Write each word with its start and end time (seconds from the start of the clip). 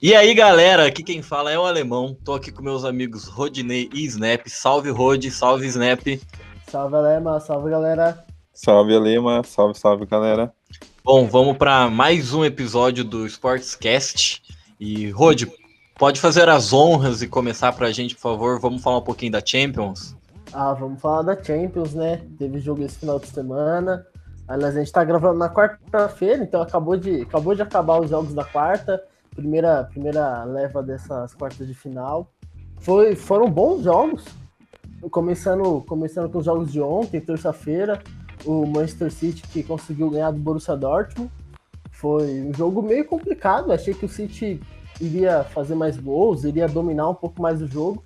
E 0.00 0.14
aí, 0.14 0.32
galera, 0.32 0.86
aqui 0.86 1.02
quem 1.02 1.22
fala 1.22 1.50
é 1.50 1.58
o 1.58 1.64
Alemão. 1.64 2.16
Tô 2.24 2.34
aqui 2.34 2.52
com 2.52 2.62
meus 2.62 2.84
amigos 2.84 3.24
Rodinei 3.24 3.90
e 3.92 4.04
Snap. 4.04 4.46
Salve, 4.46 4.90
Rod, 4.90 5.28
salve, 5.30 5.66
Snap. 5.66 6.00
Salve, 6.70 6.94
Alema, 6.94 7.40
salve, 7.40 7.68
galera. 7.68 8.24
Salve, 8.52 8.94
Alema, 8.94 9.42
salve, 9.42 9.76
salve, 9.76 10.06
galera. 10.06 10.52
Bom, 11.02 11.26
vamos 11.26 11.56
para 11.56 11.90
mais 11.90 12.32
um 12.32 12.44
episódio 12.44 13.02
do 13.02 13.26
Sportscast. 13.26 14.40
E, 14.78 15.10
Rod, 15.10 15.44
pode 15.98 16.20
fazer 16.20 16.48
as 16.48 16.72
honras 16.72 17.20
e 17.20 17.26
começar 17.26 17.72
pra 17.72 17.90
gente, 17.90 18.14
por 18.14 18.20
favor? 18.20 18.60
Vamos 18.60 18.82
falar 18.82 18.98
um 18.98 19.02
pouquinho 19.02 19.32
da 19.32 19.42
Champions? 19.44 20.14
Ah, 20.52 20.74
vamos 20.74 21.00
falar 21.00 21.22
da 21.22 21.42
Champions, 21.42 21.94
né? 21.94 22.22
Teve 22.38 22.60
jogo 22.60 22.84
esse 22.84 22.98
final 22.98 23.18
de 23.18 23.26
semana. 23.26 24.06
Aliás, 24.48 24.74
a 24.76 24.80
gente 24.80 24.92
tá 24.92 25.04
gravando 25.04 25.38
na 25.38 25.50
quarta-feira, 25.50 26.42
então 26.42 26.62
acabou 26.62 26.96
de, 26.96 27.22
acabou 27.22 27.54
de 27.54 27.62
acabar 27.62 28.00
os 28.00 28.10
jogos 28.10 28.34
da 28.34 28.44
quarta 28.44 29.00
primeira, 29.38 29.84
primeira 29.84 30.42
leva 30.44 30.82
dessas 30.82 31.32
quartas 31.34 31.66
de 31.66 31.74
final. 31.74 32.28
Foi, 32.80 33.14
foram 33.14 33.48
bons 33.48 33.84
jogos, 33.84 34.24
começando, 35.10 35.80
começando 35.82 36.28
com 36.28 36.38
os 36.38 36.44
jogos 36.44 36.72
de 36.72 36.80
ontem, 36.80 37.20
terça-feira, 37.20 38.02
o 38.44 38.66
Manchester 38.66 39.12
City 39.12 39.42
que 39.48 39.62
conseguiu 39.62 40.10
ganhar 40.10 40.32
do 40.32 40.40
Borussia 40.40 40.76
Dortmund. 40.76 41.30
Foi 41.92 42.40
um 42.42 42.52
jogo 42.52 42.82
meio 42.82 43.04
complicado, 43.04 43.72
achei 43.72 43.94
que 43.94 44.04
o 44.04 44.08
City 44.08 44.60
iria 45.00 45.44
fazer 45.44 45.76
mais 45.76 45.96
gols, 45.96 46.44
iria 46.44 46.66
dominar 46.66 47.08
um 47.08 47.14
pouco 47.14 47.40
mais 47.40 47.62
o 47.62 47.66
jogo, 47.66 48.02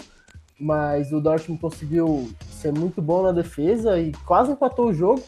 mas 0.61 1.13
o 1.13 1.21
Dortmund 1.21 1.61
conseguiu 1.61 2.31
ser 2.51 2.73
muito 2.73 3.01
bom 3.01 3.23
na 3.23 3.33
defesa 3.33 3.99
e 3.99 4.13
quase 4.27 4.53
empatou 4.53 4.89
o 4.89 4.95
jogo. 4.95 5.23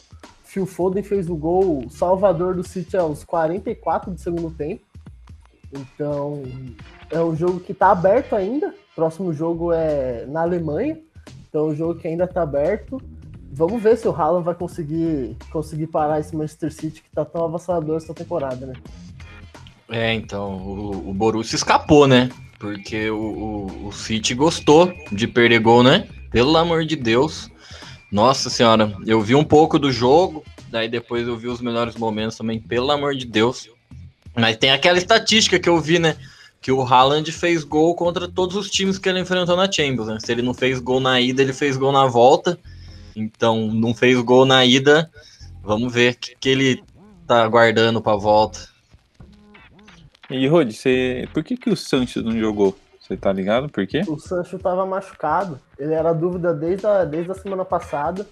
Phil 0.55 0.67
Foden 0.67 1.03
fez 1.03 1.29
o 1.29 1.35
gol 1.35 1.91
salvador 1.91 2.55
do 2.55 2.63
City 2.63 2.97
aos 2.97 3.25
44 3.25 4.13
do 4.13 4.21
segundo 4.21 4.53
tempo. 4.53 4.85
Então, 5.73 6.45
é 7.11 7.21
um 7.21 7.35
jogo 7.35 7.59
que 7.59 7.73
está 7.73 7.91
aberto 7.91 8.37
ainda. 8.37 8.73
Próximo 8.95 9.33
jogo 9.33 9.73
é 9.73 10.25
na 10.27 10.43
Alemanha. 10.43 10.97
Então, 11.49 11.67
é 11.67 11.73
um 11.73 11.75
jogo 11.75 11.99
que 11.99 12.07
ainda 12.07 12.23
está 12.23 12.43
aberto. 12.43 13.03
Vamos 13.53 13.83
ver 13.83 13.97
se 13.97 14.07
o 14.07 14.13
Haaland 14.13 14.45
vai 14.45 14.55
conseguir, 14.55 15.37
conseguir 15.51 15.89
parar 15.89 16.21
esse 16.21 16.37
Manchester 16.37 16.73
City 16.73 17.03
que 17.03 17.09
está 17.09 17.25
tão 17.25 17.45
avassalador 17.47 17.97
essa 17.97 18.15
temporada, 18.15 18.65
né? 18.65 18.75
É, 19.91 20.15
então, 20.15 20.57
o, 20.57 21.11
o 21.11 21.13
Borussia 21.13 21.57
escapou, 21.57 22.07
né? 22.07 22.29
Porque 22.61 23.11
o, 23.11 23.19
o, 23.19 23.89
o 23.89 23.93
City 23.93 24.35
gostou 24.35 24.93
de 25.11 25.27
perder 25.27 25.59
gol, 25.59 25.83
né? 25.83 26.07
Pelo 26.31 26.57
amor 26.57 26.85
de 26.85 26.95
Deus. 26.95 27.51
Nossa 28.15 28.49
senhora, 28.49 28.97
eu 29.05 29.21
vi 29.21 29.35
um 29.35 29.43
pouco 29.43 29.77
do 29.77 29.91
jogo, 29.91 30.45
daí 30.75 30.89
depois 30.89 31.29
eu 31.29 31.37
vi 31.37 31.47
os 31.47 31.61
melhores 31.61 31.95
momentos 31.95 32.37
também, 32.37 32.59
pelo 32.59 32.91
amor 32.91 33.15
de 33.15 33.25
Deus. 33.25 33.71
Mas 34.35 34.57
tem 34.57 34.73
aquela 34.73 34.99
estatística 34.99 35.57
que 35.57 35.69
eu 35.69 35.81
vi, 35.81 36.01
né? 36.01 36.17
Que 36.61 36.73
o 36.73 36.83
Haaland 36.83 37.31
fez 37.31 37.63
gol 37.63 37.95
contra 37.95 38.27
todos 38.29 38.57
os 38.57 38.69
times 38.69 38.99
que 38.99 39.09
ele 39.09 39.21
enfrentou 39.21 39.57
na 39.57 39.71
Champions. 39.71 40.09
Né? 40.09 40.19
Se 40.19 40.33
ele 40.33 40.43
não 40.43 40.53
fez 40.53 40.81
gol 40.81 40.99
na 40.99 41.21
ida, 41.21 41.43
ele 41.43 41.53
fez 41.53 41.77
gol 41.77 41.93
na 41.93 42.07
volta. 42.07 42.59
Então, 43.15 43.69
não 43.69 43.95
fez 43.95 44.21
gol 44.21 44.45
na 44.45 44.65
ida. 44.65 45.09
Vamos 45.63 45.93
ver 45.95 46.15
o 46.15 46.17
que, 46.17 46.35
que 46.41 46.49
ele 46.49 46.83
tá 47.25 47.47
guardando 47.47 48.03
pra 48.03 48.17
volta. 48.17 48.59
E, 50.29 50.49
Rod, 50.49 50.73
você... 50.73 51.29
por 51.33 51.45
que, 51.45 51.57
que 51.57 51.71
o 51.71 51.77
Sancho 51.77 52.21
não 52.21 52.37
jogou? 52.37 52.77
Você 52.99 53.17
tá 53.17 53.33
ligado? 53.33 53.69
Por 53.69 53.87
quê? 53.87 54.03
O 54.09 54.19
Sancho 54.19 54.59
tava 54.59 54.85
machucado. 54.85 55.61
Ele 55.79 55.95
era 55.95 56.13
dúvida 56.13 56.53
desde 56.53 56.85
a, 56.85 57.05
desde 57.05 57.31
a 57.31 57.35
semana 57.35 57.65
passada. 57.65 58.27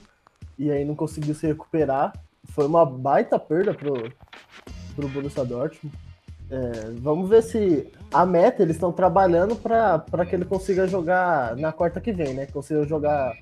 E 0.58 0.72
aí 0.72 0.84
não 0.84 0.96
conseguiu 0.96 1.36
se 1.36 1.46
recuperar. 1.46 2.12
Foi 2.50 2.66
uma 2.66 2.84
baita 2.84 3.38
perda 3.38 3.72
pro, 3.72 4.12
pro 4.94 5.08
Borussia 5.08 5.44
Dortmund. 5.44 5.96
É, 6.50 6.90
vamos 7.00 7.30
ver 7.30 7.42
se 7.42 7.90
a 8.12 8.26
meta 8.26 8.62
eles 8.62 8.76
estão 8.76 8.92
trabalhando 8.92 9.56
para 9.56 10.26
que 10.26 10.34
ele 10.34 10.44
consiga 10.44 10.86
jogar 10.86 11.56
na 11.56 11.72
quarta 11.72 12.00
que 12.00 12.12
vem, 12.12 12.34
né? 12.34 12.46
Consiga 12.46 12.84
jogar 12.86 13.34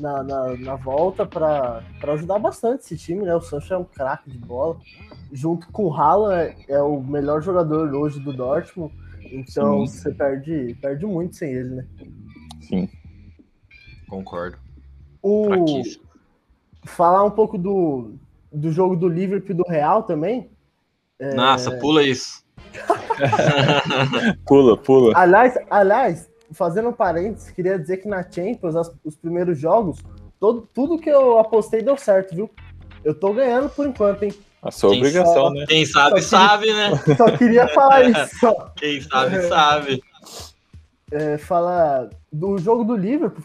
na, 0.00 0.22
na, 0.22 0.56
na 0.56 0.76
volta 0.76 1.26
para 1.26 1.82
ajudar 2.14 2.38
bastante 2.38 2.84
esse 2.84 2.96
time, 2.96 3.24
né? 3.24 3.34
O 3.34 3.40
Sancho 3.40 3.74
é 3.74 3.76
um 3.76 3.84
craque 3.84 4.30
de 4.30 4.38
bola. 4.38 4.78
Junto 5.30 5.70
com 5.70 5.84
o 5.84 5.94
Haaland, 5.94 6.56
é, 6.68 6.72
é 6.72 6.82
o 6.82 7.00
melhor 7.02 7.42
jogador 7.42 7.92
hoje 7.94 8.18
do 8.18 8.32
Dortmund. 8.32 8.94
Então 9.30 9.86
Sim. 9.86 9.98
você 9.98 10.14
perde, 10.14 10.74
perde 10.80 11.04
muito 11.04 11.36
sem 11.36 11.52
ele, 11.52 11.74
né? 11.74 11.86
Sim. 12.62 12.88
Concordo. 14.08 14.56
O... 15.22 15.82
Falar 16.86 17.24
um 17.24 17.30
pouco 17.30 17.58
do, 17.58 18.14
do 18.52 18.72
jogo 18.72 18.96
do 18.96 19.08
Liverpool 19.08 19.50
e 19.50 19.54
do 19.54 19.64
Real 19.68 20.02
também. 20.02 20.50
É... 21.18 21.34
Nossa, 21.34 21.72
pula 21.78 22.02
isso. 22.02 22.44
pula, 24.46 24.76
pula. 24.76 25.12
Aliás, 25.16 25.58
aliás, 25.70 26.30
fazendo 26.52 26.90
um 26.90 26.92
parênteses, 26.92 27.50
queria 27.50 27.78
dizer 27.78 27.98
que 27.98 28.08
na 28.08 28.22
Champions, 28.22 28.76
as, 28.76 28.92
os 29.04 29.16
primeiros 29.16 29.58
jogos, 29.58 29.98
todo, 30.38 30.68
tudo 30.72 30.98
que 30.98 31.10
eu 31.10 31.38
apostei 31.38 31.82
deu 31.82 31.96
certo, 31.96 32.34
viu? 32.34 32.50
Eu 33.04 33.14
tô 33.14 33.32
ganhando 33.32 33.68
por 33.68 33.86
enquanto, 33.86 34.22
hein? 34.24 34.34
A 34.60 34.70
sua 34.70 34.90
quem 34.90 34.98
obrigação, 34.98 35.34
só, 35.34 35.50
né? 35.50 35.64
Quem 35.68 35.86
sabe, 35.86 36.14
queria, 36.14 36.28
sabe, 36.28 36.72
né? 36.72 36.90
Só 37.16 37.36
queria 37.36 37.68
falar 37.68 38.04
isso. 38.10 38.56
Quem 38.76 39.00
sabe, 39.00 39.42
sabe. 39.42 40.02
É, 41.10 41.38
fala 41.38 42.10
do 42.32 42.58
jogo 42.58 42.84
do 42.84 42.96
Liverpool. 42.96 43.44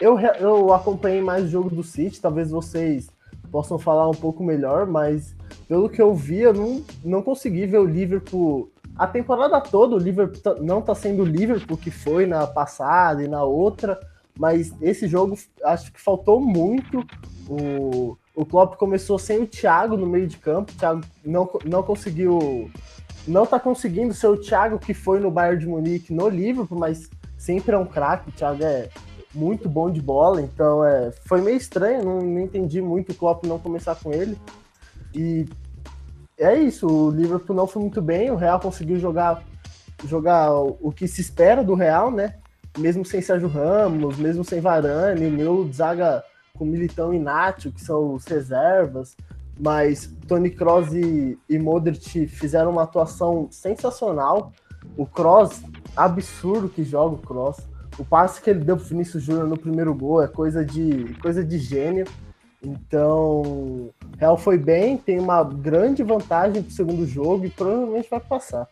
Eu, 0.00 0.18
eu 0.18 0.72
acompanhei 0.72 1.20
mais 1.20 1.44
o 1.44 1.48
jogo 1.48 1.70
do 1.70 1.82
City, 1.82 2.20
talvez 2.20 2.50
vocês 2.50 3.08
possam 3.52 3.78
falar 3.78 4.08
um 4.08 4.14
pouco 4.14 4.42
melhor, 4.42 4.86
mas 4.86 5.36
pelo 5.68 5.88
que 5.88 6.00
eu 6.00 6.14
vi, 6.14 6.40
eu 6.40 6.54
não, 6.54 6.82
não 7.04 7.22
consegui 7.22 7.66
ver 7.66 7.78
o 7.78 7.84
Liverpool. 7.84 8.72
A 8.96 9.06
temporada 9.06 9.60
toda, 9.60 9.94
o 9.94 9.98
Liverpool 9.98 10.40
tá, 10.40 10.54
não 10.54 10.78
está 10.78 10.94
sendo 10.94 11.22
o 11.22 11.26
Liverpool 11.26 11.76
que 11.76 11.90
foi 11.90 12.26
na 12.26 12.46
passada 12.46 13.22
e 13.22 13.28
na 13.28 13.44
outra, 13.44 14.00
mas 14.38 14.74
esse 14.80 15.06
jogo 15.06 15.38
acho 15.62 15.92
que 15.92 16.00
faltou 16.00 16.40
muito. 16.40 17.04
O, 17.48 18.16
o 18.34 18.46
Klopp 18.46 18.76
começou 18.76 19.18
sem 19.18 19.42
o 19.42 19.46
Thiago 19.46 19.96
no 19.96 20.06
meio 20.06 20.26
de 20.26 20.38
campo, 20.38 20.72
o 20.72 20.76
Thiago 20.76 21.02
não, 21.24 21.48
não 21.64 21.82
conseguiu. 21.82 22.70
Não 23.28 23.44
está 23.44 23.60
conseguindo 23.60 24.12
ser 24.14 24.26
o 24.26 24.36
Thiago 24.36 24.78
que 24.78 24.94
foi 24.94 25.20
no 25.20 25.30
Bayern 25.30 25.60
de 25.60 25.68
Munique 25.68 26.12
no 26.12 26.28
Liverpool, 26.28 26.78
mas 26.78 27.08
sempre 27.36 27.74
é 27.74 27.78
um 27.78 27.86
craque. 27.86 28.30
O 28.30 28.32
Thiago 28.32 28.64
é 28.64 28.88
muito 29.34 29.68
bom 29.68 29.90
de 29.90 30.00
bola, 30.00 30.40
então 30.42 30.84
é, 30.84 31.10
foi 31.24 31.40
meio 31.40 31.56
estranho, 31.56 32.04
não, 32.04 32.20
não 32.20 32.40
entendi 32.40 32.80
muito 32.80 33.12
o 33.12 33.14
Klopp 33.14 33.44
não 33.44 33.58
começar 33.58 33.94
com 33.96 34.12
ele. 34.12 34.36
E 35.14 35.46
é 36.38 36.54
isso, 36.58 36.86
o 36.86 37.10
Liverpool 37.10 37.56
não 37.56 37.66
foi 37.66 37.82
muito 37.82 38.02
bem, 38.02 38.30
o 38.30 38.36
Real 38.36 38.60
conseguiu 38.60 38.98
jogar, 38.98 39.42
jogar 40.04 40.52
o, 40.52 40.92
que 40.92 41.06
se 41.06 41.20
espera 41.20 41.62
do 41.62 41.74
Real, 41.74 42.10
né? 42.10 42.36
Mesmo 42.78 43.04
sem 43.04 43.20
Sérgio 43.20 43.48
Ramos, 43.48 44.16
mesmo 44.16 44.44
sem 44.44 44.60
Varane, 44.60 45.30
meu 45.30 45.70
zaga 45.72 46.24
com 46.54 46.64
Militão 46.64 47.12
e 47.12 47.18
Nacho, 47.18 47.70
que 47.70 47.80
são 47.80 48.14
os 48.14 48.24
reservas, 48.24 49.16
mas 49.58 50.10
Tony 50.26 50.50
Kroos 50.50 50.92
e, 50.94 51.38
e 51.48 51.58
Modric 51.58 52.26
fizeram 52.26 52.70
uma 52.70 52.82
atuação 52.82 53.48
sensacional. 53.50 54.52
O 54.96 55.06
Kroos, 55.06 55.62
absurdo 55.96 56.68
que 56.68 56.82
joga 56.82 57.14
o 57.14 57.18
Kroos. 57.18 57.58
O 57.98 58.04
passe 58.04 58.40
que 58.40 58.50
ele 58.50 58.60
deu 58.60 58.76
pro 58.76 58.86
Vinícius 58.86 59.22
Júnior 59.22 59.46
no 59.46 59.58
primeiro 59.58 59.94
gol 59.94 60.22
é 60.22 60.28
coisa 60.28 60.64
de, 60.64 61.14
coisa 61.20 61.44
de 61.44 61.58
gênio. 61.58 62.06
Então, 62.64 63.90
Real 64.18 64.38
foi 64.38 64.56
bem, 64.56 64.96
tem 64.96 65.18
uma 65.18 65.42
grande 65.42 66.02
vantagem 66.02 66.62
pro 66.62 66.72
segundo 66.72 67.06
jogo 67.06 67.44
e 67.44 67.50
provavelmente 67.50 68.08
vai 68.08 68.20
passar. 68.20 68.68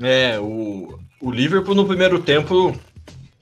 É, 0.00 0.38
o, 0.38 0.98
o 1.20 1.30
Liverpool 1.30 1.74
no 1.74 1.86
primeiro 1.86 2.20
tempo 2.20 2.74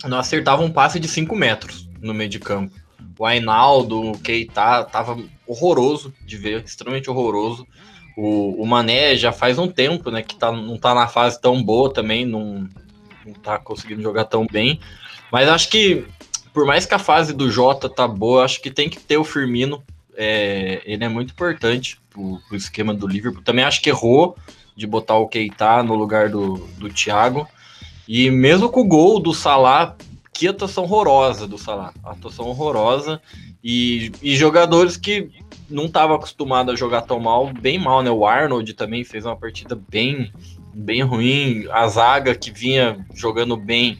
não 0.05 0.19
acertava 0.19 0.63
um 0.63 0.71
passe 0.71 1.01
de 1.01 1.09
5 1.09 1.35
metros 1.35 1.89
no 2.01 2.15
meio 2.15 2.31
de 2.31 2.39
campo. 2.39 2.75
O 3.19 3.27
Ainaldo, 3.27 4.13
o 4.13 4.19
Keita, 4.19 4.85
tava 4.85 5.19
horroroso 5.47 6.15
de 6.25 6.37
ver, 6.37 6.63
extremamente 6.65 7.11
horroroso. 7.11 7.67
O, 8.17 8.63
o 8.63 8.67
Mané 8.67 9.17
já 9.17 9.33
faz 9.33 9.59
um 9.59 9.69
tempo, 9.69 10.11
né, 10.11 10.23
que 10.23 10.37
tá, 10.37 10.53
não 10.53 10.79
tá 10.79 10.95
na 10.95 11.09
fase 11.09 11.41
tão 11.41 11.63
boa 11.63 11.93
também, 11.93 12.25
não, 12.25 12.69
não 13.29 13.35
tá 13.35 13.59
conseguindo 13.59 14.03
jogar 14.03 14.25
tão 14.25 14.47
bem. 14.47 14.81
Mas 15.31 15.49
acho 15.49 15.69
que, 15.69 16.05
por 16.53 16.67
mais 16.67 16.87
que 16.87 16.95
a 16.95 16.99
fase 16.99 17.33
do 17.33 17.51
Jota 17.51 17.89
tá 17.89 18.09
boa, 18.09 18.45
acho 18.45 18.61
que 18.61 18.71
tem 18.71 18.89
que 18.89 18.99
ter 18.99 19.17
o 19.17 19.25
Firmino. 19.25 19.83
É, 20.17 20.83
ele 20.85 21.05
é 21.05 21.09
muito 21.09 21.31
importante 21.31 22.01
pro, 22.11 22.41
pro 22.49 22.57
esquema 22.57 22.93
do 22.93 23.07
Liverpool. 23.07 23.43
Também 23.43 23.65
acho 23.65 23.81
que 23.81 23.91
errou 23.91 24.37
de 24.77 24.87
botar 24.87 25.17
o 25.17 25.29
Keita 25.29 25.83
no 25.83 25.95
lugar 25.95 26.29
do, 26.29 26.67
do 26.79 26.89
Thiago. 26.89 27.47
E 28.07 28.31
mesmo 28.31 28.69
com 28.69 28.81
o 28.81 28.89
gol 28.89 29.21
do 29.21 29.35
Salah, 29.35 29.97
que 30.33 30.49
atuação 30.49 30.85
horrorosa 30.85 31.47
do 31.47 31.59
Salah. 31.59 31.93
Atuação 32.03 32.47
horrorosa. 32.47 33.21
E, 33.63 34.13
e 34.23 34.37
jogadores 34.37 34.97
que 34.97 35.31
não 35.69 35.87
estavam 35.87 36.17
acostumados 36.17 36.73
a 36.73 36.77
jogar 36.77 37.03
tão 37.03 37.21
mal, 37.21 37.53
bem 37.53 37.79
mal, 37.79 38.03
né? 38.03 38.11
O 38.11 38.27
Arnold 38.27 38.73
também 38.75 39.05
fez 39.05 39.27
uma 39.27 39.37
partida 39.37 39.79
bem 39.89 40.33
bem 40.79 41.03
ruim. 41.03 41.67
A 41.71 41.89
zaga 41.89 42.35
que 42.35 42.51
vinha 42.51 43.05
jogando 43.15 43.57
bem 43.57 43.99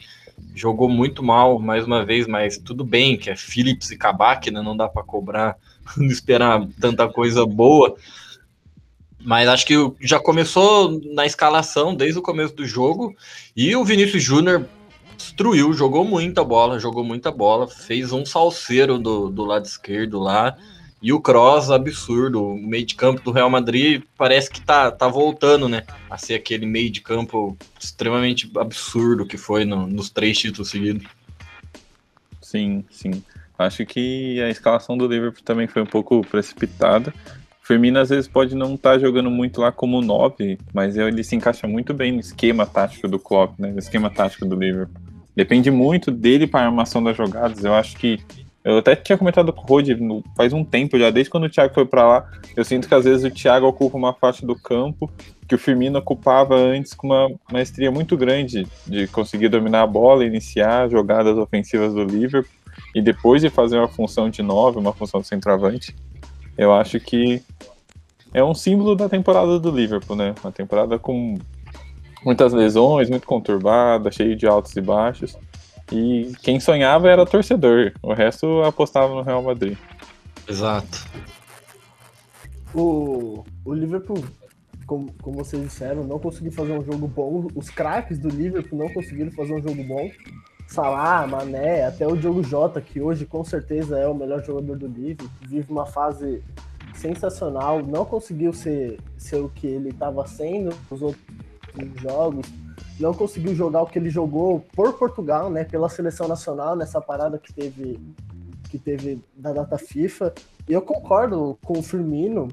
jogou 0.55 0.89
muito 0.89 1.21
mal 1.21 1.59
mais 1.59 1.85
uma 1.85 2.05
vez, 2.05 2.25
mas 2.27 2.57
tudo 2.57 2.83
bem, 2.83 3.17
que 3.17 3.29
é 3.29 3.35
Phillips 3.35 3.91
e 3.91 3.97
Kabak, 3.97 4.49
né? 4.49 4.61
Não 4.61 4.75
dá 4.75 4.87
para 4.87 5.03
cobrar, 5.03 5.57
não 5.97 6.07
esperar 6.07 6.65
tanta 6.79 7.07
coisa 7.07 7.45
boa. 7.45 7.95
Mas 9.21 9.49
acho 9.49 9.65
que 9.65 9.75
já 9.99 10.19
começou 10.19 11.01
na 11.13 11.25
escalação 11.25 11.93
desde 11.93 12.17
o 12.17 12.21
começo 12.21 12.55
do 12.55 12.65
jogo. 12.65 13.13
E 13.55 13.75
o 13.75 13.83
Vinícius 13.83 14.23
Júnior 14.23 14.65
destruiu, 15.17 15.73
jogou 15.73 16.05
muita 16.05 16.41
bola, 16.45 16.79
jogou 16.79 17.03
muita 17.03 17.29
bola, 17.29 17.67
fez 17.67 18.13
um 18.13 18.25
salseiro 18.25 18.97
do, 18.97 19.29
do 19.29 19.43
lado 19.43 19.65
esquerdo 19.65 20.17
lá. 20.19 20.55
E 21.01 21.13
o 21.13 21.21
Cross, 21.21 21.71
absurdo. 21.71 22.43
O 22.43 22.57
meio 22.57 22.85
de 22.85 22.95
campo 22.95 23.21
do 23.21 23.31
Real 23.31 23.49
Madrid 23.49 24.03
parece 24.17 24.49
que 24.49 24.61
tá, 24.61 24.91
tá 24.91 25.07
voltando, 25.07 25.69
né? 25.69 25.83
A 26.09 26.17
ser 26.17 26.35
aquele 26.35 26.65
meio 26.65 26.89
de 26.89 27.01
campo 27.01 27.57
extremamente 27.79 28.51
absurdo 28.57 29.25
que 29.25 29.37
foi 29.37 29.63
no, 29.63 29.87
nos 29.87 30.09
três 30.09 30.37
títulos 30.37 30.69
seguidos. 30.69 31.07
Sim, 32.41 32.83
sim. 32.89 33.23
Acho 33.57 33.85
que 33.85 34.41
a 34.41 34.49
escalação 34.49 34.97
do 34.97 35.07
Liverpool 35.07 35.43
também 35.43 35.67
foi 35.67 35.81
um 35.81 35.85
pouco 35.85 36.21
precipitada. 36.21 37.13
Firmino 37.61 37.99
às 37.99 38.09
vezes 38.09 38.27
pode 38.27 38.55
não 38.55 38.75
estar 38.75 38.93
tá 38.93 38.99
jogando 38.99 39.29
muito 39.29 39.61
lá 39.61 39.71
como 39.71 40.01
9, 40.01 40.57
mas 40.73 40.97
ele 40.97 41.23
se 41.23 41.35
encaixa 41.35 41.67
muito 41.67 41.93
bem 41.93 42.11
no 42.11 42.19
esquema 42.19 42.65
tático 42.65 43.07
do 43.07 43.19
Klopp, 43.19 43.59
né? 43.59 43.71
No 43.71 43.79
esquema 43.79 44.09
tático 44.09 44.45
do 44.45 44.55
Liverpool. 44.55 44.99
Depende 45.35 45.69
muito 45.69 46.09
dele 46.09 46.47
para 46.47 46.61
a 46.61 46.65
armação 46.65 47.03
das 47.03 47.15
jogadas. 47.15 47.63
Eu 47.63 47.75
acho 47.75 47.95
que 47.95 48.19
eu 48.63 48.77
até 48.77 48.95
tinha 48.95 49.17
comentado 49.17 49.53
com 49.53 49.61
o 49.61 49.65
Rod 49.65 49.87
faz 50.35 50.51
um 50.53 50.63
tempo 50.63 50.99
já, 50.99 51.09
desde 51.09 51.29
quando 51.29 51.45
o 51.45 51.49
Thiago 51.49 51.73
foi 51.73 51.85
para 51.85 52.07
lá. 52.07 52.31
Eu 52.55 52.65
sinto 52.65 52.87
que 52.87 52.93
às 52.93 53.05
vezes 53.05 53.23
o 53.23 53.33
Thiago 53.33 53.65
ocupa 53.65 53.97
uma 53.97 54.13
faixa 54.13 54.45
do 54.45 54.55
campo 54.55 55.09
que 55.47 55.55
o 55.55 55.57
Firmino 55.57 55.97
ocupava 55.97 56.55
antes 56.55 56.93
com 56.93 57.07
uma 57.07 57.31
maestria 57.51 57.89
muito 57.89 58.15
grande 58.15 58.67
de 58.85 59.07
conseguir 59.07 59.49
dominar 59.49 59.81
a 59.81 59.87
bola, 59.87 60.23
iniciar 60.23 60.89
jogadas 60.89 61.37
ofensivas 61.37 61.93
do 61.93 62.03
Liverpool 62.03 62.51
e 62.93 63.01
depois 63.01 63.41
de 63.41 63.49
fazer 63.49 63.77
uma 63.77 63.87
função 63.87 64.29
de 64.29 64.43
nove, 64.43 64.77
uma 64.77 64.93
função 64.93 65.21
de 65.21 65.27
centroavante. 65.27 65.95
Eu 66.57 66.73
acho 66.73 66.99
que 66.99 67.41
é 68.33 68.43
um 68.43 68.53
símbolo 68.53 68.95
da 68.95 69.09
temporada 69.09 69.59
do 69.59 69.71
Liverpool, 69.71 70.15
né? 70.15 70.35
Uma 70.43 70.51
temporada 70.51 70.99
com 70.99 71.39
muitas 72.23 72.53
lesões, 72.53 73.09
muito 73.09 73.25
conturbada, 73.25 74.11
cheio 74.11 74.35
de 74.35 74.45
altos 74.45 74.75
e 74.75 74.81
baixos. 74.81 75.35
E 75.91 76.33
quem 76.41 76.59
sonhava 76.59 77.09
era 77.09 77.25
torcedor, 77.25 77.93
o 78.01 78.13
resto 78.13 78.61
apostava 78.63 79.13
no 79.13 79.21
Real 79.21 79.41
Madrid. 79.41 79.77
Exato. 80.47 81.07
O, 82.73 83.43
o 83.65 83.73
Liverpool, 83.73 84.23
como, 84.85 85.11
como 85.21 85.37
vocês 85.43 85.63
disseram, 85.63 86.03
não 86.03 86.19
conseguiu 86.19 86.51
fazer 86.51 86.73
um 86.73 86.83
jogo 86.83 87.07
bom. 87.07 87.47
Os 87.55 87.69
craques 87.69 88.19
do 88.19 88.29
Liverpool 88.29 88.77
não 88.77 88.89
conseguiram 88.93 89.31
fazer 89.31 89.53
um 89.53 89.61
jogo 89.61 89.83
bom. 89.83 90.09
Salah, 90.67 91.25
Mané, 91.25 91.85
até 91.85 92.05
o 92.05 92.15
Diogo 92.15 92.43
Jota, 92.43 92.79
que 92.79 93.01
hoje 93.01 93.25
com 93.25 93.43
certeza 93.43 93.97
é 93.97 94.07
o 94.07 94.13
melhor 94.13 94.43
jogador 94.43 94.77
do 94.77 94.87
Liverpool, 94.87 95.27
vive 95.41 95.71
uma 95.71 95.87
fase 95.87 96.43
sensacional, 96.93 97.81
não 97.81 98.05
conseguiu 98.05 98.53
ser, 98.53 98.99
ser 99.17 99.37
o 99.37 99.49
que 99.49 99.65
ele 99.65 99.89
estava 99.89 100.27
sendo 100.27 100.75
nos 100.91 101.01
outros 101.01 101.23
jogos 101.99 102.45
não 102.99 103.13
conseguiu 103.13 103.55
jogar 103.55 103.81
o 103.81 103.85
que 103.85 103.97
ele 103.97 104.09
jogou 104.09 104.65
por 104.75 104.93
Portugal, 104.93 105.49
né, 105.49 105.63
pela 105.63 105.89
seleção 105.89 106.27
nacional 106.27 106.75
nessa 106.75 106.99
parada 106.99 107.37
que 107.37 107.53
teve 107.53 107.99
que 108.69 108.77
teve 108.77 109.23
da 109.35 109.51
data 109.51 109.77
FIFA. 109.77 110.33
E 110.67 110.73
eu 110.73 110.81
concordo 110.81 111.57
com 111.65 111.79
o 111.79 111.83
Firmino. 111.83 112.47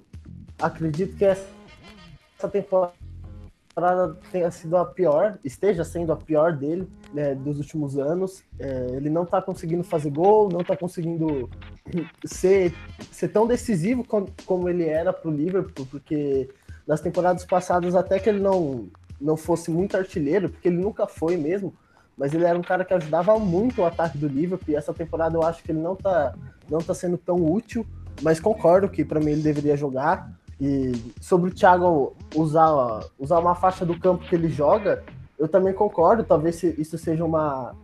Acredito 0.59 1.15
que 1.17 1.25
essa 1.27 2.49
temporada 2.51 4.17
tenha 4.33 4.51
sido 4.51 4.77
a 4.79 4.87
pior, 4.87 5.39
esteja 5.45 5.85
sendo 5.85 6.13
a 6.13 6.17
pior 6.17 6.55
dele 6.55 6.89
né, 7.13 7.35
dos 7.35 7.59
últimos 7.59 7.99
anos. 7.99 8.43
É, 8.59 8.87
ele 8.93 9.11
não 9.11 9.25
está 9.25 9.43
conseguindo 9.43 9.85
fazer 9.85 10.11
gol, 10.11 10.49
não 10.51 10.63
está 10.63 10.75
conseguindo 10.75 11.51
ser, 12.25 12.75
ser 13.13 13.29
tão 13.29 13.47
decisivo 13.47 14.03
como, 14.03 14.29
como 14.47 14.69
ele 14.69 14.85
era 14.85 15.13
para 15.13 15.31
o 15.31 15.35
Liverpool, 15.35 15.87
porque 15.91 16.49
nas 16.87 17.01
temporadas 17.01 17.45
passadas 17.45 17.95
até 17.95 18.19
que 18.19 18.29
ele 18.29 18.41
não 18.41 18.89
não 19.21 19.37
fosse 19.37 19.71
muito 19.71 19.97
artilheiro, 19.97 20.49
porque 20.49 20.69
ele 20.69 20.79
nunca 20.79 21.07
foi 21.07 21.37
mesmo, 21.37 21.75
mas 22.17 22.33
ele 22.33 22.45
era 22.45 22.59
um 22.59 22.63
cara 22.63 22.85
que 22.85 22.95
ajudava 22.95 23.39
muito 23.39 23.83
o 23.83 23.85
ataque 23.85 24.17
do 24.19 24.29
Liverpool, 24.29 24.73
e 24.73 24.77
essa 24.77 24.93
temporada 24.93 25.37
eu 25.37 25.43
acho 25.43 25.63
que 25.63 25.73
ele 25.73 25.81
não 25.81 25.95
tá, 25.95 26.35
não 26.71 26.79
tá 26.79 26.95
sendo 26.95 27.19
tão 27.19 27.37
útil, 27.37 27.87
mas 28.23 28.41
concordo 28.41 28.89
que 28.89 29.05
para 29.05 29.21
mim 29.21 29.33
ele 29.33 29.43
deveria 29.43 29.77
jogar. 29.77 30.33
E 30.59 30.93
sobre 31.21 31.51
o 31.51 31.55
Thiago 31.55 32.17
usar, 32.35 33.01
usar 33.19 33.39
uma 33.39 33.55
faixa 33.55 33.85
do 33.85 33.99
campo 33.99 34.25
que 34.25 34.35
ele 34.35 34.49
joga, 34.49 35.05
eu 35.39 35.47
também 35.47 35.75
concordo, 35.75 36.25
talvez 36.25 36.63
isso 36.63 36.97
seja 36.97 37.25
uma, 37.25 37.75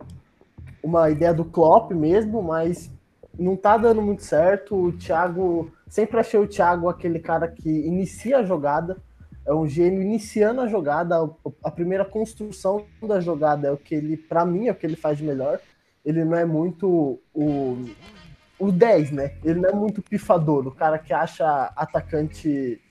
uma 0.81 1.09
ideia 1.11 1.33
do 1.33 1.45
Klopp 1.45 1.91
mesmo, 1.91 2.41
mas 2.41 2.91
não 3.37 3.55
tá 3.55 3.77
dando 3.77 4.01
muito 4.01 4.23
certo. 4.23 4.75
O 4.75 4.91
Thiago, 4.91 5.71
sempre 5.87 6.19
achei 6.19 6.39
o 6.39 6.47
Thiago 6.47 6.89
aquele 6.89 7.19
cara 7.19 7.47
que 7.47 7.69
inicia 7.69 8.39
a 8.39 8.43
jogada, 8.43 8.97
é 9.45 9.53
um 9.53 9.67
gênio 9.67 10.01
iniciando 10.01 10.61
a 10.61 10.67
jogada, 10.67 11.15
a 11.63 11.71
primeira 11.71 12.05
construção 12.05 12.85
da 13.01 13.19
jogada 13.19 13.67
é 13.67 13.71
o 13.71 13.77
que 13.77 13.95
ele, 13.95 14.15
para 14.15 14.45
mim, 14.45 14.67
é 14.67 14.71
o 14.71 14.75
que 14.75 14.85
ele 14.85 14.95
faz 14.95 15.17
de 15.17 15.23
melhor. 15.23 15.59
Ele 16.05 16.23
não 16.23 16.37
é 16.37 16.45
muito 16.45 17.19
o, 17.33 17.85
o 18.59 18.71
10, 18.71 19.11
né? 19.11 19.35
Ele 19.43 19.59
não 19.59 19.69
é 19.69 19.73
muito 19.73 20.01
pifador, 20.01 20.67
o 20.67 20.71
cara 20.71 20.97
que 20.97 21.13
acha 21.13 21.71
atacante 21.75 22.81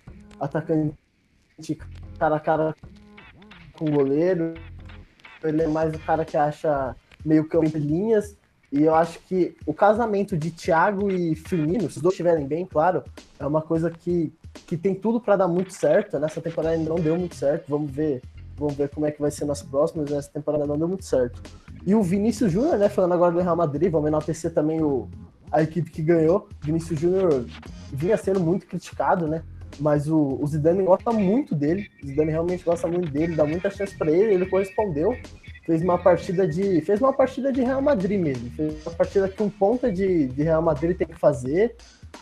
atacante 0.41 1.79
cara 2.19 2.37
a 2.37 2.41
cara 2.41 2.75
com 3.75 3.85
o 3.87 3.93
goleiro. 3.93 4.55
Ele 5.43 5.63
é 5.63 5.69
mais 5.69 5.95
o 5.95 5.99
cara 5.99 6.25
que 6.25 6.37
acha 6.37 6.97
meio 7.25 7.49
campo 7.49 7.71
de 7.71 7.79
linhas. 7.79 8.37
E 8.71 8.83
eu 8.83 8.95
acho 8.95 9.19
que 9.21 9.55
o 9.67 9.75
casamento 9.75 10.37
de 10.37 10.51
Thiago 10.51 11.11
e 11.11 11.35
Firmino, 11.35 11.91
se 11.91 11.97
os 11.97 12.03
dois 12.03 12.15
estiverem 12.15 12.47
bem, 12.47 12.65
claro, 12.65 13.05
é 13.39 13.47
uma 13.47 13.61
coisa 13.61 13.91
que, 13.91 14.33
que 14.67 14.77
tem 14.77 14.95
tudo 14.95 15.21
para 15.21 15.37
dar 15.37 15.49
muito 15.49 15.73
certo. 15.73 16.19
Nessa 16.19 16.41
temporada 16.41 16.75
ainda 16.75 16.89
não 16.89 16.97
deu 16.97 17.17
muito 17.17 17.35
certo. 17.35 17.67
Vamos 17.69 17.91
ver, 17.91 18.23
vamos 18.57 18.75
ver 18.75 18.89
como 18.89 19.07
é 19.07 19.11
que 19.11 19.21
vai 19.21 19.31
ser 19.31 19.45
nas 19.45 19.63
próximas. 19.63 20.11
Essa 20.11 20.31
temporada 20.31 20.67
não 20.67 20.79
deu 20.79 20.89
muito 20.89 21.05
certo. 21.05 21.43
E 21.87 21.95
o 21.95 22.03
Vinícius 22.03 22.53
Júnior, 22.53 22.79
né? 22.79 22.89
Falando 22.89 23.15
agora 23.15 23.33
do 23.33 23.41
Real 23.41 23.57
Madrid, 23.57 23.91
vamos 23.91 24.09
enaltecer 24.09 24.53
também 24.53 24.83
o, 24.83 25.09
a 25.51 25.63
equipe 25.63 25.91
que 25.91 26.03
ganhou. 26.03 26.49
Vinícius 26.61 26.99
Júnior 26.99 27.45
vinha 27.93 28.17
sendo 28.17 28.41
muito 28.41 28.67
criticado, 28.67 29.27
né? 29.27 29.43
Mas 29.81 30.09
o, 30.09 30.39
o 30.41 30.47
Zidane 30.47 30.83
gosta 30.83 31.11
muito 31.13 31.55
dele. 31.55 31.89
O 32.03 32.07
Zidane 32.07 32.31
realmente 32.31 32.65
gosta 32.65 32.87
muito 32.87 33.11
dele, 33.11 33.35
dá 33.35 33.45
muita 33.45 33.71
chance 33.71 33.97
para 33.97 34.11
ele. 34.11 34.35
Ele 34.35 34.47
correspondeu. 34.47 35.17
Fez 35.65 35.83
uma 35.83 35.99
partida 35.99 36.47
de. 36.47 36.81
Fez 36.83 37.01
uma 37.01 37.13
partida 37.13 37.53
de 37.53 37.63
Real 37.63 37.81
Madrid 37.81 38.21
mesmo. 38.21 38.51
Fez 38.51 38.87
uma 38.87 38.95
partida 38.95 39.29
que 39.29 39.43
um 39.43 39.49
ponta 39.49 39.91
de, 39.91 40.27
de 40.27 40.43
Real 40.43 40.63
Madrid 40.63 40.97
tem 40.97 41.07
que 41.07 41.19
fazer 41.19 41.77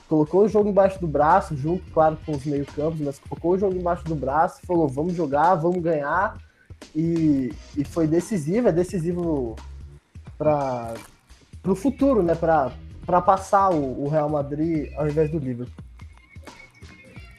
colocou 0.08 0.44
o 0.44 0.48
jogo 0.48 0.68
embaixo 0.68 1.00
do 1.00 1.06
braço, 1.06 1.56
junto, 1.56 1.84
claro, 1.92 2.18
com 2.26 2.32
os 2.32 2.44
meio-campos, 2.44 3.00
mas 3.00 3.18
colocou 3.18 3.52
o 3.52 3.58
jogo 3.58 3.76
embaixo 3.76 4.04
do 4.04 4.14
braço, 4.14 4.60
falou: 4.66 4.88
vamos 4.88 5.14
jogar, 5.14 5.54
vamos 5.54 5.82
ganhar. 5.82 6.36
E, 6.94 7.52
e 7.76 7.84
foi 7.84 8.06
decisivo, 8.06 8.68
é 8.68 8.72
decisivo 8.72 9.54
para 10.36 10.94
o 11.64 11.74
futuro, 11.74 12.22
né? 12.22 12.34
Para 12.34 13.20
passar 13.20 13.70
o, 13.70 14.04
o, 14.04 14.08
Real 14.08 14.28
Madrid 14.28 14.90
ao 14.96 15.06
invés 15.06 15.30
do 15.30 15.38
Liverpool. 15.38 15.84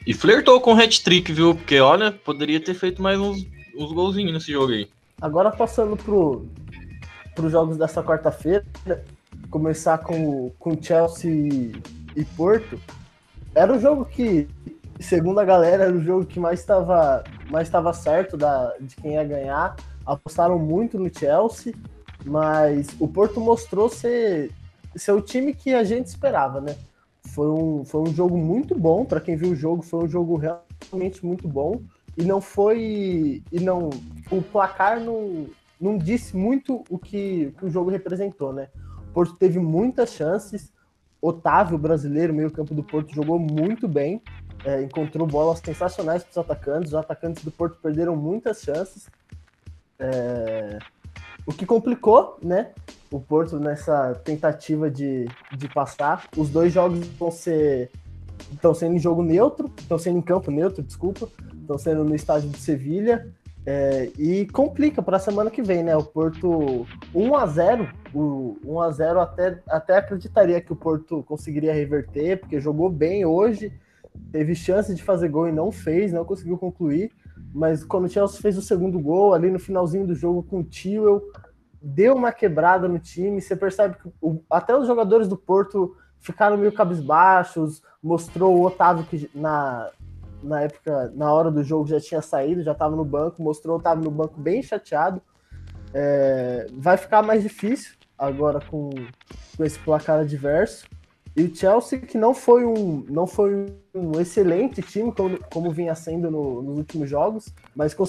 E 0.06 0.14
flertou 0.14 0.60
com 0.60 0.74
o 0.74 0.80
hat-trick, 0.80 1.32
viu? 1.32 1.54
Porque 1.54 1.80
olha, 1.80 2.12
poderia 2.12 2.62
ter 2.62 2.74
feito 2.74 3.02
mais 3.02 3.18
uns, 3.18 3.46
uns 3.76 3.92
golzinhos 3.92 4.32
nesse 4.32 4.52
jogo 4.52 4.72
aí. 4.72 4.88
Agora 5.20 5.50
passando 5.50 5.96
pro, 5.96 6.46
os 7.36 7.52
jogos 7.52 7.76
dessa 7.76 8.02
quarta-feira, 8.02 8.64
começar 9.50 9.98
com, 9.98 10.50
com 10.58 10.80
Chelsea 10.80 11.72
e 12.16 12.24
Porto, 12.24 12.80
era 13.54 13.72
o 13.72 13.78
jogo 13.78 14.04
que, 14.04 14.48
segundo 15.00 15.38
a 15.40 15.44
galera, 15.44 15.84
era 15.84 15.92
o 15.92 16.02
jogo 16.02 16.26
que 16.26 16.40
mais 16.40 16.60
estava 16.60 17.24
mais 17.50 17.68
estava 17.68 17.92
certo 17.92 18.36
da, 18.36 18.74
de 18.80 18.96
quem 18.96 19.12
ia 19.12 19.24
ganhar. 19.24 19.76
Apostaram 20.06 20.58
muito 20.58 20.98
no 20.98 21.10
Chelsea, 21.14 21.74
mas 22.24 22.88
o 22.98 23.06
Porto 23.06 23.40
mostrou 23.40 23.88
ser, 23.88 24.50
ser 24.96 25.12
o 25.12 25.20
time 25.20 25.52
que 25.52 25.74
a 25.74 25.84
gente 25.84 26.06
esperava, 26.06 26.60
né? 26.60 26.74
Foi 27.28 27.48
um, 27.48 27.84
foi 27.84 28.00
um 28.00 28.12
jogo 28.12 28.36
muito 28.36 28.74
bom, 28.74 29.04
para 29.04 29.20
quem 29.20 29.36
viu 29.36 29.52
o 29.52 29.56
jogo, 29.56 29.82
foi 29.82 30.04
um 30.04 30.08
jogo 30.08 30.36
realmente 30.36 31.24
muito 31.24 31.46
bom. 31.46 31.80
E 32.16 32.24
não 32.24 32.40
foi. 32.40 33.42
E 33.50 33.60
não. 33.60 33.90
O 34.30 34.42
placar 34.42 35.00
não, 35.00 35.46
não 35.80 35.96
disse 35.96 36.36
muito 36.36 36.84
o 36.90 36.98
que, 36.98 37.52
que 37.58 37.64
o 37.64 37.70
jogo 37.70 37.90
representou, 37.90 38.52
né? 38.52 38.68
O 39.08 39.12
Porto 39.12 39.34
teve 39.36 39.58
muitas 39.58 40.12
chances, 40.12 40.72
Otávio, 41.22 41.78
brasileiro, 41.78 42.34
meio 42.34 42.50
campo 42.50 42.74
do 42.74 42.82
Porto, 42.82 43.14
jogou 43.14 43.38
muito 43.38 43.86
bem, 43.86 44.20
é, 44.64 44.82
encontrou 44.82 45.24
bolas 45.26 45.60
sensacionais 45.60 46.24
para 46.24 46.30
os 46.32 46.38
atacantes. 46.38 46.88
Os 46.88 46.94
atacantes 46.96 47.44
do 47.44 47.50
Porto 47.52 47.78
perderam 47.80 48.16
muitas 48.16 48.60
chances, 48.60 49.08
é, 50.00 50.78
o 51.46 51.52
que 51.52 51.64
complicou, 51.64 52.38
né? 52.42 52.70
O 53.10 53.20
Porto 53.20 53.58
nessa 53.60 54.14
tentativa 54.24 54.90
de, 54.90 55.28
de 55.56 55.68
passar. 55.68 56.26
Os 56.36 56.50
dois 56.50 56.72
jogos 56.72 57.06
vão 57.18 57.30
ser 57.30 57.90
estão 58.52 58.74
sendo 58.74 58.96
em 58.96 58.98
jogo 58.98 59.22
neutro, 59.22 59.70
estão 59.78 59.98
sendo 59.98 60.18
em 60.18 60.22
campo 60.22 60.50
neutro, 60.50 60.82
desculpa, 60.82 61.28
estão 61.60 61.78
sendo 61.78 62.04
no 62.04 62.14
estádio 62.14 62.48
de 62.48 62.58
Sevilha. 62.58 63.32
É, 63.64 64.10
e 64.18 64.46
complica 64.46 65.00
para 65.00 65.18
a 65.18 65.20
semana 65.20 65.50
que 65.50 65.62
vem, 65.62 65.84
né? 65.84 65.96
O 65.96 66.02
Porto 66.02 66.86
1 67.14 67.36
a 67.36 67.46
0 67.46 67.88
o 68.12 68.56
1 68.64 68.80
a 68.80 68.90
0 68.90 69.20
até, 69.20 69.62
até 69.68 69.96
acreditaria 69.96 70.60
que 70.60 70.72
o 70.72 70.76
Porto 70.76 71.22
conseguiria 71.22 71.72
reverter, 71.72 72.40
porque 72.40 72.60
jogou 72.60 72.90
bem 72.90 73.24
hoje, 73.24 73.72
teve 74.30 74.54
chance 74.54 74.94
de 74.94 75.02
fazer 75.02 75.28
gol 75.28 75.48
e 75.48 75.52
não 75.52 75.70
fez, 75.70 76.12
não 76.12 76.24
conseguiu 76.24 76.58
concluir. 76.58 77.12
Mas 77.54 77.84
quando 77.84 78.06
o 78.06 78.08
Chelsea 78.08 78.40
fez 78.40 78.58
o 78.58 78.62
segundo 78.62 78.98
gol, 78.98 79.32
ali 79.32 79.50
no 79.50 79.58
finalzinho 79.58 80.06
do 80.06 80.14
jogo 80.14 80.42
com 80.42 80.60
o 80.60 80.64
Tio, 80.64 81.22
deu 81.80 82.14
uma 82.14 82.32
quebrada 82.32 82.88
no 82.88 82.98
time. 82.98 83.40
Você 83.40 83.54
percebe 83.54 83.96
que 83.96 84.08
o, 84.20 84.42
até 84.50 84.76
os 84.76 84.86
jogadores 84.86 85.28
do 85.28 85.36
Porto 85.36 85.96
ficaram 86.18 86.56
meio 86.56 86.72
cabisbaixos. 86.72 87.82
Mostrou 88.02 88.56
o 88.56 88.64
Otávio 88.64 89.04
que 89.04 89.30
na, 89.34 89.90
na 90.42 90.62
época, 90.62 91.12
na 91.14 91.32
hora 91.32 91.50
do 91.50 91.62
jogo, 91.62 91.86
já 91.86 92.00
tinha 92.00 92.20
saído, 92.20 92.62
já 92.62 92.72
estava 92.72 92.96
no 92.96 93.04
banco. 93.04 93.42
Mostrou 93.42 93.76
o 93.76 93.78
Otávio 93.78 94.04
no 94.04 94.10
banco 94.10 94.40
bem 94.40 94.62
chateado. 94.62 95.20
É, 95.94 96.66
vai 96.72 96.96
ficar 96.96 97.22
mais 97.22 97.42
difícil 97.42 97.94
agora 98.18 98.60
com, 98.60 98.90
com 99.56 99.64
esse 99.64 99.78
placar 99.78 100.20
adverso. 100.20 100.86
E 101.34 101.44
o 101.44 101.54
Chelsea, 101.54 101.98
que 101.98 102.18
não 102.18 102.34
foi 102.34 102.64
um, 102.64 103.04
não 103.08 103.26
foi 103.26 103.66
um 103.94 104.20
excelente 104.20 104.82
time, 104.82 105.10
como, 105.12 105.38
como 105.50 105.70
vinha 105.70 105.94
sendo 105.94 106.30
no, 106.30 106.62
nos 106.62 106.78
últimos 106.78 107.08
jogos, 107.08 107.46
mas 107.74 107.94
com 107.94 108.04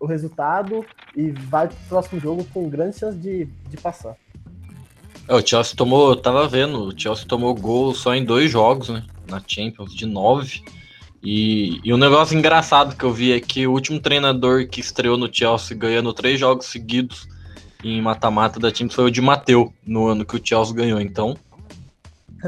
o 0.00 0.06
resultado 0.06 0.84
e 1.16 1.30
vai 1.30 1.66
para 1.68 1.76
o 1.76 1.88
próximo 1.88 2.20
jogo 2.20 2.44
com 2.52 2.68
grande 2.68 2.98
chance 2.98 3.18
de, 3.18 3.46
de 3.46 3.76
passar. 3.76 4.16
É, 5.26 5.34
o 5.34 5.46
Chelsea 5.46 5.76
tomou, 5.76 6.14
tava 6.16 6.46
vendo, 6.46 6.88
o 6.88 6.98
Chelsea 6.98 7.26
tomou 7.26 7.54
gol 7.54 7.94
só 7.94 8.14
em 8.14 8.24
dois 8.24 8.50
jogos, 8.50 8.88
né? 8.88 9.04
Na 9.28 9.42
Champions, 9.46 9.94
de 9.94 10.06
nove. 10.06 10.62
E, 11.22 11.80
e 11.82 11.92
um 11.92 11.96
negócio 11.96 12.38
engraçado 12.38 12.96
que 12.96 13.04
eu 13.04 13.12
vi 13.12 13.32
é 13.32 13.40
que 13.40 13.66
o 13.66 13.72
último 13.72 13.98
treinador 14.00 14.68
que 14.68 14.80
estreou 14.80 15.16
no 15.16 15.32
Chelsea 15.32 15.76
ganhando 15.76 16.12
três 16.12 16.38
jogos 16.38 16.66
seguidos 16.66 17.28
em 17.82 18.00
mata-mata 18.00 18.60
da 18.60 18.70
Champions 18.70 18.94
foi 18.94 19.04
o 19.04 19.10
de 19.10 19.20
Mateu, 19.20 19.72
no 19.86 20.06
ano 20.06 20.24
que 20.24 20.36
o 20.36 20.40
Chelsea 20.42 20.74
ganhou. 20.74 21.00
Então, 21.00 21.36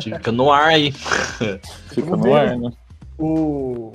Fica 0.03 0.31
no 0.31 0.53
ar 0.53 0.69
aí. 0.69 0.93
Fica 1.93 2.17
no 2.17 2.35
ar, 2.35 2.57
né? 2.57 2.73
O, 3.19 3.93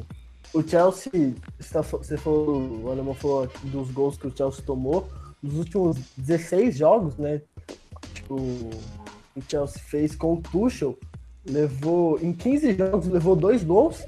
o 0.53 0.62
Chelsea, 0.67 1.34
você 1.58 2.17
falou, 2.17 2.84
o 2.84 2.91
Alemão 2.91 3.13
falou 3.13 3.50
dos 3.63 3.89
gols 3.91 4.17
que 4.17 4.27
o 4.27 4.34
Chelsea 4.36 4.63
tomou, 4.65 5.10
nos 5.41 5.55
últimos 5.55 5.98
16 6.17 6.77
jogos, 6.77 7.17
né? 7.17 7.41
Tipo, 8.13 8.36
o 8.36 9.41
Chelsea 9.50 9.82
fez 9.82 10.15
com 10.15 10.34
o 10.34 10.41
Tuchel, 10.41 10.98
levou, 11.46 12.20
em 12.22 12.34
15 12.34 12.75
jogos, 12.75 13.08
levou 13.08 13.36
dois 13.36 13.63
gols, 13.63 14.03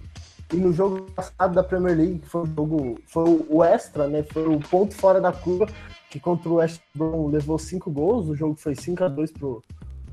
e 0.53 0.57
no 0.57 0.71
jogo 0.71 1.01
passado 1.11 1.53
da 1.53 1.63
Premier 1.63 1.97
League, 1.97 2.19
que 2.19 2.27
foi 2.27 2.43
o 2.43 2.45
jogo, 2.45 2.99
foi 3.05 3.45
o 3.49 3.63
extra, 3.63 4.07
né? 4.07 4.23
Foi 4.23 4.47
o 4.47 4.59
ponto 4.59 4.95
fora 4.95 5.19
da 5.19 5.31
curva, 5.31 5.67
que 6.09 6.19
contra 6.19 6.49
o 6.49 6.55
West 6.55 6.81
Brom 6.95 7.27
levou 7.27 7.59
cinco 7.59 7.91
gols, 7.91 8.29
o 8.29 8.35
jogo 8.35 8.55
foi 8.55 8.75
5 8.75 9.03
a 9.03 9.07
2 9.07 9.31
pro, 9.31 9.63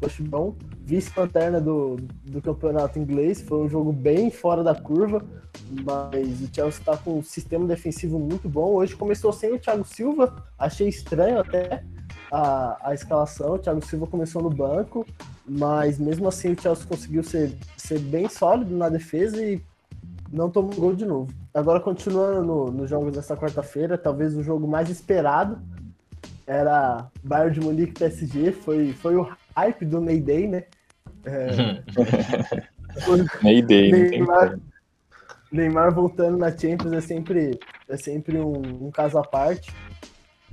Washington, 0.03 0.55
vice-lanterna 0.83 1.61
do, 1.61 1.97
do 2.25 2.43
campeonato 2.43 2.99
inglês. 2.99 3.41
Foi 3.41 3.59
um 3.59 3.69
jogo 3.69 3.93
bem 3.93 4.31
fora 4.31 4.63
da 4.63 4.75
curva, 4.75 5.25
mas 5.85 6.41
o 6.41 6.49
Chelsea 6.53 6.81
está 6.81 6.97
com 6.97 7.19
um 7.19 7.23
sistema 7.23 7.67
defensivo 7.67 8.19
muito 8.19 8.49
bom. 8.49 8.75
Hoje 8.75 8.95
começou 8.95 9.33
sem 9.33 9.53
o 9.53 9.59
Thiago 9.59 9.85
Silva, 9.85 10.35
achei 10.59 10.89
estranho 10.89 11.41
até 11.41 11.83
a, 12.31 12.89
a 12.89 12.95
escalação. 12.95 13.55
O 13.55 13.59
Thiago 13.59 13.85
Silva 13.85 14.07
começou 14.07 14.43
no 14.43 14.51
banco, 14.51 15.07
mas 15.47 15.99
mesmo 15.99 16.29
assim 16.29 16.53
o 16.53 16.61
Chelsea 16.61 16.87
conseguiu 16.87 17.23
ser, 17.23 17.57
ser 17.77 17.99
bem 17.99 18.29
sólido 18.29 18.77
na 18.77 18.89
defesa 18.89 19.43
e 19.43 19.63
não 20.35 20.51
tomou 20.51 20.75
gol 20.75 20.95
de 20.95 21.07
novo. 21.07 21.33
Agora, 21.55 21.79
continuando 21.79 22.43
nos 22.43 22.75
no 22.75 22.87
jogos 22.89 23.15
dessa 23.15 23.37
quarta-feira, 23.37 23.97
talvez 23.97 24.37
o 24.37 24.43
jogo 24.43 24.67
mais 24.67 24.91
esperado 24.91 25.61
era 26.45 27.09
Bayern 27.23 27.55
de 27.55 27.61
Munique 27.61 27.95
PSG, 27.95 28.51
foi, 28.51 28.93
foi 28.93 29.17
o 29.17 29.29
hype 29.57 29.87
do 29.87 30.03
Mayday, 30.03 30.49
né? 30.49 30.65
É... 31.25 31.83
Mayday, 33.43 33.93
Neymar, 33.93 34.59
Neymar 35.51 35.95
voltando 35.95 36.37
na 36.37 36.51
Champions 36.51 36.93
é 36.93 37.01
sempre, 37.01 37.59
é 37.89 37.97
sempre 37.97 38.39
um, 38.39 38.87
um 38.87 38.91
caso 38.91 39.17
à 39.17 39.23
parte. 39.23 39.73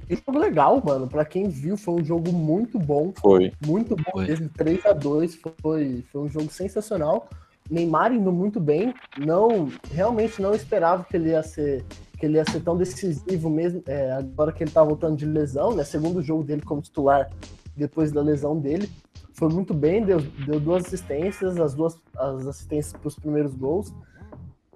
E 0.07 0.15
jogo 0.15 0.39
legal, 0.39 0.81
mano. 0.83 1.07
Pra 1.07 1.25
quem 1.25 1.49
viu, 1.49 1.75
foi 1.75 2.01
um 2.01 2.05
jogo 2.05 2.31
muito 2.31 2.77
bom. 2.77 3.13
Foi. 3.19 3.51
Muito 3.65 3.95
bom 3.95 4.11
foi. 4.11 4.27
mesmo. 4.27 4.49
3 4.49 4.85
a 4.85 4.93
2 4.93 5.39
foi, 5.61 6.03
foi 6.11 6.21
um 6.21 6.29
jogo 6.29 6.51
sensacional. 6.51 7.29
Neymar 7.71 8.13
indo 8.13 8.31
muito 8.31 8.59
bem. 8.59 8.93
Não, 9.17 9.69
realmente 9.91 10.41
não 10.41 10.53
esperava 10.53 11.05
que 11.05 11.15
ele 11.15 11.29
ia 11.29 11.41
ser 11.41 11.83
que 12.19 12.27
ele 12.27 12.37
ia 12.37 12.45
ser 12.45 12.61
tão 12.61 12.77
decisivo 12.77 13.49
mesmo, 13.49 13.81
é, 13.87 14.11
agora 14.11 14.51
que 14.51 14.63
ele 14.63 14.69
tá 14.69 14.83
voltando 14.83 15.17
de 15.17 15.25
lesão, 15.25 15.75
né? 15.75 15.83
Segundo 15.83 16.21
jogo 16.21 16.43
dele 16.43 16.61
como 16.61 16.79
titular 16.79 17.31
depois 17.75 18.11
da 18.11 18.21
lesão 18.21 18.59
dele. 18.59 18.87
Foi 19.33 19.49
muito 19.49 19.73
bem, 19.73 20.05
deu, 20.05 20.21
deu 20.45 20.59
duas 20.59 20.85
assistências, 20.85 21.59
as 21.59 21.73
duas 21.73 21.99
as 22.15 22.45
assistências 22.45 22.93
para 22.93 23.07
os 23.07 23.15
primeiros 23.15 23.55
gols. 23.55 23.91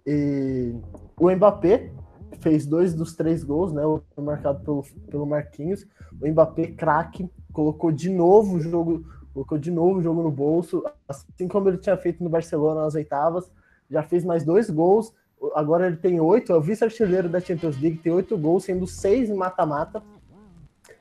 E 0.08 0.74
o 1.16 1.30
Mbappé 1.30 1.92
fez 2.40 2.66
dois 2.66 2.96
dos 2.96 3.16
três 3.16 3.44
gols, 3.44 3.72
né? 3.72 3.84
Marcado 4.18 4.64
pelo, 4.64 4.84
pelo 5.12 5.26
Marquinhos. 5.28 5.86
O 6.20 6.28
Mbappé, 6.28 6.68
craque, 6.68 7.30
colocou 7.52 7.92
de 7.92 8.10
novo 8.10 8.58
o 8.58 8.60
jogo, 8.60 9.06
colocou 9.36 9.60
de 9.60 9.70
novo 9.70 10.00
o 10.00 10.02
jogo 10.02 10.24
no 10.24 10.32
bolso, 10.32 10.84
assim 11.08 11.48
como 11.48 11.70
ele 11.70 11.78
tinha 11.78 11.96
feito 11.96 12.24
no 12.24 12.30
Barcelona 12.30 12.82
nas 12.82 12.96
oitavas. 12.96 13.52
Já 13.92 14.02
fez 14.02 14.26
mais 14.26 14.44
dois 14.44 14.68
gols 14.72 15.14
agora 15.54 15.88
ele 15.88 15.98
tem 15.98 16.20
oito, 16.20 16.52
é 16.52 16.56
o 16.56 16.62
vice-artilheiro 16.62 17.30
da 17.30 17.40
Champions 17.40 17.80
League, 17.80 17.98
tem 17.98 18.12
oito 18.12 18.38
gols, 18.38 18.64
sendo 18.64 18.88
seis 18.88 19.30
em 19.30 19.36
mata-mata. 19.36 20.02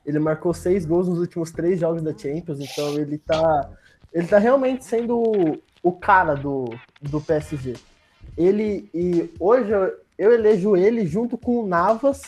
Ele 0.05 0.19
marcou 0.19 0.53
seis 0.53 0.85
gols 0.85 1.07
nos 1.07 1.19
últimos 1.19 1.51
três 1.51 1.79
jogos 1.79 2.01
da 2.01 2.15
Champions, 2.15 2.59
então 2.59 2.93
ele 2.93 3.17
tá, 3.17 3.71
ele 4.13 4.27
tá 4.27 4.37
realmente 4.37 4.85
sendo 4.85 5.61
o, 5.81 5.91
cara 5.91 6.35
do, 6.35 6.65
do 7.01 7.19
PSG. 7.21 7.73
Ele 8.37 8.89
e 8.93 9.31
hoje 9.39 9.71
eu, 9.71 9.93
eu 10.17 10.33
elejo 10.33 10.75
ele 10.75 11.07
junto 11.07 11.37
com 11.37 11.63
o 11.63 11.67
Navas, 11.67 12.21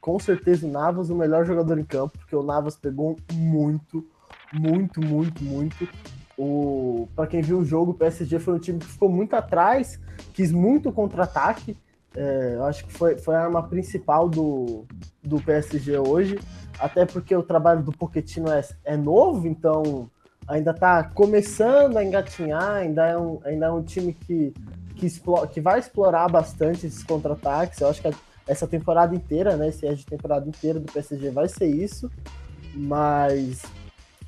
com 0.00 0.18
certeza 0.18 0.66
o 0.66 0.70
Navas 0.70 1.08
o 1.08 1.14
melhor 1.14 1.46
jogador 1.46 1.78
em 1.78 1.84
campo, 1.84 2.18
porque 2.18 2.36
o 2.36 2.42
Navas 2.42 2.76
pegou 2.76 3.16
muito, 3.32 4.04
muito, 4.52 5.00
muito, 5.00 5.42
muito. 5.42 5.88
O 6.36 7.08
para 7.14 7.26
quem 7.26 7.42
viu 7.42 7.58
o 7.58 7.64
jogo, 7.64 7.92
o 7.92 7.94
PSG 7.94 8.38
foi 8.38 8.54
um 8.54 8.58
time 8.58 8.78
que 8.78 8.86
ficou 8.86 9.08
muito 9.08 9.34
atrás, 9.34 10.00
quis 10.32 10.50
muito 10.50 10.90
contra-ataque. 10.90 11.76
É, 12.14 12.54
eu 12.56 12.64
acho 12.64 12.84
que 12.84 12.92
foi, 12.92 13.16
foi 13.16 13.34
a 13.34 13.42
arma 13.42 13.62
principal 13.62 14.28
do, 14.28 14.84
do 15.22 15.40
PSG 15.40 15.98
hoje, 15.98 16.38
até 16.78 17.06
porque 17.06 17.34
o 17.34 17.42
trabalho 17.42 17.82
do 17.82 17.92
Pochettino 17.92 18.50
é, 18.50 18.62
é 18.84 18.96
novo, 18.96 19.46
então 19.46 20.10
ainda 20.46 20.72
está 20.72 21.04
começando 21.04 21.96
a 21.96 22.04
engatinhar, 22.04 22.74
ainda 22.74 23.06
é 23.06 23.16
um, 23.16 23.40
ainda 23.44 23.66
é 23.66 23.70
um 23.70 23.82
time 23.82 24.12
que, 24.12 24.52
que, 24.96 25.06
explora, 25.06 25.46
que 25.46 25.60
vai 25.60 25.78
explorar 25.78 26.28
bastante 26.28 26.86
esses 26.86 27.02
contra-ataques. 27.02 27.80
Eu 27.80 27.88
acho 27.88 28.02
que 28.02 28.10
essa 28.46 28.66
temporada 28.66 29.14
inteira, 29.14 29.56
né, 29.56 29.68
esse 29.68 29.88
de 29.94 30.04
temporada 30.04 30.46
inteira 30.48 30.78
do 30.78 30.92
PSG 30.92 31.30
vai 31.30 31.48
ser 31.48 31.66
isso, 31.66 32.10
mas 32.74 33.62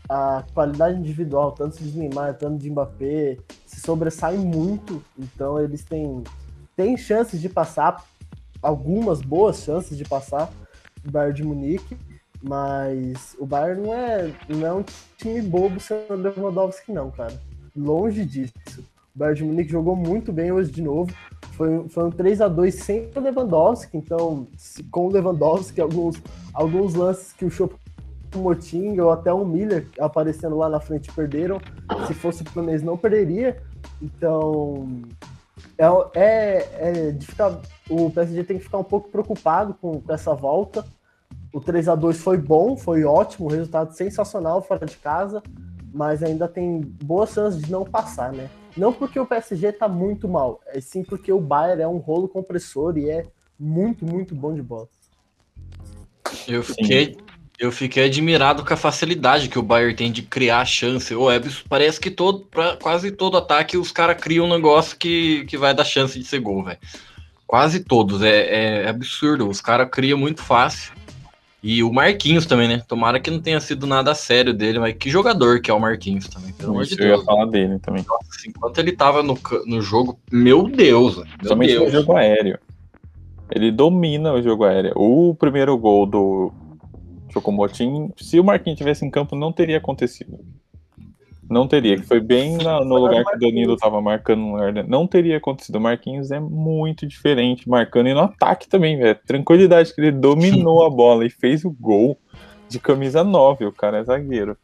a 0.09 0.45
qualidade 0.53 0.99
individual, 0.99 1.53
tanto 1.53 1.83
de 1.83 1.97
Neymar, 1.97 2.35
tanto 2.35 2.59
de 2.59 2.71
Mbappé, 2.71 3.39
se 3.67 3.81
sobressai 3.81 4.37
muito. 4.37 5.03
Então 5.19 5.61
eles 5.61 5.85
têm, 5.85 6.23
têm 6.77 6.97
chances 6.97 7.41
de 7.41 7.49
passar, 7.49 8.05
algumas 8.63 9.21
boas 9.21 9.59
chances 9.59 9.97
de 9.97 10.05
passar 10.05 10.51
o 11.07 11.11
Bayern 11.11 11.35
de 11.35 11.45
Munique, 11.45 11.97
mas 12.43 13.37
o 13.39 13.47
Bayern 13.47 13.83
não 13.83 13.95
é, 13.95 14.33
não 14.49 14.67
é 14.67 14.73
um 14.73 14.85
time 15.17 15.43
bobo 15.43 15.81
sem 15.81 15.97
o 16.09 16.15
Lewandowski 16.15 16.93
não, 16.93 17.11
cara. 17.11 17.39
Longe 17.77 18.25
disso. 18.25 18.53
O 19.15 19.19
Bayern 19.19 19.39
de 19.39 19.45
Munique 19.45 19.71
jogou 19.71 19.97
muito 19.97 20.33
bem 20.33 20.53
hoje 20.53 20.71
de 20.71 20.83
novo. 20.83 21.13
Foi, 21.53 21.89
foi 21.89 22.05
um 22.05 22.11
3 22.11 22.41
a 22.41 22.49
2 22.49 22.75
sem 22.75 23.11
o 23.15 23.21
Lewandowski, 23.21 23.97
então 23.97 24.47
com 24.91 25.07
o 25.07 25.11
Lewandowski, 25.11 25.81
alguns, 25.81 26.21
alguns 26.53 26.95
lances 26.95 27.33
que 27.33 27.45
o 27.45 27.51
Chopo 27.51 27.79
o 28.37 28.41
Motinga 28.41 29.05
ou 29.05 29.11
até 29.11 29.33
o 29.33 29.45
Miller 29.45 29.89
aparecendo 29.99 30.57
lá 30.57 30.69
na 30.69 30.81
frente 30.81 31.13
perderam. 31.13 31.61
Se 32.07 32.15
fosse 32.15 32.43
o 32.43 32.51
Fluminense, 32.51 32.85
não 32.85 32.97
perderia. 32.97 33.63
Então, 34.03 35.03
é, 35.79 35.87
é, 36.15 36.69
é, 36.77 37.11
de 37.11 37.27
ficar, 37.27 37.61
o 37.89 38.11
PSG 38.11 38.45
tem 38.45 38.59
que 38.59 38.65
ficar 38.65 38.79
um 38.79 38.85
pouco 38.85 39.09
preocupado 39.09 39.75
com, 39.75 40.01
com 40.01 40.13
essa 40.13 40.35
volta. 40.35 40.85
O 41.53 41.61
3 41.61 41.89
a 41.89 41.95
2 41.95 42.19
foi 42.19 42.37
bom, 42.37 42.77
foi 42.77 43.05
ótimo, 43.05 43.49
resultado 43.49 43.93
sensacional 43.93 44.63
fora 44.63 44.87
de 44.87 44.97
casa, 44.97 45.43
mas 45.93 46.23
ainda 46.23 46.49
tem 46.49 46.81
boas 46.81 47.31
chances 47.31 47.63
de 47.63 47.71
não 47.71 47.85
passar, 47.85 48.33
né? 48.33 48.51
Não 48.77 48.93
porque 48.93 49.19
o 49.21 49.27
PSG 49.27 49.73
tá 49.73 49.87
muito 49.87 50.29
mal, 50.29 50.61
é 50.67 50.81
sim 50.81 51.05
porque 51.05 51.33
o 51.33 51.41
Bayern 51.41 51.83
é 51.83 51.89
um 51.89 51.99
rolo 51.99 52.29
compressor 52.29 52.99
e 52.99 53.09
é 53.09 53.25
muito, 53.59 54.05
muito 54.05 54.35
bom 54.35 54.53
de 54.53 54.63
bola. 54.63 54.89
Eu 56.49 56.63
fiquei, 56.63 57.17
eu 57.59 57.71
fiquei 57.71 58.05
admirado 58.05 58.65
com 58.65 58.75
a 58.75 58.77
facilidade 58.77 59.49
que 59.49 59.59
o 59.59 59.63
Bayern 59.63 59.95
tem 59.95 60.11
de 60.11 60.23
criar 60.23 60.65
chance. 60.65 61.15
O 61.15 61.31
Ebs 61.31 61.63
parece 61.69 62.01
que 62.01 62.11
todo, 62.11 62.41
pra 62.41 62.77
quase 62.77 63.13
todo 63.13 63.37
ataque 63.37 63.77
os 63.77 63.93
caras 63.93 64.21
criam 64.21 64.47
um 64.47 64.51
negócio 64.51 64.97
que, 64.97 65.45
que 65.47 65.57
vai 65.57 65.73
dar 65.73 65.85
chance 65.85 66.19
de 66.19 66.25
ser 66.25 66.41
gol, 66.41 66.65
velho. 66.65 66.79
Quase 67.47 67.81
todos. 67.81 68.23
É, 68.23 68.83
é, 68.85 68.89
absurdo. 68.89 69.49
Os 69.49 69.61
caras 69.61 69.89
criam 69.91 70.19
muito 70.19 70.43
fácil. 70.43 70.93
E 71.63 71.83
o 71.83 71.91
Marquinhos 71.91 72.45
também, 72.45 72.69
né? 72.69 72.83
Tomara 72.87 73.19
que 73.19 73.31
não 73.31 73.41
tenha 73.41 73.59
sido 73.59 73.87
nada 73.87 74.15
sério 74.15 74.53
dele, 74.53 74.79
mas 74.79 74.95
que 74.97 75.09
jogador 75.09 75.63
que 75.63 75.71
é 75.71 75.75
o 75.75 75.81
Marquinhos 75.81 76.29
também, 76.29 76.53
pelo 76.53 76.73
amor 76.73 76.85
de 76.85 76.93
Isso, 76.93 77.01
eu 77.03 77.07
ia 77.07 77.15
Deus. 77.15 77.25
falar 77.25 77.47
dele 77.47 77.79
também. 77.79 78.05
Nossa, 78.07 78.47
enquanto 78.47 78.79
ele 78.79 78.93
tava 78.93 79.23
no, 79.23 79.39
no 79.65 79.81
jogo, 79.81 80.19
meu 80.31 80.69
Deus, 80.69 81.17
meu 81.17 81.27
Somente 81.49 81.75
no 81.75 81.81
Deus. 81.81 81.93
jogo 81.93 82.17
aéreo. 82.17 82.59
Ele 83.51 83.71
domina 83.71 84.35
o 84.35 84.43
jogo 84.43 84.65
aéreo. 84.65 84.93
O 84.95 85.35
primeiro 85.35 85.79
gol 85.79 86.05
do 86.05 86.53
Chocomotim, 87.35 88.11
se 88.17 88.39
o 88.41 88.45
Marquinhos 88.45 88.79
tivesse 88.79 89.05
em 89.05 89.11
campo, 89.11 89.35
não 89.37 89.53
teria 89.53 89.77
acontecido. 89.79 90.39
Não 91.51 91.69
teria, 91.69 91.97
que 91.97 92.05
foi 92.05 92.21
bem 92.21 92.57
na- 92.57 92.83
no 92.83 92.97
lugar 92.97 93.23
que 93.23 93.37
o 93.37 93.39
Danilo 93.39 93.77
tava 93.77 94.01
marcando. 94.01 94.57
Não 94.89 95.07
teria 95.07 95.37
acontecido. 95.37 95.77
O 95.77 95.81
Marquinhos 95.81 96.31
é 96.31 96.41
muito 96.41 97.07
diferente, 97.07 97.69
marcando 97.69 98.09
e 98.09 98.15
no 98.15 98.21
ataque 98.21 98.67
também, 98.67 98.97
velho. 98.97 99.19
Tranquilidade 99.27 99.95
que 99.95 100.01
ele 100.01 100.13
dominou 100.13 100.87
a 100.87 100.91
bola 100.91 101.27
e 101.27 101.31
fez 101.31 101.63
o 101.65 101.71
gol 101.71 102.19
de 102.69 102.79
camisa 102.79 103.23
9. 103.23 103.67
O 103.67 103.73
cara 103.73 103.99
é 103.99 104.05
zagueiro. 104.05 104.57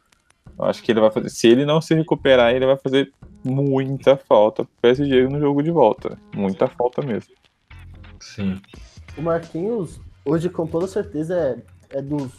Eu 0.57 0.65
acho 0.65 0.81
que 0.81 0.91
ele 0.91 0.99
vai 0.99 1.11
fazer. 1.11 1.29
Se 1.29 1.47
ele 1.47 1.65
não 1.65 1.79
se 1.81 1.93
recuperar, 1.93 2.51
ele 2.55 2.65
vai 2.65 2.77
fazer 2.77 3.11
muita 3.43 4.17
falta 4.17 4.63
pro 4.63 4.73
PSG 4.81 5.27
no 5.27 5.39
jogo 5.39 5.61
de 5.61 5.69
volta. 5.71 6.17
Muita 6.35 6.67
falta 6.67 7.01
mesmo. 7.03 7.31
Sim. 8.19 8.59
O 9.17 9.21
Marquinhos, 9.21 9.99
hoje, 10.25 10.49
com 10.49 10.65
toda 10.65 10.87
certeza, 10.87 11.63
é, 11.91 11.97
é 11.99 12.01
dos, 12.01 12.31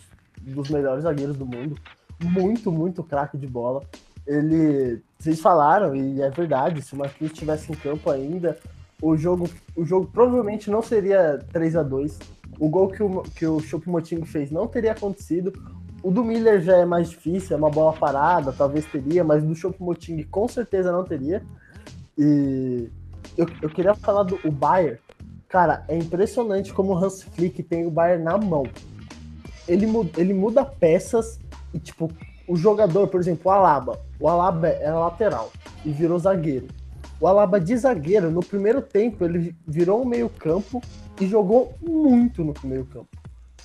dos 0.51 0.71
melhores 0.71 1.05
zagueiros 1.05 1.37
do 1.37 1.47
mundo. 1.47 1.77
Muito, 2.23 2.71
muito 2.71 3.03
craque 3.03 3.37
de 3.37 3.47
bola. 3.47 3.83
Ele. 4.27 5.03
Vocês 5.19 5.41
falaram, 5.41 5.95
e 5.95 6.21
é 6.21 6.31
verdade, 6.31 6.83
se 6.83 6.95
o 6.95 6.99
Marquinhos 6.99 7.33
estivesse 7.33 7.71
em 7.71 7.77
campo 7.77 8.11
ainda, 8.11 8.59
o 9.01 9.17
jogo, 9.17 9.49
o 9.77 9.85
jogo 9.85 10.09
provavelmente 10.13 10.71
não 10.71 10.83
seria 10.83 11.41
3 11.53 11.77
a 11.77 11.83
2 11.83 12.19
O 12.59 12.69
gol 12.69 12.89
que 12.89 13.03
o, 13.03 13.23
que 13.23 13.47
o 13.47 13.61
Choupo-Moting 13.61 14.25
fez 14.25 14.51
não 14.51 14.67
teria 14.67 14.93
acontecido. 14.93 15.53
O 16.03 16.11
do 16.11 16.25
Miller 16.25 16.61
já 16.61 16.77
é 16.77 16.85
mais 16.85 17.11
difícil, 17.11 17.55
é 17.55 17.59
uma 17.59 17.71
bola 17.71 17.93
parada, 17.93 18.53
talvez 18.53 18.85
teria, 18.87 19.23
mas 19.23 19.43
do 19.43 19.55
Choupo-Moting 19.55 20.23
com 20.25 20.49
certeza 20.49 20.91
não 20.93 21.05
teria. 21.05 21.43
E 22.17 22.89
eu, 23.37 23.47
eu 23.61 23.69
queria 23.69 23.95
falar 23.95 24.23
do 24.23 24.39
Bayern. 24.51 24.99
Cara, 25.49 25.85
é 25.89 25.97
impressionante 25.97 26.73
como 26.73 26.93
o 26.93 26.97
Hans 26.97 27.23
Flick 27.23 27.63
tem 27.63 27.87
o 27.87 27.91
Bayern 27.91 28.25
na 28.25 28.39
mão. 28.39 28.65
Ele, 29.73 29.87
mu- 29.87 30.09
ele 30.17 30.35
muda 30.35 30.65
peças 30.65 31.41
e, 31.73 31.79
tipo, 31.79 32.11
o 32.47 32.57
jogador, 32.57 33.09
por 33.09 33.19
exemplo, 33.21 33.43
o 33.47 33.51
Alaba. 33.51 33.99
O 34.21 34.29
Alaba 34.29 34.69
é 34.69 34.91
lateral 34.93 35.51
e 35.85 35.91
virou 35.91 36.19
zagueiro. 36.19 36.69
O 37.21 37.27
Alaba 37.27 37.59
de 37.61 37.77
zagueiro, 37.77 38.31
no 38.31 38.41
primeiro 38.41 38.83
tempo, 38.83 39.25
ele 39.25 39.55
virou 39.67 40.03
um 40.03 40.05
meio 40.05 40.29
campo 40.29 40.83
e 41.21 41.27
jogou 41.27 41.73
muito 41.81 42.45
no 42.45 42.53
meio 42.65 42.85
campo. 42.85 43.09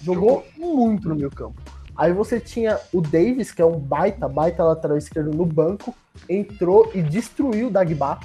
Jogou 0.01 0.45
muito 0.57 1.09
no 1.09 1.15
meio 1.15 1.31
campo. 1.31 1.59
Aí 1.95 2.13
você 2.13 2.39
tinha 2.39 2.79
o 2.93 3.01
Davis, 3.01 3.51
que 3.51 3.61
é 3.61 3.65
um 3.65 3.79
baita, 3.79 4.27
baita 4.29 4.63
lateral 4.63 4.97
esquerdo 4.97 5.35
no 5.35 5.45
banco, 5.45 5.93
entrou 6.29 6.91
e 6.93 7.01
destruiu 7.01 7.67
o 7.67 7.71
Dagba 7.71 8.19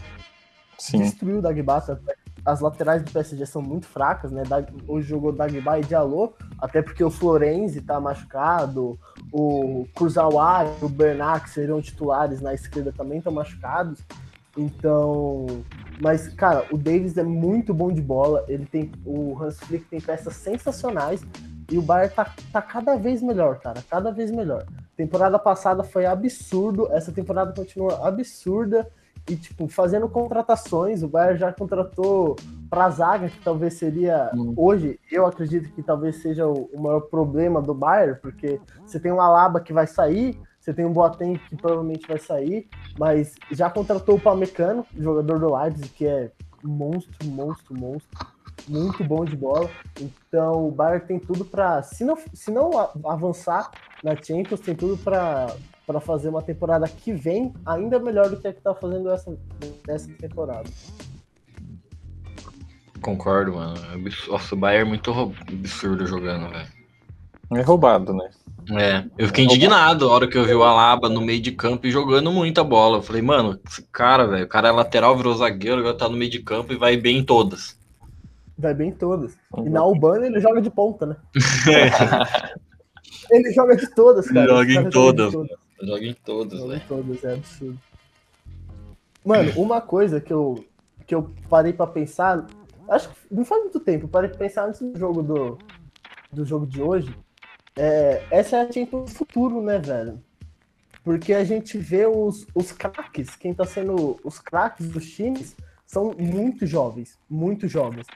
Sim. 0.78 0.98
destruiu 0.98 1.38
o 1.38 1.42
Dagba. 1.42 1.82
As 2.44 2.60
laterais 2.60 3.02
do 3.02 3.10
PSG 3.10 3.46
são 3.46 3.62
muito 3.62 3.86
fracas, 3.86 4.32
né? 4.32 4.42
Hoje 4.88 5.08
jogou 5.08 5.32
Dagba 5.32 5.78
e 5.78 5.82
Diallo, 5.82 6.34
até 6.58 6.82
porque 6.82 7.02
o 7.04 7.10
Florenzi 7.10 7.80
tá 7.80 8.00
machucado, 8.00 8.98
o 9.32 9.86
Kurzawa 9.94 10.64
e 10.80 10.84
o 10.84 10.88
Bernat, 10.88 11.44
que 11.44 11.50
seriam 11.50 11.80
titulares 11.80 12.40
na 12.40 12.52
esquerda, 12.52 12.92
também 12.92 13.18
estão 13.18 13.32
machucados. 13.32 14.00
Então, 14.56 15.46
mas 16.00 16.28
cara, 16.28 16.66
o 16.70 16.76
Davis 16.76 17.16
é 17.16 17.22
muito 17.22 17.72
bom 17.72 17.92
de 17.92 18.02
bola. 18.02 18.44
Ele 18.48 18.66
tem 18.66 18.90
o 19.04 19.40
Hans 19.40 19.58
Flick 19.60 19.84
tem 19.86 20.00
peças 20.00 20.34
sensacionais 20.34 21.24
e 21.70 21.78
o 21.78 21.82
Bayern 21.82 22.14
tá, 22.14 22.34
tá 22.52 22.60
cada 22.60 22.96
vez 22.96 23.22
melhor, 23.22 23.58
cara, 23.60 23.82
cada 23.88 24.10
vez 24.10 24.30
melhor. 24.30 24.66
Temporada 24.96 25.38
passada 25.38 25.82
foi 25.82 26.04
absurdo, 26.04 26.88
essa 26.92 27.12
temporada 27.12 27.52
continua 27.52 28.06
absurda 28.06 28.86
e 29.28 29.36
tipo 29.36 29.68
fazendo 29.68 30.08
contratações. 30.08 31.02
O 31.02 31.08
Bayern 31.08 31.38
já 31.38 31.52
contratou 31.52 32.36
para 32.68 32.90
zaga, 32.90 33.28
que 33.28 33.40
talvez 33.40 33.74
seria 33.74 34.30
Hum. 34.34 34.54
hoje, 34.56 34.98
eu 35.10 35.26
acredito 35.26 35.72
que 35.74 35.82
talvez 35.82 36.22
seja 36.22 36.46
o, 36.46 36.70
o 36.72 36.80
maior 36.80 37.00
problema 37.00 37.60
do 37.60 37.74
Bayern, 37.74 38.18
porque 38.20 38.60
você 38.84 38.98
tem 38.98 39.12
um 39.12 39.20
Alaba 39.20 39.60
que 39.60 39.72
vai 39.72 39.86
sair, 39.86 40.40
você 40.58 40.72
tem 40.72 40.84
um 40.84 40.92
Boateng 40.92 41.38
que 41.38 41.56
provavelmente 41.56 42.06
vai 42.06 42.18
sair, 42.18 42.68
mas 42.98 43.34
já 43.50 43.68
contratou 43.68 44.16
o 44.16 44.20
Pamecano, 44.20 44.86
jogador 44.96 45.38
do 45.38 45.54
Leipzig, 45.54 45.88
que 45.90 46.06
é 46.06 46.30
monstro, 46.62 47.26
monstro, 47.26 47.74
monstro, 47.76 48.26
muito 48.68 49.04
bom 49.04 49.24
de 49.24 49.36
bola. 49.36 49.70
Então 50.00 50.68
o 50.68 50.70
Bayern 50.70 51.06
tem 51.06 51.18
tudo 51.18 51.44
para, 51.44 51.82
se 51.82 52.04
não, 52.04 52.16
se 52.32 52.50
não 52.50 52.70
avançar 53.04 53.70
na 54.02 54.14
Champions, 54.14 54.60
tem 54.60 54.74
tudo 54.74 54.96
para 54.96 55.54
para 55.86 56.00
fazer 56.00 56.28
uma 56.28 56.40
temporada 56.40 56.88
que 56.88 57.12
vem 57.12 57.52
ainda 57.66 57.98
melhor 57.98 58.30
do 58.30 58.36
que 58.36 58.46
a 58.46 58.52
que 58.52 58.60
tá 58.60 58.74
fazendo 58.74 59.10
essa, 59.10 59.36
essa 59.88 60.08
temporada. 60.14 60.68
Concordo, 63.00 63.54
mano. 63.54 63.74
É 63.92 64.30
Nossa, 64.30 64.54
o 64.54 64.58
Bayern 64.58 64.86
é 64.86 64.88
muito 64.88 65.10
absurdo 65.10 66.06
jogando, 66.06 66.48
velho. 66.50 66.68
É 67.54 67.62
roubado, 67.62 68.14
né? 68.14 68.30
É, 68.70 69.04
eu 69.18 69.26
fiquei 69.26 69.44
indignado 69.44 70.08
a 70.08 70.12
hora 70.12 70.28
que 70.28 70.38
eu 70.38 70.44
vi 70.44 70.54
o 70.54 70.62
Alaba 70.62 71.08
no 71.08 71.20
meio 71.20 71.42
de 71.42 71.50
campo 71.50 71.86
e 71.86 71.90
jogando 71.90 72.30
muita 72.30 72.62
bola. 72.62 72.98
Eu 72.98 73.02
falei, 73.02 73.20
mano, 73.20 73.58
esse 73.68 73.82
cara, 73.92 74.26
velho, 74.26 74.44
o 74.44 74.48
cara 74.48 74.68
é 74.68 74.72
lateral, 74.72 75.16
virou 75.16 75.34
zagueiro, 75.34 75.80
agora 75.80 75.96
tá 75.96 76.08
no 76.08 76.16
meio 76.16 76.30
de 76.30 76.38
campo 76.38 76.72
e 76.72 76.76
vai 76.76 76.96
bem 76.96 77.18
em 77.18 77.24
todas. 77.24 77.76
Vai 78.58 78.74
bem 78.74 78.90
em 78.90 78.92
todas. 78.92 79.36
E 79.58 79.68
na 79.68 79.80
Albânia 79.80 80.26
ele 80.26 80.40
joga 80.40 80.60
de 80.60 80.70
ponta, 80.70 81.06
né? 81.06 81.16
Ele 83.30 83.52
joga 83.52 83.76
de 83.76 83.86
todas, 83.94 84.28
cara. 84.28 84.48
Joga 84.48 84.72
em 84.72 84.90
todas. 84.90 85.32
Joga 85.32 86.04
em 86.04 86.14
todas, 86.14 86.58
Joga 86.60 86.76
em 86.76 86.80
todas, 86.80 87.24
é 87.24 87.34
absurdo. 87.34 87.78
Mano, 89.24 89.52
uma 89.56 89.80
coisa 89.80 90.20
que 90.20 90.32
eu, 90.32 90.64
que 91.06 91.14
eu 91.14 91.32
parei 91.48 91.72
pra 91.72 91.86
pensar, 91.86 92.46
acho 92.88 93.08
que 93.08 93.16
não 93.30 93.44
faz 93.44 93.62
muito 93.62 93.80
tempo, 93.80 94.04
eu 94.04 94.08
parei 94.08 94.28
pra 94.28 94.38
pensar 94.38 94.66
antes 94.66 94.80
do 94.80 94.98
jogo 94.98 95.22
do, 95.22 95.58
do 96.32 96.44
jogo 96.44 96.66
de 96.66 96.82
hoje. 96.82 97.14
É, 97.76 98.22
essa 98.30 98.56
é 98.56 98.60
a 98.62 98.72
Champions 98.72 99.10
do 99.10 99.16
futuro, 99.16 99.62
né, 99.62 99.78
velho? 99.78 100.22
Porque 101.02 101.32
a 101.32 101.42
gente 101.42 101.78
vê 101.78 102.06
os, 102.06 102.46
os 102.54 102.70
craques, 102.70 103.34
quem 103.34 103.54
tá 103.54 103.64
sendo 103.64 104.20
os 104.22 104.38
craques 104.38 104.88
dos 104.88 105.08
times 105.10 105.56
são 105.86 106.14
muito 106.18 106.66
jovens, 106.66 107.18
muito 107.28 107.66
jovens. 107.66 108.06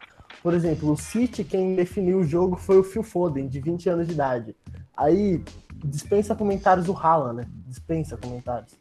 Por 0.47 0.55
exemplo, 0.55 0.93
o 0.93 0.97
City, 0.97 1.43
quem 1.43 1.75
definiu 1.75 2.19
o 2.21 2.25
jogo 2.25 2.55
foi 2.55 2.79
o 2.79 2.85
Phil 2.85 3.03
Foden, 3.03 3.49
de 3.49 3.61
20 3.61 3.89
anos 3.89 4.07
de 4.07 4.13
idade. 4.13 4.55
Aí, 4.97 5.43
dispensa 5.85 6.37
comentários 6.37 6.89
o 6.89 6.93
Haaland, 6.93 7.39
né? 7.39 7.49
Dispensa 7.67 8.17
comentários. 8.17 8.73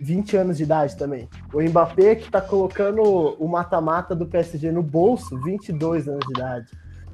20 0.00 0.36
anos 0.36 0.56
de 0.56 0.64
idade 0.64 0.96
também. 0.96 1.28
O 1.52 1.62
Mbappé, 1.62 2.16
que 2.16 2.28
tá 2.28 2.40
colocando 2.40 3.00
o 3.00 3.46
mata-mata 3.46 4.12
do 4.12 4.26
PSG 4.26 4.72
no 4.72 4.82
bolso, 4.82 5.40
22 5.40 6.08
anos 6.08 6.26
de 6.26 6.32
idade. 6.32 6.66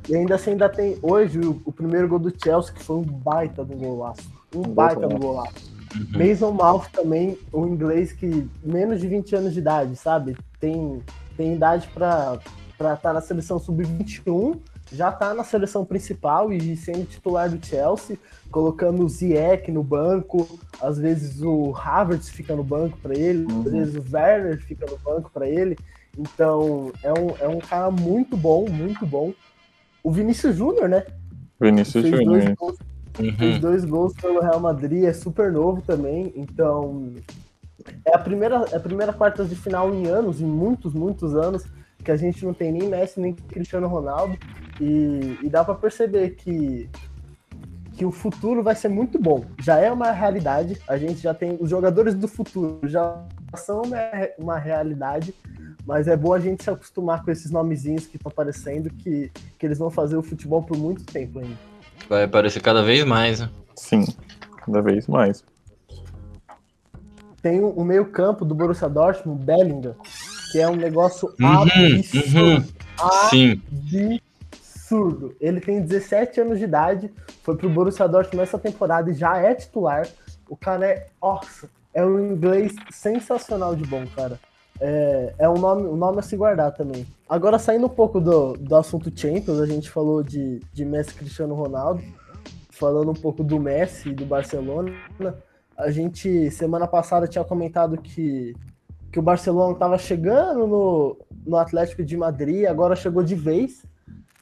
E 0.09 0.17
ainda 0.17 0.37
assim, 0.37 0.53
ainda 0.53 0.71
tem 0.71 0.97
hoje 1.03 1.39
o, 1.39 1.61
o 1.67 1.71
primeiro 1.71 2.09
gol 2.09 2.19
do 2.19 2.33
Chelsea, 2.43 2.73
que 2.73 2.83
foi 2.83 2.97
um 2.97 3.03
baita 3.03 3.63
do 3.63 3.77
golaço. 3.77 4.33
Um 4.57 4.63
baita 4.63 5.07
do 5.07 5.19
golaço. 5.19 5.75
Uhum. 5.95 6.27
Mason 6.27 6.53
Mount 6.53 6.87
também, 6.91 7.37
o 7.53 7.67
inglês 7.67 8.13
que 8.13 8.49
menos 8.65 8.99
de 8.99 9.09
20 9.09 9.37
anos 9.37 9.53
de 9.53 9.59
idade, 9.59 9.95
sabe? 9.95 10.39
Tem, 10.59 11.03
tem 11.37 11.55
idade 11.55 11.87
para 11.93 12.41
estar 12.89 13.13
na 13.13 13.21
seleção 13.21 13.59
sub-21, 13.59 14.59
já 14.93 15.13
tá 15.13 15.35
na 15.35 15.45
seleção 15.45 15.85
principal 15.85 16.53
e 16.53 16.77
sendo 16.77 17.05
titular 17.07 17.49
do 17.51 17.65
Chelsea, 17.65 18.19
colocando 18.51 19.05
o 19.05 19.09
Ziyech 19.09 19.71
no 19.71 19.83
banco, 19.83 20.59
às 20.81 20.99
vezes 20.99 21.41
o 21.43 21.73
Havertz 21.77 22.29
fica 22.31 22.57
no 22.57 22.65
banco 22.65 22.99
para 22.99 23.15
ele, 23.17 23.45
Uhum. 23.45 23.63
às 23.65 23.71
vezes 23.71 23.95
o 23.95 24.05
Werner 24.13 24.59
fica 24.61 24.87
no 24.87 24.99
banco 24.99 25.31
para 25.33 25.49
ele. 25.49 25.77
Então, 26.19 26.91
é 27.05 27.13
um, 27.13 27.29
é 27.41 27.49
um 27.49 27.59
cara 27.61 27.91
muito 27.91 28.37
bom, 28.37 28.69
muito 28.69 29.07
bom. 29.07 29.33
O 30.03 30.11
Vinícius 30.11 30.57
Júnior, 30.57 30.89
né? 30.89 31.05
Vinícius 31.61 32.05
Júnior. 32.05 32.57
Uhum. 33.19 33.61
dois 33.61 33.85
gols 33.85 34.15
pelo 34.15 34.41
Real 34.41 34.61
Madrid, 34.61 35.05
é 35.05 35.13
super 35.13 35.53
novo 35.53 35.83
também, 35.83 36.33
então 36.37 37.13
é 38.05 38.15
a 38.15 38.19
primeira, 38.19 38.65
é 38.73 38.77
a 38.77 38.81
primeira 38.81 39.13
quartas 39.13 39.49
de 39.51 39.57
final 39.57 39.93
em 39.93 40.07
anos, 40.07 40.41
em 40.41 40.47
muitos, 40.47 40.95
muitos 40.95 41.35
anos, 41.35 41.65
que 42.03 42.11
a 42.11 42.17
gente 42.17 42.45
não 42.45 42.55
tem 42.55 42.73
nem 42.73 42.89
Messi 42.89 43.21
nem 43.21 43.33
Cristiano 43.33 43.87
Ronaldo, 43.87 44.39
e, 44.81 45.39
e 45.43 45.49
dá 45.49 45.63
para 45.65 45.75
perceber 45.75 46.31
que, 46.31 46.89
que 47.95 48.05
o 48.05 48.11
futuro 48.11 48.63
vai 48.63 48.75
ser 48.75 48.89
muito 48.89 49.19
bom. 49.19 49.45
Já 49.59 49.79
é 49.79 49.93
uma 49.93 50.11
realidade, 50.11 50.81
a 50.89 50.97
gente 50.97 51.21
já 51.21 51.35
tem 51.35 51.57
os 51.61 51.69
jogadores 51.69 52.15
do 52.15 52.27
futuro, 52.27 52.81
já 52.85 53.23
são 53.55 53.83
uma, 53.83 53.99
uma 54.39 54.59
realidade, 54.59 55.35
mas 55.85 56.09
é 56.09 56.17
bom 56.17 56.33
a 56.33 56.41
gente 56.41 56.65
se 56.65 56.71
acostumar 56.71 57.25
com 57.25 57.31
esses 57.31 57.51
nomezinhos 57.51 58.07
que 58.07 58.17
estão 58.17 58.31
aparecendo, 58.31 58.91
que, 58.91 59.31
que 59.59 59.67
eles 59.67 59.79
vão 59.79 59.91
fazer 59.91 60.17
o 60.17 60.23
futebol 60.23 60.63
por 60.63 60.79
muito 60.79 61.05
tempo 61.05 61.41
ainda. 61.41 61.59
Vai 62.09 62.25
aparecer 62.25 62.61
cada 62.61 62.83
vez 62.83 63.05
mais, 63.05 63.41
né? 63.41 63.51
Sim, 63.77 64.05
cada 64.65 64.81
vez 64.81 65.07
mais. 65.07 65.45
tem 67.43 67.63
o 67.63 67.85
meio 67.85 68.07
campo 68.07 68.45
do 68.45 68.55
Borussia 68.55 68.89
Dortmund, 68.89 69.45
Bellingham, 69.45 69.95
que 70.51 70.59
é 70.59 70.69
um 70.69 70.77
negócio 70.77 71.29
Uhum, 71.41 71.63
absurdo. 71.63 72.41
uhum. 72.41 72.65
Sim. 73.31 73.63
Absurdo. 74.53 75.35
Ele 75.41 75.61
tem 75.61 75.81
17 75.81 76.41
anos 76.41 76.59
de 76.59 76.65
idade, 76.65 77.11
foi 77.43 77.57
pro 77.57 77.71
Borussia 77.71 78.09
Dortmund 78.09 78.39
nessa 78.39 78.59
temporada 78.59 79.11
e 79.11 79.15
já 79.15 79.39
é 79.39 79.55
titular. 79.55 80.07
O 80.49 80.57
cara 80.57 80.87
é, 80.87 81.07
nossa, 81.23 81.69
é 81.95 82.05
um 82.05 82.33
inglês 82.33 82.75
sensacional 82.91 83.75
de 83.77 83.85
bom, 83.85 84.05
cara. 84.17 84.39
É, 84.81 85.35
é 85.39 85.49
um, 85.49 85.59
nome, 85.59 85.83
um 85.87 85.97
nome 85.97 86.19
a 86.19 86.23
se 86.23 86.37
guardar 86.37 86.73
também. 86.73 87.07
Agora, 87.29 87.59
saindo 87.59 87.87
um 87.87 87.91
pouco 87.91 88.19
do, 88.21 88.55
do 88.55 88.75
assunto 88.75 89.13
Champions, 89.15 89.61
a 89.61 89.67
gente 89.67 89.91
falou 89.91 90.23
de, 90.23 90.61
de 90.73 90.85
Messi 90.85 91.15
Cristiano 91.15 91.55
Ronaldo, 91.55 92.03
falando 92.71 93.11
um 93.11 93.15
pouco 93.15 93.45
do 93.45 93.61
Messi 93.61 94.09
e 94.09 94.15
do 94.15 94.25
Barcelona. 94.25 94.93
A 95.77 95.91
gente, 95.91 96.51
semana 96.51 96.87
passada, 96.87 97.29
tinha 97.29 97.45
comentado 97.45 97.99
que, 97.99 98.57
que 99.11 99.19
o 99.19 99.23
Barcelona 99.23 99.73
estava 99.73 99.99
chegando 99.99 100.67
no, 100.67 101.17
no 101.47 101.57
Atlético 101.57 102.05
de 102.05 102.17
Madrid, 102.17 102.67
agora 102.67 102.95
chegou 102.95 103.23
de 103.23 103.35
vez, 103.35 103.85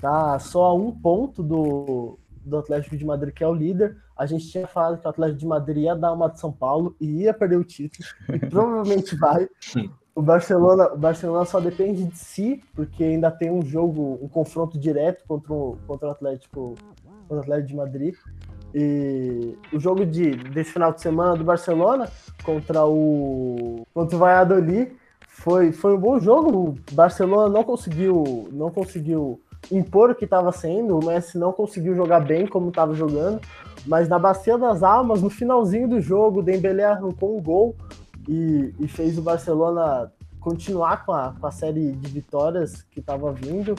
tá 0.01 0.39
só 0.39 0.67
a 0.67 0.75
um 0.75 0.93
ponto 0.93 1.43
do, 1.43 2.19
do 2.45 2.59
Atlético 2.59 2.97
de 2.97 3.05
Madrid, 3.05 3.33
que 3.33 3.43
é 3.43 3.49
o 3.49 3.55
líder. 3.55 3.97
A 4.17 4.27
gente 4.27 4.49
tinha 4.49 4.67
falado 4.67 5.01
que 5.01 5.07
o 5.07 5.11
Atlético 5.11 5.39
de 5.39 5.47
Madrid 5.47 5.85
ia 5.85 5.97
dar 5.97 6.13
uma 6.13 6.29
de 6.29 6.39
São 6.39 6.53
Paulo 6.53 6.95
e 7.01 7.23
ia 7.23 7.33
perder 7.33 7.57
o 7.57 7.65
título, 7.65 8.07
e 8.29 8.39
provavelmente 8.47 9.17
vai. 9.17 9.49
O 10.15 10.21
Barcelona, 10.21 10.93
o 10.93 10.99
Barcelona 10.99 11.45
só 11.45 11.61
depende 11.61 12.05
de 12.05 12.19
si, 12.19 12.63
porque 12.75 13.05
ainda 13.05 13.31
tem 13.31 13.51
um 13.51 13.63
jogo, 13.63 14.19
um 14.21 14.29
confronto 14.29 14.79
direto 14.79 15.25
contra 15.27 15.53
o, 15.53 15.79
contra 15.87 16.09
o 16.09 16.11
Atlético, 16.11 16.75
contra 17.29 17.37
o 17.37 17.41
Atlético 17.41 17.69
de 17.69 17.77
Madrid. 17.77 18.15
E 18.75 19.57
o 19.73 19.81
jogo 19.81 20.05
de, 20.05 20.31
desse 20.31 20.73
final 20.73 20.93
de 20.93 21.01
semana 21.01 21.37
do 21.37 21.45
Barcelona 21.45 22.09
contra 22.45 22.85
o 22.85 23.87
contra 23.95 24.17
o 24.17 24.19
Valladolid 24.19 24.93
foi, 25.27 25.73
foi 25.73 25.95
um 25.95 25.99
bom 25.99 26.19
jogo. 26.19 26.77
O 26.91 26.95
Barcelona 26.95 27.49
não 27.49 27.65
conseguiu 27.65 28.49
não 28.53 28.71
conseguiu 28.71 29.41
impor 29.71 30.11
o 30.11 30.15
que 30.15 30.25
estava 30.25 30.53
sendo. 30.53 30.99
O 30.99 31.05
Messi 31.05 31.39
não 31.39 31.53
conseguiu 31.53 31.95
jogar 31.95 32.21
bem 32.21 32.47
como 32.47 32.69
estava 32.69 32.95
jogando, 32.95 33.41
mas 33.87 34.09
na 34.09 34.19
bacia 34.19 34.59
das 34.59 34.83
almas, 34.83 35.23
no 35.23 35.31
finalzinho 35.31 35.89
do 35.89 36.01
jogo, 36.01 36.41
o 36.41 36.43
Dembélé 36.43 36.85
arrancou 36.85 37.37
um 37.37 37.43
gol 37.43 37.77
e, 38.29 38.75
e 38.79 38.89
fez 38.89 39.17
o 39.17 39.23
Barcelona 39.23 40.13
continuar 40.41 41.05
com 41.05 41.13
a, 41.13 41.35
com 41.39 41.47
a 41.47 41.51
série 41.51 41.93
de 41.93 42.11
vitórias 42.11 42.83
que 42.83 43.01
estava 43.01 43.33
vindo. 43.33 43.75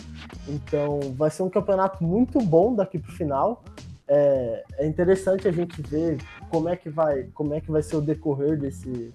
Então 0.47 0.99
vai 1.15 1.29
ser 1.29 1.43
um 1.43 1.49
campeonato 1.49 2.03
muito 2.03 2.39
bom 2.39 2.75
daqui 2.75 2.99
para 2.99 3.11
o 3.11 3.15
final. 3.15 3.63
É, 4.11 4.63
é, 4.79 4.87
interessante 4.87 5.47
a 5.47 5.51
gente 5.51 5.79
ver 5.83 6.17
como 6.49 6.67
é 6.67 6.75
que 6.75 6.89
vai, 6.89 7.25
como 7.35 7.53
é 7.53 7.61
que 7.61 7.69
vai 7.69 7.83
ser 7.83 7.95
o 7.95 8.01
decorrer 8.01 8.57
desse, 8.57 9.13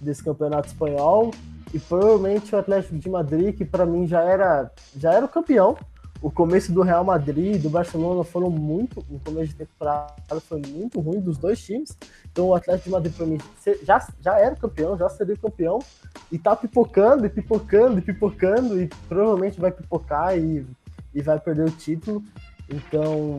desse 0.00 0.24
campeonato 0.24 0.68
espanhol. 0.68 1.30
E 1.74 1.78
provavelmente 1.78 2.54
o 2.54 2.58
Atlético 2.58 2.96
de 2.96 3.08
Madrid, 3.08 3.54
que 3.54 3.64
para 3.64 3.84
mim 3.84 4.06
já 4.06 4.22
era, 4.22 4.72
já 4.96 5.12
era 5.12 5.26
o 5.26 5.28
campeão, 5.28 5.76
o 6.22 6.30
começo 6.30 6.72
do 6.72 6.82
Real 6.82 7.04
Madrid 7.04 7.56
e 7.56 7.58
do 7.58 7.70
Barcelona 7.70 8.24
foram 8.24 8.50
muito, 8.50 9.00
o 9.10 9.20
começo 9.20 9.52
de 9.52 9.54
temporada 9.56 10.40
foi 10.40 10.60
muito 10.66 11.00
ruim 11.00 11.20
dos 11.20 11.38
dois 11.38 11.62
times. 11.62 11.96
Então 12.30 12.48
o 12.48 12.54
Atlético 12.54 12.84
de 12.84 12.90
Madrid 12.90 13.14
para 13.14 13.26
mim 13.26 13.38
já, 13.82 14.06
já 14.20 14.38
era 14.38 14.56
campeão, 14.56 14.98
já 14.98 15.08
seria 15.08 15.36
campeão 15.36 15.78
e 16.32 16.38
tá 16.38 16.56
pipocando 16.56 17.24
e 17.26 17.28
pipocando 17.28 17.98
e 17.98 18.02
pipocando 18.02 18.80
e 18.80 18.88
provavelmente 19.08 19.60
vai 19.60 19.70
pipocar 19.70 20.36
e, 20.36 20.66
e 21.14 21.22
vai 21.22 21.38
perder 21.38 21.66
o 21.66 21.70
título. 21.70 22.22
Então 22.70 23.36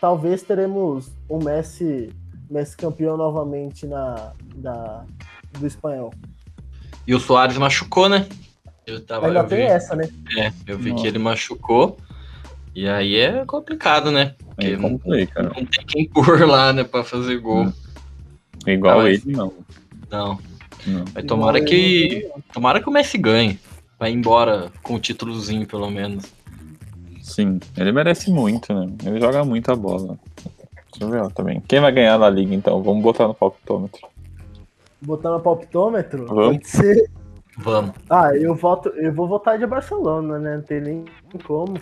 talvez 0.00 0.42
teremos 0.42 1.10
o 1.28 1.38
Messi, 1.42 2.10
Messi 2.48 2.76
campeão 2.76 3.16
novamente 3.16 3.86
na 3.86 4.32
da, 4.56 5.04
do 5.58 5.66
espanhol. 5.66 6.12
E 7.06 7.14
o 7.14 7.20
Soares 7.20 7.56
machucou, 7.56 8.08
né? 8.08 8.26
Eu 8.86 9.00
tava, 9.04 9.26
Ainda 9.26 9.40
eu 9.40 9.46
tem 9.46 9.58
vi, 9.58 9.64
essa, 9.64 9.96
né? 9.96 10.08
É, 10.36 10.52
eu 10.66 10.78
vi 10.78 10.90
Nossa. 10.90 11.02
que 11.02 11.08
ele 11.08 11.18
machucou. 11.18 11.96
E 12.74 12.88
aí 12.88 13.16
é 13.16 13.44
complicado, 13.44 14.10
né? 14.10 14.34
Porque 14.38 14.68
é 14.68 14.76
complica, 14.76 15.42
não, 15.42 15.50
não 15.50 15.64
tem 15.66 15.84
quem 15.86 16.08
pôr 16.10 16.46
lá, 16.46 16.72
né, 16.72 16.84
pra 16.84 17.02
fazer 17.02 17.38
gol. 17.38 17.64
Hum. 17.64 17.72
Igual 18.66 19.08
ele, 19.08 19.22
não. 19.26 19.52
Não. 20.10 20.38
não. 20.86 21.04
Mas 21.14 21.24
tomara 21.24 21.64
que. 21.64 22.30
Tomara 22.52 22.80
que 22.80 22.88
o 22.88 22.92
Messi 22.92 23.18
ganhe. 23.18 23.58
Vai 23.98 24.12
embora 24.12 24.70
com 24.82 24.94
o 24.94 25.00
títulozinho, 25.00 25.66
pelo 25.66 25.90
menos. 25.90 26.24
Sim, 27.30 27.60
ele 27.76 27.92
merece 27.92 28.30
muito, 28.30 28.72
né? 28.74 28.92
Ele 29.04 29.20
joga 29.20 29.44
muito 29.44 29.70
a 29.70 29.76
bola. 29.76 30.18
Deixa 30.90 31.04
eu 31.04 31.08
ver 31.08 31.32
também. 31.32 31.60
Quem 31.68 31.80
vai 31.80 31.92
ganhar 31.92 32.18
na 32.18 32.28
liga, 32.28 32.54
então? 32.54 32.82
Vamos 32.82 33.02
botar 33.02 33.28
no 33.28 33.34
palpitômetro. 33.34 34.08
Botar 35.00 35.30
no 35.30 35.40
palpitômetro? 35.40 36.26
Vamos. 36.26 36.56
Pode 36.56 36.68
ser. 36.68 37.10
Vamos. 37.56 37.94
Ah, 38.08 38.34
eu 38.34 38.54
voto, 38.54 38.88
eu 38.90 39.12
vou 39.12 39.28
votar 39.28 39.58
de 39.58 39.66
Barcelona, 39.66 40.38
né? 40.38 40.56
Não 40.56 40.62
tem 40.62 40.80
nem 40.80 41.04
como. 41.44 41.78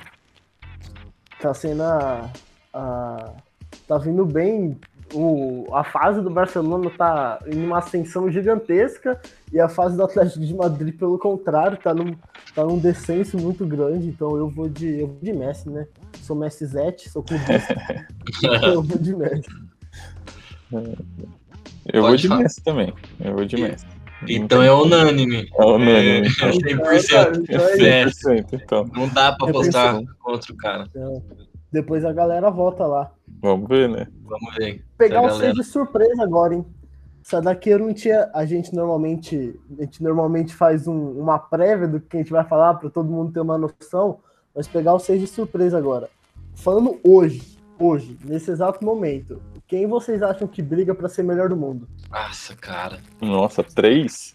Tá 1.41 1.55
sendo 1.55 1.83
a, 1.83 2.31
a 2.75 3.33
tá 3.87 3.99
vindo 3.99 4.25
bem. 4.27 4.79
O, 5.14 5.66
a 5.73 5.83
fase 5.83 6.21
do 6.21 6.29
Barcelona 6.29 6.90
tá 6.90 7.40
em 7.47 7.64
uma 7.64 7.79
ascensão 7.79 8.31
gigantesca 8.31 9.18
e 9.53 9.59
a 9.59 9.68
fase 9.68 9.97
do 9.97 10.05
Atlético 10.05 10.44
de 10.44 10.55
Madrid, 10.55 10.97
pelo 10.99 11.18
contrário, 11.18 11.79
tá 11.79 11.94
num, 11.94 12.14
tá 12.55 12.64
num 12.64 12.79
descenso 12.79 13.38
muito 13.38 13.66
grande. 13.66 14.09
Então 14.09 14.37
eu 14.37 14.51
vou 14.51 14.68
de, 14.68 15.01
eu 15.01 15.07
vou 15.07 15.18
de 15.23 15.33
Messi, 15.33 15.71
né? 15.71 15.87
Sou 16.23 16.37
Messi 16.37 16.66
Zete, 16.66 17.09
sou 17.09 17.23
clubista. 17.23 17.75
eu 18.64 18.83
vou 18.83 18.99
de 18.99 19.16
Messi. 19.16 19.49
Eu 20.73 22.03
Pode 22.03 22.07
vou 22.07 22.16
de 22.16 22.29
falar. 22.29 22.42
Messi 22.42 22.62
também. 22.62 22.92
Eu 23.18 23.35
vou 23.35 23.44
de 23.47 23.57
Messi. 23.57 23.87
Então 24.27 24.62
é 24.62 24.73
unânime. 24.73 25.49
É 25.59 25.64
unânime. 25.64 26.27
É, 26.27 26.51
100%. 26.51 27.44
Então, 27.49 27.66
é 27.66 28.07
100%. 28.07 28.47
Então. 28.53 28.85
Não 28.92 29.09
dá 29.09 29.33
pra 29.33 29.49
apostar 29.49 30.01
contra 30.18 30.53
o 30.53 30.57
cara. 30.57 30.85
Então, 30.90 31.23
depois 31.73 32.05
a 32.05 32.12
galera 32.12 32.51
volta 32.51 32.85
lá. 32.87 33.12
Vamos 33.41 33.69
ver, 33.69 33.88
né? 33.88 34.07
Vamos 34.23 34.55
ver. 34.57 34.85
Pegar 34.97 35.23
o 35.23 35.31
seis 35.31 35.55
de 35.55 35.64
surpresa 35.64 36.23
agora, 36.23 36.55
hein? 36.55 36.64
Essa 37.25 37.41
daqui 37.41 37.71
eu 37.71 37.79
não 37.79 37.93
tinha. 37.93 38.31
A 38.35 38.45
gente 38.45 38.75
normalmente, 38.75 39.59
a 39.79 39.83
gente 39.83 40.03
normalmente 40.03 40.55
faz 40.55 40.88
um, 40.88 41.12
uma 41.12 41.38
prévia 41.38 41.87
do 41.87 42.01
que 42.01 42.17
a 42.17 42.21
gente 42.21 42.33
vai 42.33 42.45
falar 42.45 42.75
para 42.75 42.91
todo 42.91 43.11
mundo 43.11 43.33
ter 43.33 43.41
uma 43.41 43.59
noção. 43.59 44.21
Mas 44.55 44.67
pegar 44.67 44.95
o 44.95 44.99
seis 44.99 45.21
de 45.21 45.27
surpresa 45.27 45.79
agora. 45.79 46.09
Falando 46.55 46.99
hoje, 47.05 47.59
hoje, 47.79 48.19
nesse 48.25 48.51
exato 48.51 48.85
momento, 48.85 49.41
quem 49.67 49.87
vocês 49.87 50.23
acham 50.23 50.49
que 50.49 50.62
briga 50.62 50.95
para 50.95 51.09
ser 51.09 51.23
melhor 51.23 51.49
do 51.49 51.57
mundo? 51.57 51.88
Nossa, 52.11 52.57
cara. 52.57 52.99
Nossa, 53.21 53.62
três? 53.62 54.35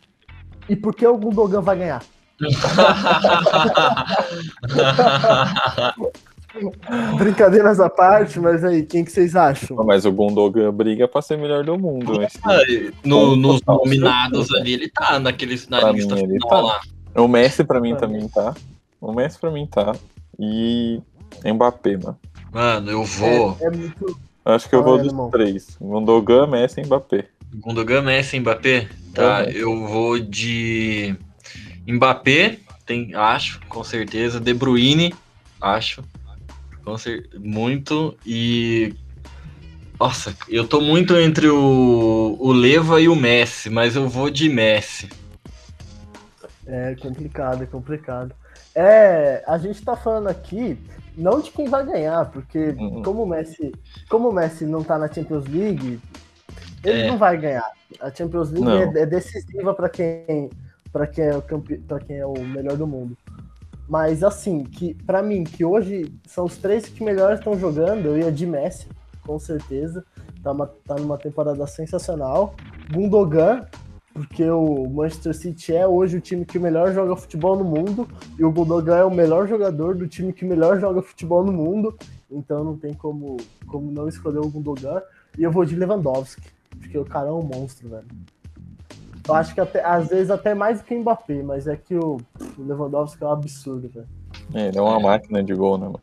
E 0.70 0.76
por 0.76 0.96
que 0.96 1.06
o 1.06 1.18
Gundogan 1.18 1.62
vai 1.62 1.78
ganhar? 1.78 2.04
Brincadeiras 7.18 7.80
à 7.80 7.90
parte, 7.90 8.40
mas 8.40 8.64
aí, 8.64 8.84
quem 8.84 9.04
que 9.04 9.12
vocês 9.12 9.36
acham? 9.36 9.78
Mas 9.78 10.06
o 10.06 10.12
Gundogan 10.12 10.72
briga 10.72 11.08
pra 11.08 11.22
ser 11.22 11.38
melhor 11.38 11.64
do 11.64 11.78
mundo. 11.78 12.20
Ah, 12.44 12.58
no, 13.04 13.36
nos 13.36 13.62
nominados 13.62 14.54
ali, 14.54 14.74
ele 14.74 14.90
tá 14.90 15.20
naqueles 15.20 15.68
na 15.68 15.80
pra 15.80 15.92
lista 15.92 16.16
mim, 16.16 16.28
final 16.28 16.50
tá. 16.50 16.62
lá. 16.62 16.82
O 17.16 17.28
Messi 17.28 17.64
pra 17.64 17.80
mim 17.80 17.96
também 17.96 18.28
tá. 18.28 18.56
O 19.00 19.14
Messi 19.14 19.40
pra 19.40 19.52
mim 19.52 19.68
tá. 19.68 19.94
E 20.40 21.02
Mbappé, 21.46 21.98
mano. 21.98 22.20
Mano, 22.52 22.92
eu 22.92 23.04
vou. 23.04 23.58
É, 23.60 23.66
é 23.66 23.70
muito. 23.70 24.20
Acho 24.46 24.68
que 24.68 24.76
eu 24.76 24.84
vou 24.84 24.98
dos 24.98 25.32
três. 25.32 25.78
Gundogan, 25.80 26.48
Messi 26.48 26.82
e 26.82 26.86
Mbappé. 26.86 27.26
Gundogan, 27.56 28.02
Messi 28.02 28.38
e 28.38 28.40
Mbappé? 28.40 28.88
Tá, 29.14 29.44
uhum. 29.44 29.50
eu 29.50 29.88
vou 29.88 30.20
de 30.20 31.16
Mbappé, 31.88 32.58
tem, 32.86 33.14
acho, 33.14 33.60
com 33.70 33.84
certeza. 33.84 34.40
De 34.40 34.54
Bruyne, 34.54 35.14
acho. 35.62 36.04
Muito. 37.40 38.18
E. 38.26 38.94
Nossa, 40.00 40.36
eu 40.50 40.68
tô 40.68 40.82
muito 40.82 41.16
entre 41.16 41.48
o, 41.48 42.38
o 42.40 42.52
Leva 42.52 43.00
e 43.00 43.08
o 43.08 43.16
Messi, 43.16 43.70
mas 43.70 43.96
eu 43.96 44.10
vou 44.10 44.30
de 44.30 44.50
Messi. 44.50 45.10
É 46.66 46.96
complicado, 46.96 47.64
é 47.64 47.66
complicado. 47.66 48.36
É, 48.76 49.44
a 49.48 49.58
gente 49.58 49.84
tá 49.84 49.96
falando 49.96 50.28
aqui 50.28 50.78
não 51.16 51.40
de 51.40 51.52
quem 51.52 51.68
vai 51.68 51.86
ganhar, 51.86 52.26
porque 52.32 52.70
uhum. 52.70 53.04
como 53.04 53.24
o 53.24 53.28
Messi, 53.28 53.72
como 54.10 54.30
o 54.30 54.34
Messi 54.34 54.66
não 54.66 54.84
tá 54.84 54.98
na 54.98 55.12
Champions 55.12 55.46
League, 55.46 56.00
ele 56.84 57.02
é. 57.02 57.08
não 57.08 57.18
vai 57.18 57.38
ganhar. 57.38 57.70
A 58.00 58.12
Champions 58.12 58.52
League 58.52 58.98
é, 58.98 59.02
é, 59.02 59.06
decisiva 59.06 59.74
para 59.74 59.90
quem 59.90 60.50
para 60.92 61.08
quem 61.08 61.26
é 61.26 61.36
o 61.36 61.42
para 61.42 62.00
quem 62.00 62.18
é 62.18 62.26
o 62.26 62.34
melhor 62.34 62.76
do 62.76 62.88
mundo. 62.88 63.18
Mas 63.88 64.24
assim, 64.24 64.64
que 64.64 64.94
para 64.94 65.22
mim 65.22 65.44
que 65.44 65.66
hoje 65.66 66.12
são 66.26 66.46
os 66.46 66.58
três 66.58 66.88
que 66.88 67.04
melhores 67.04 67.40
estão 67.40 67.58
jogando, 67.58 68.08
eu 68.08 68.18
ia 68.18 68.32
de 68.32 68.46
Messi, 68.46 68.88
com 69.26 69.38
certeza. 69.38 70.06
Tá, 70.42 70.52
uma, 70.52 70.68
tá 70.68 70.96
numa 70.96 71.18
temporada 71.18 71.66
sensacional. 71.68 72.56
Gundogan, 72.92 73.66
porque 74.14 74.48
o 74.50 74.90
Manchester 74.90 75.34
City 75.34 75.74
é 75.74 75.88
hoje 75.88 76.18
o 76.18 76.22
time 76.22 76.46
que 76.46 76.60
melhor 76.60 76.94
joga 76.94 77.16
futebol 77.16 77.56
no 77.56 77.64
mundo 77.64 78.08
e 78.38 78.44
o 78.44 78.52
Gundogan 78.52 78.98
é 78.98 79.06
o 79.06 79.12
melhor 79.12 79.48
jogador 79.48 79.96
do 79.96 80.08
time 80.08 80.34
que 80.34 80.46
melhor 80.46 80.80
joga 80.80 81.02
futebol 81.02 81.44
no 81.44 81.52
mundo, 81.52 81.98
então 82.30 82.64
não 82.64 82.78
tem 82.78 82.94
como, 82.94 83.38
como 83.68 83.92
não 83.92 84.08
escolher 84.08 84.40
o 84.40 84.50
Gundogan. 84.50 85.02
E 85.38 85.44
eu 85.44 85.52
vou 85.52 85.66
de 85.66 85.76
Lewandowski, 85.76 86.48
porque 86.78 86.98
o 86.98 87.06
cara 87.06 87.30
é 87.30 87.32
um 87.32 87.42
monstro, 87.42 87.90
velho. 87.90 88.06
Eu 89.28 89.36
acho 89.36 89.54
que 89.54 89.62
até, 89.62 89.84
às 89.84 90.10
vezes 90.10 90.30
até 90.30 90.54
mais 90.54 90.80
do 90.80 90.86
que 90.86 90.94
o 90.94 91.00
Mbappé, 91.00 91.42
mas 91.44 91.68
é 91.68 91.78
que 91.78 91.96
o, 91.96 92.18
o 92.58 92.62
Lewandowski 92.62 93.24
é 93.24 93.28
um 93.28 93.32
absurdo, 93.32 93.88
velho. 93.88 94.08
É, 94.54 94.68
ele 94.68 94.78
é 94.78 94.82
uma 94.82 95.00
máquina 95.00 95.42
de 95.42 95.54
gol, 95.54 95.78
né, 95.78 95.86
mano? 95.86 96.02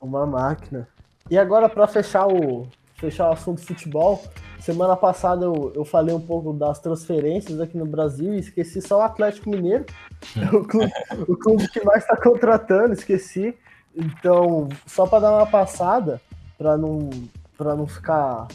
Uma 0.00 0.26
máquina. 0.26 0.86
E 1.30 1.38
agora, 1.38 1.68
para 1.68 1.86
fechar 1.86 2.26
o, 2.26 2.66
fechar 2.94 3.28
o 3.28 3.32
assunto 3.32 3.60
futebol, 3.60 4.22
semana 4.60 4.96
passada 4.96 5.44
eu, 5.44 5.72
eu 5.74 5.84
falei 5.84 6.14
um 6.14 6.20
pouco 6.20 6.52
das 6.52 6.78
transferências 6.78 7.60
aqui 7.60 7.76
no 7.76 7.86
Brasil 7.86 8.34
e 8.34 8.38
esqueci 8.38 8.80
só 8.80 8.98
o 8.98 9.02
Atlético 9.02 9.50
Mineiro, 9.50 9.84
o 10.54 10.64
clube, 10.64 10.92
o 11.28 11.36
clube 11.36 11.68
que 11.68 11.84
mais 11.84 12.02
está 12.04 12.16
contratando, 12.16 12.92
esqueci. 12.92 13.56
Então, 13.94 14.68
só 14.86 15.06
para 15.06 15.20
dar 15.20 15.36
uma 15.36 15.46
passada, 15.46 16.20
para 16.56 16.76
não, 16.76 17.10
não 17.58 17.86
ficar 17.86 18.46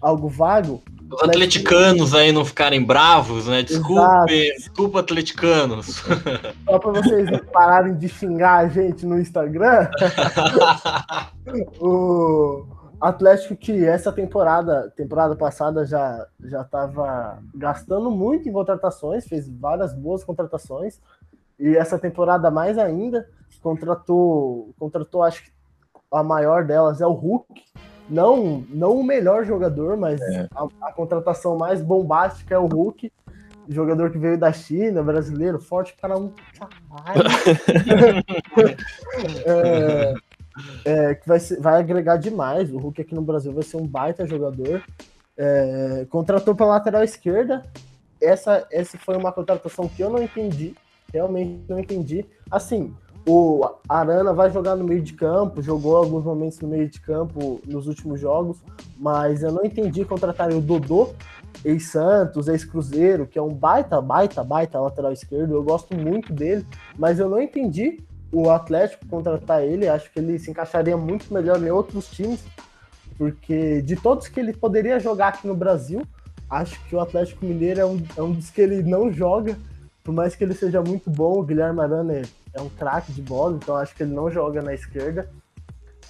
algo 0.00 0.28
vago. 0.28 0.82
Os 1.10 1.22
atleticanos 1.22 2.14
aí 2.14 2.32
não 2.32 2.44
ficarem 2.44 2.84
bravos, 2.84 3.46
né? 3.46 3.62
Desculpe, 3.62 4.54
desculpa, 4.56 5.00
atleticanos. 5.00 6.02
Só 6.68 6.78
para 6.78 6.92
vocês 6.92 7.28
pararem 7.52 7.94
de 7.96 8.08
xingar 8.08 8.58
a 8.58 8.68
gente 8.68 9.06
no 9.06 9.18
Instagram. 9.18 9.88
o 11.80 12.66
Atlético 13.00 13.56
que 13.56 13.84
essa 13.84 14.12
temporada, 14.12 14.92
temporada 14.96 15.36
passada 15.36 15.86
já 15.86 16.26
já 16.44 16.62
estava 16.62 17.38
gastando 17.54 18.10
muito 18.10 18.48
em 18.48 18.52
contratações, 18.52 19.26
fez 19.26 19.48
várias 19.48 19.94
boas 19.94 20.24
contratações 20.24 21.00
e 21.58 21.76
essa 21.76 21.98
temporada 21.98 22.50
mais 22.50 22.76
ainda 22.76 23.28
contratou, 23.62 24.74
contratou 24.78 25.22
acho 25.22 25.44
que 25.44 25.50
a 26.10 26.22
maior 26.22 26.64
delas 26.64 27.00
é 27.00 27.06
o 27.06 27.12
Hulk, 27.12 27.62
não, 28.08 28.64
não 28.68 28.98
o 28.98 29.04
melhor 29.04 29.44
jogador, 29.44 29.96
mas 29.96 30.20
é. 30.20 30.48
a, 30.54 30.88
a, 30.88 30.92
contratação 30.92 31.56
mais 31.56 31.82
bombástica 31.82 32.54
é 32.54 32.58
o 32.58 32.66
Hulk, 32.66 33.12
jogador 33.68 34.10
que 34.10 34.18
veio 34.18 34.38
da 34.38 34.52
China, 34.52 35.02
brasileiro, 35.02 35.58
forte 35.58 35.94
para 36.00 36.16
um 36.16 36.32
é, 39.44 40.14
é, 40.84 41.14
que 41.14 41.28
vai, 41.28 41.38
ser, 41.38 41.60
vai 41.60 41.78
agregar 41.78 42.16
demais. 42.16 42.72
O 42.72 42.78
Hulk 42.78 43.02
aqui 43.02 43.14
no 43.14 43.22
Brasil 43.22 43.52
vai 43.52 43.62
ser 43.62 43.76
um 43.76 43.86
baita 43.86 44.26
jogador. 44.26 44.82
É, 45.36 46.06
contratou 46.08 46.54
para 46.54 46.66
lateral 46.66 47.04
esquerda. 47.04 47.64
Essa, 48.20 48.66
essa 48.72 48.98
foi 48.98 49.16
uma 49.16 49.32
contratação 49.32 49.88
que 49.88 50.02
eu 50.02 50.10
não 50.10 50.20
entendi, 50.20 50.74
realmente 51.12 51.62
não 51.68 51.78
entendi. 51.78 52.26
Assim, 52.50 52.92
o 53.26 53.62
Arana 53.88 54.32
vai 54.32 54.50
jogar 54.50 54.76
no 54.76 54.84
meio 54.84 55.02
de 55.02 55.12
campo, 55.12 55.62
jogou 55.62 55.96
alguns 55.96 56.24
momentos 56.24 56.60
no 56.60 56.68
meio 56.68 56.88
de 56.88 57.00
campo 57.00 57.60
nos 57.66 57.86
últimos 57.86 58.20
jogos, 58.20 58.58
mas 58.98 59.42
eu 59.42 59.52
não 59.52 59.64
entendi 59.64 60.04
contratar 60.04 60.50
o 60.50 60.60
Dodô, 60.60 61.10
ex-Santos, 61.64 62.48
ex-Cruzeiro, 62.48 63.26
que 63.26 63.38
é 63.38 63.42
um 63.42 63.52
baita, 63.52 64.00
baita, 64.00 64.42
baita 64.42 64.80
lateral 64.80 65.12
esquerdo. 65.12 65.54
Eu 65.54 65.62
gosto 65.62 65.96
muito 65.96 66.32
dele, 66.32 66.64
mas 66.96 67.18
eu 67.18 67.28
não 67.28 67.40
entendi 67.40 68.00
o 68.32 68.50
Atlético 68.50 69.06
contratar 69.06 69.62
ele. 69.62 69.88
Acho 69.88 70.10
que 70.12 70.18
ele 70.18 70.38
se 70.38 70.50
encaixaria 70.50 70.96
muito 70.96 71.32
melhor 71.32 71.62
em 71.62 71.70
outros 71.70 72.08
times, 72.08 72.44
porque 73.16 73.82
de 73.82 73.96
todos 73.96 74.28
que 74.28 74.38
ele 74.38 74.52
poderia 74.52 75.00
jogar 75.00 75.28
aqui 75.28 75.46
no 75.46 75.54
Brasil, 75.54 76.02
acho 76.48 76.82
que 76.84 76.94
o 76.94 77.00
Atlético 77.00 77.44
Mineiro 77.44 77.80
é 77.80 77.86
um, 77.86 78.02
é 78.16 78.22
um 78.22 78.32
dos 78.32 78.50
que 78.50 78.60
ele 78.60 78.82
não 78.82 79.12
joga. 79.12 79.56
Por 80.02 80.14
mais 80.14 80.34
que 80.34 80.42
ele 80.42 80.54
seja 80.54 80.80
muito 80.80 81.10
bom, 81.10 81.38
o 81.38 81.42
Guilherme 81.42 81.80
Arana 81.80 82.14
é 82.14 82.22
é 82.58 82.62
um 82.62 82.68
craque 82.68 83.12
de 83.12 83.22
bola, 83.22 83.56
então 83.56 83.76
acho 83.76 83.94
que 83.94 84.02
ele 84.02 84.12
não 84.14 84.30
joga 84.30 84.60
na 84.60 84.74
esquerda. 84.74 85.28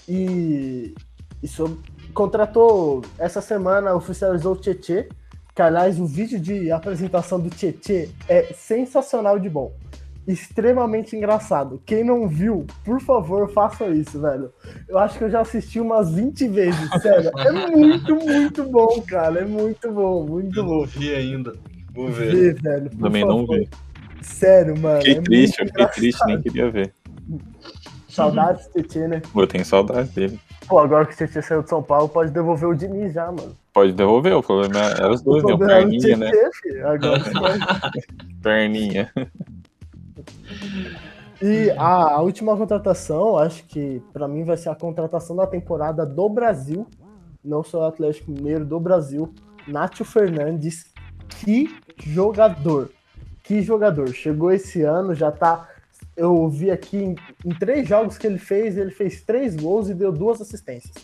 E 0.08 0.94
isso 1.42 1.78
contratou 2.14 3.02
essa 3.18 3.40
semana 3.40 3.94
oficializou 3.94 4.54
o 4.54 4.56
Tietê, 4.56 5.08
que 5.54 5.62
aliás 5.62 6.00
o 6.00 6.06
vídeo 6.06 6.40
de 6.40 6.70
apresentação 6.70 7.38
do 7.38 7.50
Tietê 7.50 8.08
é 8.28 8.44
sensacional 8.54 9.38
de 9.38 9.48
bom. 9.48 9.72
Extremamente 10.26 11.16
engraçado. 11.16 11.80
Quem 11.86 12.04
não 12.04 12.28
viu, 12.28 12.66
por 12.84 13.00
favor, 13.00 13.50
faça 13.50 13.86
isso, 13.86 14.20
velho. 14.20 14.52
Eu 14.86 14.98
acho 14.98 15.16
que 15.16 15.24
eu 15.24 15.30
já 15.30 15.40
assisti 15.40 15.80
umas 15.80 16.10
20 16.12 16.48
vezes, 16.48 16.90
sério. 17.00 17.30
É 17.38 17.50
muito, 17.50 18.14
muito 18.14 18.64
bom, 18.64 19.02
cara. 19.06 19.40
É 19.40 19.44
muito 19.46 19.90
bom, 19.90 20.26
muito 20.26 20.58
eu 20.58 20.64
bom. 20.64 20.80
Não 20.80 20.86
vi 20.86 21.14
ainda. 21.14 21.54
Vou 21.94 22.08
ver. 22.12 22.30
Vê, 22.30 22.52
velho, 22.52 22.90
Também 22.90 23.22
favor. 23.22 23.36
não 23.38 23.46
vi. 23.46 23.68
Sério, 24.22 24.78
mano. 24.78 24.98
Fiquei 24.98 25.18
é 25.18 25.22
triste, 25.22 25.60
eu 25.60 25.66
fiquei 25.66 25.86
triste, 25.86 26.26
nem 26.26 26.42
queria 26.42 26.70
ver. 26.70 26.92
Saudades 28.08 28.66
do 28.66 28.82
Tietchan, 28.82 29.08
né? 29.08 29.22
Eu 29.34 29.46
tenho 29.46 29.64
saudades 29.64 30.12
dele. 30.12 30.40
Pô, 30.66 30.78
agora 30.78 31.06
que 31.06 31.14
o 31.14 31.16
Tietchan 31.16 31.42
saiu 31.42 31.62
de 31.62 31.68
São 31.68 31.82
Paulo, 31.82 32.08
pode 32.08 32.30
devolver 32.30 32.68
o 32.68 32.74
Diniz 32.74 33.12
já, 33.12 33.26
mano. 33.26 33.56
Pode 33.72 33.92
devolver, 33.92 34.34
o 34.34 34.42
problema 34.42 34.80
era 34.80 35.12
os 35.12 35.22
dois, 35.22 35.44
né? 35.44 35.52
O 35.54 35.58
perninha, 35.58 36.16
né? 36.16 36.30
Agora 36.84 37.22
perninha. 38.42 39.12
E 41.40 41.70
a, 41.76 42.14
a, 42.14 42.20
última 42.20 42.56
contratação, 42.56 43.38
acho 43.38 43.64
que 43.66 44.02
para 44.12 44.26
mim 44.26 44.42
vai 44.42 44.56
ser 44.56 44.70
a 44.70 44.74
contratação 44.74 45.36
da 45.36 45.46
temporada 45.46 46.04
do 46.04 46.28
Brasil, 46.28 46.88
não 47.44 47.62
só 47.62 47.82
o 47.82 47.86
Atlético 47.86 48.32
Mineiro, 48.32 48.64
do 48.64 48.80
Brasil. 48.80 49.32
Nátio 49.66 50.04
Fernandes, 50.04 50.92
que 51.28 51.72
jogador! 51.98 52.90
Que 53.48 53.62
jogador. 53.62 54.12
Chegou 54.12 54.52
esse 54.52 54.82
ano, 54.82 55.14
já 55.14 55.32
tá. 55.32 55.66
Eu 56.14 56.50
vi 56.50 56.70
aqui 56.70 56.98
em, 56.98 57.16
em 57.46 57.58
três 57.58 57.88
jogos 57.88 58.18
que 58.18 58.26
ele 58.26 58.36
fez, 58.36 58.76
ele 58.76 58.90
fez 58.90 59.22
três 59.22 59.56
gols 59.56 59.88
e 59.88 59.94
deu 59.94 60.12
duas 60.12 60.38
assistências. 60.38 60.94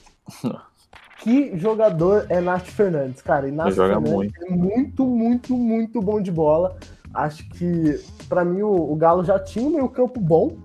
que 1.20 1.57
jogador 1.57 2.26
é 2.28 2.42
Nath 2.42 2.66
Fernandes, 2.66 3.22
cara. 3.22 3.48
E 3.48 3.50
Nath 3.50 3.72
Fernandes 3.72 4.12
muito. 4.12 4.44
é 4.44 4.50
muito, 4.50 5.07
muito, 5.07 5.57
muito 5.57 6.02
bom 6.02 6.20
de 6.20 6.30
bola. 6.30 6.76
Acho 7.14 7.48
que, 7.48 7.98
para 8.28 8.44
mim, 8.44 8.61
o, 8.61 8.92
o, 8.92 8.94
Galo 8.94 9.24
já 9.24 9.38
tinha 9.38 9.66
um 9.66 9.70
meio 9.70 9.88
campo 9.88 10.20
bom 10.20 10.59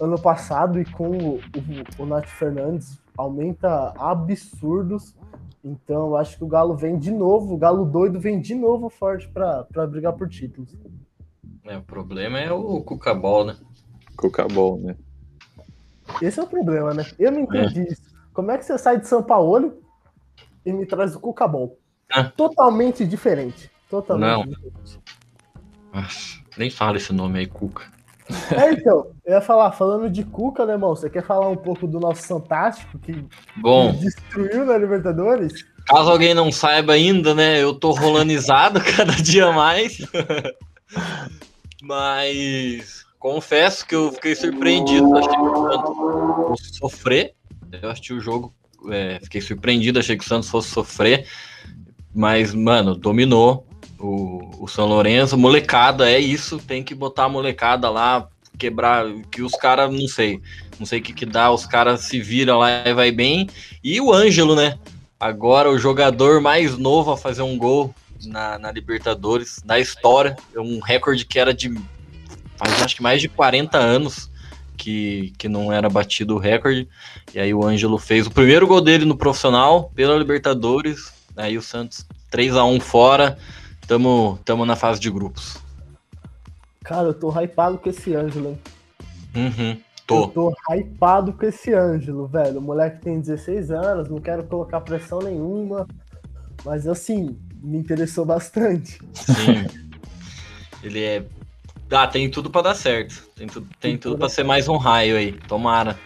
ano 0.00 0.20
passado 0.20 0.80
e 0.80 0.84
com 0.84 1.10
o, 1.10 1.34
o, 1.36 2.02
o 2.02 2.06
Nath 2.06 2.26
Fernandes 2.26 2.98
aumenta 3.16 3.94
absurdos. 3.96 5.14
Então, 5.62 6.16
acho 6.16 6.36
que 6.36 6.42
o 6.42 6.48
Galo 6.48 6.74
vem 6.76 6.98
de 6.98 7.12
novo, 7.12 7.54
o 7.54 7.56
Galo 7.56 7.84
doido 7.84 8.18
vem 8.18 8.40
de 8.40 8.56
novo 8.56 8.90
forte 8.90 9.28
para 9.28 9.86
brigar 9.86 10.14
por 10.14 10.28
títulos. 10.28 10.76
É, 11.70 11.76
o 11.76 11.82
problema 11.82 12.40
é 12.40 12.50
o 12.50 12.82
Cucabol, 12.82 13.44
né? 13.44 13.56
Cucabol, 14.16 14.80
né? 14.80 14.96
Esse 16.20 16.40
é 16.40 16.42
o 16.42 16.46
problema, 16.48 16.92
né? 16.92 17.06
Eu 17.16 17.30
não 17.30 17.38
entendi 17.38 17.82
é. 17.82 17.92
isso. 17.92 18.02
Como 18.34 18.50
é 18.50 18.58
que 18.58 18.64
você 18.64 18.76
sai 18.76 18.98
de 18.98 19.06
São 19.06 19.22
Paulo 19.22 19.80
e 20.66 20.72
me 20.72 20.84
traz 20.84 21.14
o 21.14 21.20
Cucabol? 21.20 21.78
Ah. 22.10 22.24
Totalmente 22.24 23.06
diferente. 23.06 23.70
Totalmente 23.88 24.28
não. 24.28 24.42
diferente. 24.46 25.00
Nossa, 25.94 26.40
nem 26.58 26.70
fala 26.70 26.96
esse 26.96 27.12
nome 27.12 27.38
aí, 27.38 27.46
Cuca. 27.46 27.84
É, 28.50 28.72
então, 28.72 29.12
eu 29.24 29.34
ia 29.34 29.40
falar, 29.40 29.70
falando 29.70 30.10
de 30.10 30.24
Cuca, 30.24 30.66
né, 30.66 30.72
irmão? 30.72 30.96
Você 30.96 31.08
quer 31.08 31.24
falar 31.24 31.48
um 31.50 31.56
pouco 31.56 31.86
do 31.86 32.00
nosso 32.00 32.26
Fantástico 32.26 32.98
que 32.98 33.24
Bom, 33.56 33.92
destruiu 33.92 34.64
na 34.64 34.76
Libertadores? 34.76 35.64
Caso 35.86 36.10
alguém 36.10 36.34
não 36.34 36.50
saiba 36.50 36.94
ainda, 36.94 37.32
né, 37.32 37.62
eu 37.62 37.72
tô 37.72 37.92
rolanizado 37.92 38.80
cada 38.96 39.12
dia 39.12 39.52
mais. 39.52 39.98
Mas 41.82 43.04
confesso 43.18 43.86
que 43.86 43.94
eu 43.94 44.12
fiquei 44.12 44.34
surpreendido. 44.34 45.16
Achei 45.16 45.32
que 45.32 45.40
o 45.40 45.70
Santos 45.70 45.96
fosse 45.96 46.78
sofrer. 46.78 47.34
Eu 47.80 47.90
assisti 47.90 48.12
o 48.12 48.20
jogo, 48.20 48.52
é, 48.90 49.20
fiquei 49.22 49.40
surpreendido, 49.40 49.98
achei 49.98 50.16
que 50.16 50.24
o 50.24 50.28
Santos 50.28 50.50
fosse 50.50 50.70
sofrer. 50.70 51.26
Mas, 52.14 52.52
mano, 52.52 52.94
dominou 52.94 53.66
o, 53.98 54.64
o 54.64 54.68
São 54.68 54.86
Lourenço. 54.86 55.38
Molecada, 55.38 56.10
é 56.10 56.18
isso. 56.18 56.58
Tem 56.58 56.82
que 56.82 56.94
botar 56.94 57.24
a 57.24 57.28
molecada 57.28 57.88
lá, 57.88 58.28
quebrar. 58.58 59.06
Que 59.30 59.42
os 59.42 59.52
caras, 59.52 59.92
não 59.92 60.08
sei. 60.08 60.40
Não 60.78 60.86
sei 60.86 60.98
o 60.98 61.02
que, 61.02 61.12
que 61.12 61.26
dá. 61.26 61.50
Os 61.50 61.66
caras 61.66 62.00
se 62.02 62.20
viram 62.20 62.58
lá 62.58 62.70
e 62.84 62.92
vai 62.92 63.10
bem. 63.10 63.48
E 63.82 64.00
o 64.00 64.12
Ângelo, 64.12 64.56
né? 64.56 64.78
Agora 65.18 65.70
o 65.70 65.78
jogador 65.78 66.40
mais 66.40 66.76
novo 66.78 67.12
a 67.12 67.16
fazer 67.16 67.42
um 67.42 67.56
gol 67.56 67.94
na, 68.26 68.58
na 68.58 68.72
Libertadores, 68.72 69.62
na 69.64 69.78
história. 69.78 70.36
É 70.54 70.60
um 70.60 70.80
recorde 70.80 71.24
que 71.24 71.38
era 71.38 71.52
de 71.54 71.72
faz 72.56 72.82
acho 72.82 72.96
que 72.96 73.02
mais 73.02 73.20
de 73.20 73.28
40 73.28 73.78
anos 73.78 74.30
que, 74.76 75.32
que 75.38 75.48
não 75.48 75.72
era 75.72 75.88
batido 75.88 76.34
o 76.34 76.38
recorde. 76.38 76.88
E 77.34 77.38
aí 77.38 77.52
o 77.52 77.64
Ângelo 77.64 77.98
fez 77.98 78.26
o 78.26 78.30
primeiro 78.30 78.66
gol 78.66 78.80
dele 78.80 79.04
no 79.04 79.16
profissional 79.16 79.90
pela 79.94 80.16
Libertadores. 80.16 81.12
Aí 81.36 81.56
o 81.56 81.62
Santos 81.62 82.06
3 82.30 82.56
a 82.56 82.64
1 82.64 82.80
fora. 82.80 83.38
Tamo, 83.86 84.38
tamo 84.44 84.64
na 84.64 84.76
fase 84.76 85.00
de 85.00 85.10
grupos. 85.10 85.58
Cara, 86.82 87.08
eu 87.08 87.14
tô 87.14 87.30
hypado 87.30 87.78
com 87.78 87.90
esse 87.90 88.14
Ângelo, 88.14 88.50
hein? 88.50 88.58
Uhum, 89.34 89.80
tô. 90.06 90.22
Eu 90.22 90.28
tô 90.28 90.54
hypado 90.70 91.32
com 91.32 91.44
esse 91.44 91.74
Ângelo, 91.74 92.26
velho. 92.26 92.58
O 92.58 92.62
moleque 92.62 93.00
tem 93.00 93.20
16 93.20 93.70
anos, 93.70 94.08
não 94.08 94.20
quero 94.20 94.44
colocar 94.44 94.80
pressão 94.80 95.18
nenhuma. 95.20 95.86
Mas 96.64 96.86
assim, 96.86 97.38
me 97.62 97.78
interessou 97.78 98.24
bastante. 98.24 98.98
Sim. 99.14 99.66
Ele 100.82 101.02
é. 101.02 101.24
Ah, 101.90 102.06
tem 102.06 102.30
tudo 102.30 102.50
para 102.50 102.62
dar 102.62 102.74
certo. 102.74 103.28
Tem, 103.34 103.46
tu, 103.46 103.66
tem 103.80 103.98
tudo 103.98 104.16
para 104.16 104.28
ser 104.28 104.44
mais 104.44 104.68
um 104.68 104.76
raio 104.76 105.16
aí. 105.16 105.32
Tomara. 105.32 105.98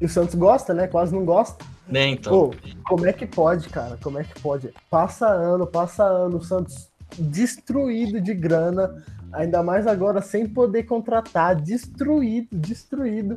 E 0.00 0.04
o 0.04 0.08
Santos 0.08 0.34
gosta, 0.34 0.74
né? 0.74 0.86
Quase 0.86 1.14
não 1.14 1.24
gosta. 1.24 1.64
Nem 1.86 2.14
então. 2.14 2.32
Pô, 2.50 2.54
como 2.84 3.06
é 3.06 3.12
que 3.12 3.26
pode, 3.26 3.68
cara? 3.68 3.98
Como 4.02 4.18
é 4.18 4.24
que 4.24 4.40
pode? 4.40 4.72
Passa 4.88 5.26
ano, 5.26 5.66
passa 5.66 6.04
ano, 6.04 6.38
o 6.38 6.44
Santos 6.44 6.88
destruído 7.18 8.20
de 8.20 8.32
grana, 8.34 9.04
ainda 9.32 9.62
mais 9.62 9.86
agora 9.86 10.22
sem 10.22 10.48
poder 10.48 10.84
contratar, 10.84 11.56
destruído, 11.56 12.48
destruído. 12.52 13.36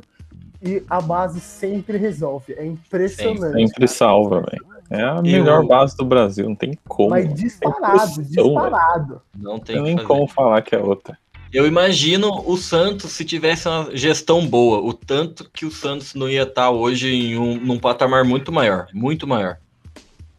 E 0.64 0.82
a 0.88 1.00
base 1.00 1.40
sempre 1.40 1.98
resolve. 1.98 2.54
É 2.54 2.64
impressionante. 2.64 3.68
Sempre 3.68 3.86
salva, 3.88 4.40
velho. 4.42 4.64
É 4.90 5.02
a 5.02 5.20
melhor 5.22 5.62
Eu- 5.62 5.68
base 5.68 5.96
do 5.96 6.04
Brasil, 6.04 6.48
não 6.48 6.54
tem 6.56 6.78
como. 6.88 7.10
Mas 7.10 7.24
É 7.24 7.28
disparado, 7.28 8.22
disparado. 8.22 9.22
Não 9.36 9.58
tem 9.58 9.82
Tem 9.82 9.96
como 10.04 10.26
falar 10.26 10.62
que 10.62 10.74
é 10.74 10.78
outra. 10.78 11.18
Eu 11.52 11.66
imagino 11.66 12.42
o 12.50 12.56
Santos 12.56 13.12
se 13.12 13.24
tivesse 13.24 13.68
uma 13.68 13.94
gestão 13.96 14.46
boa, 14.46 14.78
o 14.80 14.92
tanto 14.92 15.48
que 15.50 15.64
o 15.64 15.70
Santos 15.70 16.12
não 16.14 16.28
ia 16.28 16.42
estar 16.42 16.70
hoje 16.70 17.14
em 17.14 17.38
um, 17.38 17.56
num 17.60 17.78
patamar 17.78 18.24
muito 18.24 18.50
maior, 18.50 18.88
muito 18.92 19.26
maior. 19.26 19.58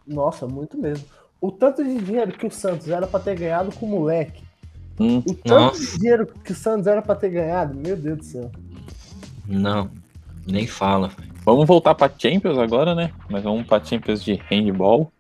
Nossa, 0.06 0.46
muito 0.46 0.78
mesmo. 0.78 1.06
O 1.40 1.52
tanto 1.52 1.84
de 1.84 1.98
dinheiro 2.00 2.32
que 2.34 2.46
o 2.46 2.52
Santos 2.52 2.90
era 2.90 3.08
pra 3.08 3.20
ter 3.20 3.36
ganhado 3.38 3.72
com 3.72 3.86
o 3.86 3.90
moleque. 3.90 4.44
Hum, 5.00 5.20
O 5.20 5.34
tanto 5.34 5.50
Nossa. 5.50 5.80
de 5.80 5.98
dinheiro 6.00 6.28
que 6.44 6.52
o 6.52 6.56
Santos 6.56 6.86
era 6.88 7.02
pra 7.02 7.16
ter 7.16 7.30
ganhado, 7.30 7.74
meu 7.76 7.96
Deus 7.98 8.18
do 8.18 8.24
céu. 8.24 8.52
Não, 9.48 9.90
nem 10.46 10.68
fala. 10.68 11.12
Vamos 11.44 11.66
voltar 11.68 11.96
para 11.96 12.12
Champions 12.18 12.58
agora, 12.58 12.96
né? 12.96 13.12
Mas 13.30 13.44
vamos 13.44 13.66
para 13.68 13.84
Champions 13.84 14.24
de 14.24 14.34
handball. 14.50 15.12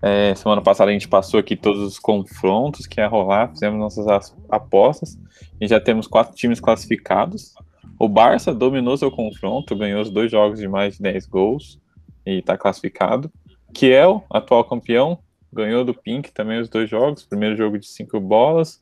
É, 0.00 0.34
semana 0.34 0.62
passada 0.62 0.90
a 0.90 0.92
gente 0.94 1.08
passou 1.08 1.40
aqui 1.40 1.56
todos 1.56 1.82
os 1.82 1.98
confrontos 1.98 2.86
que 2.86 3.00
ia 3.00 3.08
rolar, 3.08 3.48
fizemos 3.48 3.78
nossas 3.80 4.06
as- 4.06 4.36
apostas 4.48 5.18
e 5.60 5.66
já 5.66 5.80
temos 5.80 6.06
quatro 6.06 6.34
times 6.36 6.60
classificados. 6.60 7.52
O 7.98 8.08
Barça 8.08 8.54
dominou 8.54 8.96
seu 8.96 9.10
confronto, 9.10 9.74
ganhou 9.74 10.00
os 10.00 10.08
dois 10.10 10.30
jogos 10.30 10.60
de 10.60 10.68
mais 10.68 10.96
de 10.96 11.02
10 11.02 11.26
gols 11.26 11.80
e 12.24 12.38
está 12.38 12.56
classificado. 12.56 13.30
Kiel, 13.74 14.24
atual 14.30 14.62
campeão, 14.64 15.18
ganhou 15.52 15.84
do 15.84 15.92
Pink 15.92 16.30
também 16.32 16.60
os 16.60 16.68
dois 16.68 16.88
jogos. 16.88 17.24
Primeiro 17.24 17.56
jogo 17.56 17.76
de 17.76 17.86
cinco 17.88 18.20
bolas, 18.20 18.80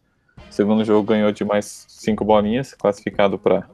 segundo 0.50 0.84
jogo 0.84 1.02
ganhou 1.06 1.32
de 1.32 1.44
mais 1.44 1.86
cinco 1.88 2.24
bolinhas, 2.26 2.74
classificado 2.74 3.38
para 3.38 3.66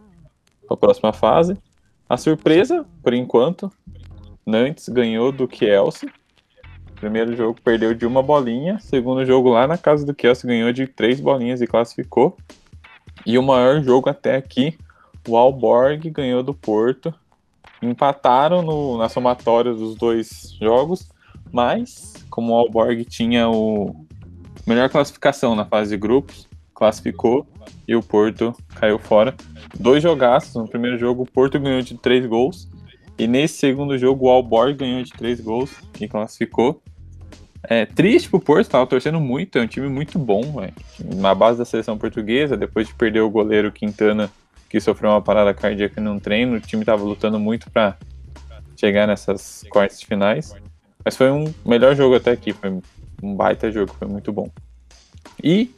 a 0.70 0.76
próxima 0.76 1.12
fase. 1.12 1.56
A 2.12 2.18
surpresa, 2.18 2.84
por 3.02 3.14
enquanto, 3.14 3.72
Nantes 4.44 4.86
ganhou 4.90 5.32
do 5.32 5.48
Kielce. 5.48 6.12
Primeiro 6.96 7.34
jogo 7.34 7.58
perdeu 7.64 7.94
de 7.94 8.04
uma 8.04 8.22
bolinha. 8.22 8.78
Segundo 8.80 9.24
jogo 9.24 9.48
lá 9.48 9.66
na 9.66 9.78
casa 9.78 10.04
do 10.04 10.12
Kielce 10.14 10.46
ganhou 10.46 10.70
de 10.74 10.86
três 10.86 11.18
bolinhas 11.18 11.62
e 11.62 11.66
classificou. 11.66 12.36
E 13.24 13.38
o 13.38 13.42
maior 13.42 13.82
jogo 13.82 14.10
até 14.10 14.36
aqui, 14.36 14.76
o 15.26 15.38
Alborg 15.38 16.10
ganhou 16.10 16.42
do 16.42 16.52
Porto. 16.52 17.14
Empataram 17.80 18.60
no, 18.60 18.98
na 18.98 19.08
somatória 19.08 19.72
dos 19.72 19.96
dois 19.96 20.54
jogos, 20.60 21.08
mas 21.50 22.12
como 22.28 22.52
o 22.52 22.56
Alborg 22.58 23.06
tinha 23.06 23.48
o 23.48 24.04
melhor 24.66 24.90
classificação 24.90 25.56
na 25.56 25.64
fase 25.64 25.92
de 25.92 25.96
grupos, 25.96 26.46
classificou 26.74 27.46
e 27.86 27.94
o 27.94 28.02
Porto 28.02 28.54
caiu 28.74 28.98
fora 28.98 29.34
dois 29.78 30.02
jogaços. 30.02 30.54
No 30.54 30.68
primeiro 30.68 30.98
jogo, 30.98 31.22
o 31.22 31.26
Porto 31.26 31.58
ganhou 31.58 31.82
de 31.82 31.96
três 31.96 32.26
gols. 32.26 32.68
E 33.18 33.26
nesse 33.26 33.58
segundo 33.58 33.96
jogo, 33.98 34.26
o 34.26 34.30
Alborg 34.30 34.74
ganhou 34.74 35.02
de 35.02 35.12
três 35.12 35.40
gols 35.40 35.70
e 36.00 36.08
classificou. 36.08 36.82
É 37.62 37.86
triste 37.86 38.28
pro 38.28 38.40
Porto, 38.40 38.68
tava 38.68 38.86
torcendo 38.86 39.20
muito. 39.20 39.58
É 39.58 39.62
um 39.62 39.66
time 39.66 39.88
muito 39.88 40.18
bom, 40.18 40.42
velho. 40.60 40.72
Na 41.16 41.34
base 41.34 41.58
da 41.58 41.64
seleção 41.64 41.96
portuguesa, 41.96 42.56
depois 42.56 42.88
de 42.88 42.94
perder 42.94 43.20
o 43.20 43.30
goleiro 43.30 43.70
Quintana, 43.70 44.30
que 44.68 44.80
sofreu 44.80 45.10
uma 45.10 45.22
parada 45.22 45.54
cardíaca 45.54 46.00
num 46.00 46.18
treino, 46.18 46.56
o 46.56 46.60
time 46.60 46.84
tava 46.84 47.04
lutando 47.04 47.38
muito 47.38 47.70
para 47.70 47.96
chegar 48.76 49.06
nessas 49.06 49.64
quartas 49.70 50.02
finais. 50.02 50.54
Mas 51.04 51.16
foi 51.16 51.30
um 51.30 51.52
melhor 51.64 51.94
jogo 51.94 52.16
até 52.16 52.32
aqui. 52.32 52.52
Foi 52.52 52.70
um 53.22 53.36
baita 53.36 53.70
jogo, 53.70 53.94
foi 53.96 54.08
muito 54.08 54.32
bom. 54.32 54.50
E 55.42 55.70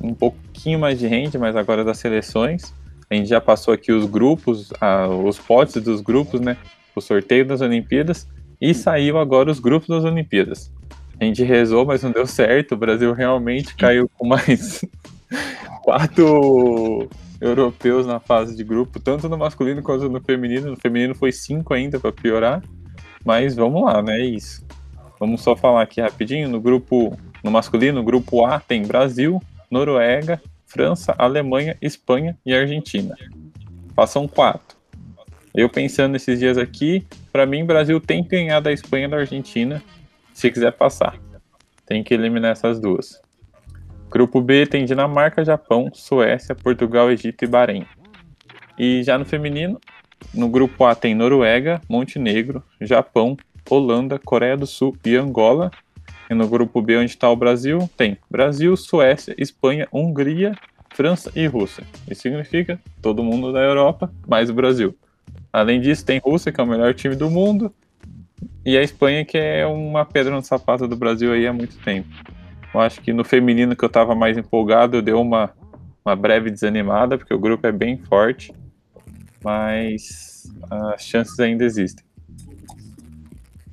um 0.00 0.14
pouquinho 0.14 0.78
mais 0.78 0.98
de 0.98 1.06
rende, 1.06 1.38
mas 1.38 1.56
agora 1.56 1.84
das 1.84 1.98
seleções. 1.98 2.74
A 3.08 3.14
gente 3.14 3.28
já 3.28 3.40
passou 3.40 3.72
aqui 3.72 3.92
os 3.92 4.04
grupos, 4.04 4.72
ah, 4.80 5.08
os 5.08 5.38
potes 5.38 5.80
dos 5.82 6.00
grupos, 6.00 6.40
né? 6.40 6.56
O 6.94 7.00
sorteio 7.00 7.46
das 7.46 7.60
Olimpíadas. 7.60 8.26
E 8.60 8.74
saiu 8.74 9.18
agora 9.18 9.50
os 9.50 9.60
grupos 9.60 9.88
das 9.88 10.04
Olimpíadas. 10.04 10.72
A 11.20 11.24
gente 11.24 11.42
rezou, 11.42 11.84
mas 11.86 12.02
não 12.02 12.10
deu 12.10 12.26
certo. 12.26 12.72
O 12.72 12.76
Brasil 12.76 13.12
realmente 13.12 13.74
caiu 13.76 14.08
com 14.16 14.26
mais 14.26 14.84
quatro 15.82 17.08
europeus 17.40 18.06
na 18.06 18.18
fase 18.18 18.56
de 18.56 18.64
grupo, 18.64 18.98
tanto 18.98 19.28
no 19.28 19.36
masculino 19.36 19.82
quanto 19.82 20.08
no 20.08 20.20
feminino. 20.20 20.70
No 20.70 20.76
feminino 20.76 21.14
foi 21.14 21.32
cinco 21.32 21.74
ainda 21.74 22.00
para 22.00 22.12
piorar. 22.12 22.62
Mas 23.24 23.54
vamos 23.54 23.82
lá, 23.82 24.02
né? 24.02 24.20
É 24.20 24.24
isso. 24.24 24.64
Vamos 25.18 25.42
só 25.42 25.56
falar 25.56 25.82
aqui 25.82 26.00
rapidinho. 26.00 26.48
No 26.48 26.60
grupo, 26.60 27.16
no 27.42 27.50
masculino, 27.50 27.98
no 27.98 28.04
grupo 28.04 28.44
A 28.44 28.60
tem 28.60 28.82
Brasil, 28.82 29.40
Noruega, 29.70 30.40
França, 30.64 31.14
Alemanha, 31.18 31.76
Espanha 31.80 32.36
e 32.44 32.54
Argentina. 32.54 33.16
Passam 33.94 34.26
quatro. 34.28 34.76
Eu 35.54 35.70
pensando 35.70 36.16
esses 36.16 36.38
dias 36.38 36.58
aqui, 36.58 37.06
para 37.32 37.46
mim, 37.46 37.64
Brasil 37.64 38.00
tem 38.00 38.22
que 38.22 38.30
ganhar 38.30 38.60
da 38.60 38.72
Espanha 38.72 39.06
e 39.06 39.10
da 39.10 39.16
Argentina 39.16 39.82
se 40.34 40.50
quiser 40.50 40.72
passar. 40.72 41.18
Tem 41.86 42.04
que 42.04 42.12
eliminar 42.12 42.52
essas 42.52 42.78
duas. 42.78 43.20
Grupo 44.10 44.40
B 44.40 44.66
tem 44.66 44.84
Dinamarca, 44.84 45.44
Japão, 45.44 45.90
Suécia, 45.92 46.54
Portugal, 46.54 47.10
Egito 47.10 47.44
e 47.44 47.48
Bahrein. 47.48 47.86
E 48.78 49.02
já 49.02 49.16
no 49.16 49.24
feminino, 49.24 49.80
no 50.34 50.48
grupo 50.48 50.84
A 50.84 50.94
tem 50.94 51.14
Noruega, 51.14 51.80
Montenegro, 51.88 52.62
Japão, 52.80 53.36
Holanda, 53.68 54.18
Coreia 54.18 54.56
do 54.56 54.66
Sul 54.66 54.96
e 55.04 55.16
Angola. 55.16 55.70
E 56.28 56.34
no 56.34 56.48
grupo 56.48 56.82
B, 56.82 56.96
onde 56.96 57.10
está 57.10 57.30
o 57.30 57.36
Brasil, 57.36 57.88
tem 57.96 58.18
Brasil, 58.30 58.76
Suécia, 58.76 59.34
Espanha, 59.38 59.86
Hungria, 59.92 60.54
França 60.94 61.30
e 61.36 61.46
Rússia. 61.46 61.84
Isso 62.10 62.22
significa 62.22 62.80
todo 63.00 63.22
mundo 63.22 63.52
da 63.52 63.60
Europa, 63.60 64.12
mais 64.26 64.50
o 64.50 64.54
Brasil. 64.54 64.96
Além 65.52 65.80
disso, 65.80 66.04
tem 66.04 66.18
Rússia, 66.18 66.50
que 66.50 66.60
é 66.60 66.64
o 66.64 66.66
melhor 66.66 66.94
time 66.94 67.14
do 67.14 67.30
mundo, 67.30 67.72
e 68.64 68.76
a 68.76 68.82
Espanha, 68.82 69.24
que 69.24 69.38
é 69.38 69.64
uma 69.66 70.04
pedra 70.04 70.34
no 70.34 70.42
sapato 70.42 70.88
do 70.88 70.96
Brasil 70.96 71.32
aí 71.32 71.46
há 71.46 71.52
muito 71.52 71.78
tempo. 71.78 72.08
Eu 72.74 72.80
acho 72.80 73.00
que 73.00 73.12
no 73.12 73.24
feminino 73.24 73.76
que 73.76 73.84
eu 73.84 73.88
estava 73.88 74.14
mais 74.14 74.36
empolgado, 74.36 74.96
eu 74.96 75.02
dei 75.02 75.14
uma, 75.14 75.52
uma 76.04 76.16
breve 76.16 76.50
desanimada, 76.50 77.16
porque 77.16 77.32
o 77.32 77.38
grupo 77.38 77.66
é 77.66 77.72
bem 77.72 77.96
forte, 77.96 78.52
mas 79.42 80.52
as 80.70 81.02
chances 81.02 81.38
ainda 81.38 81.64
existem. 81.64 82.05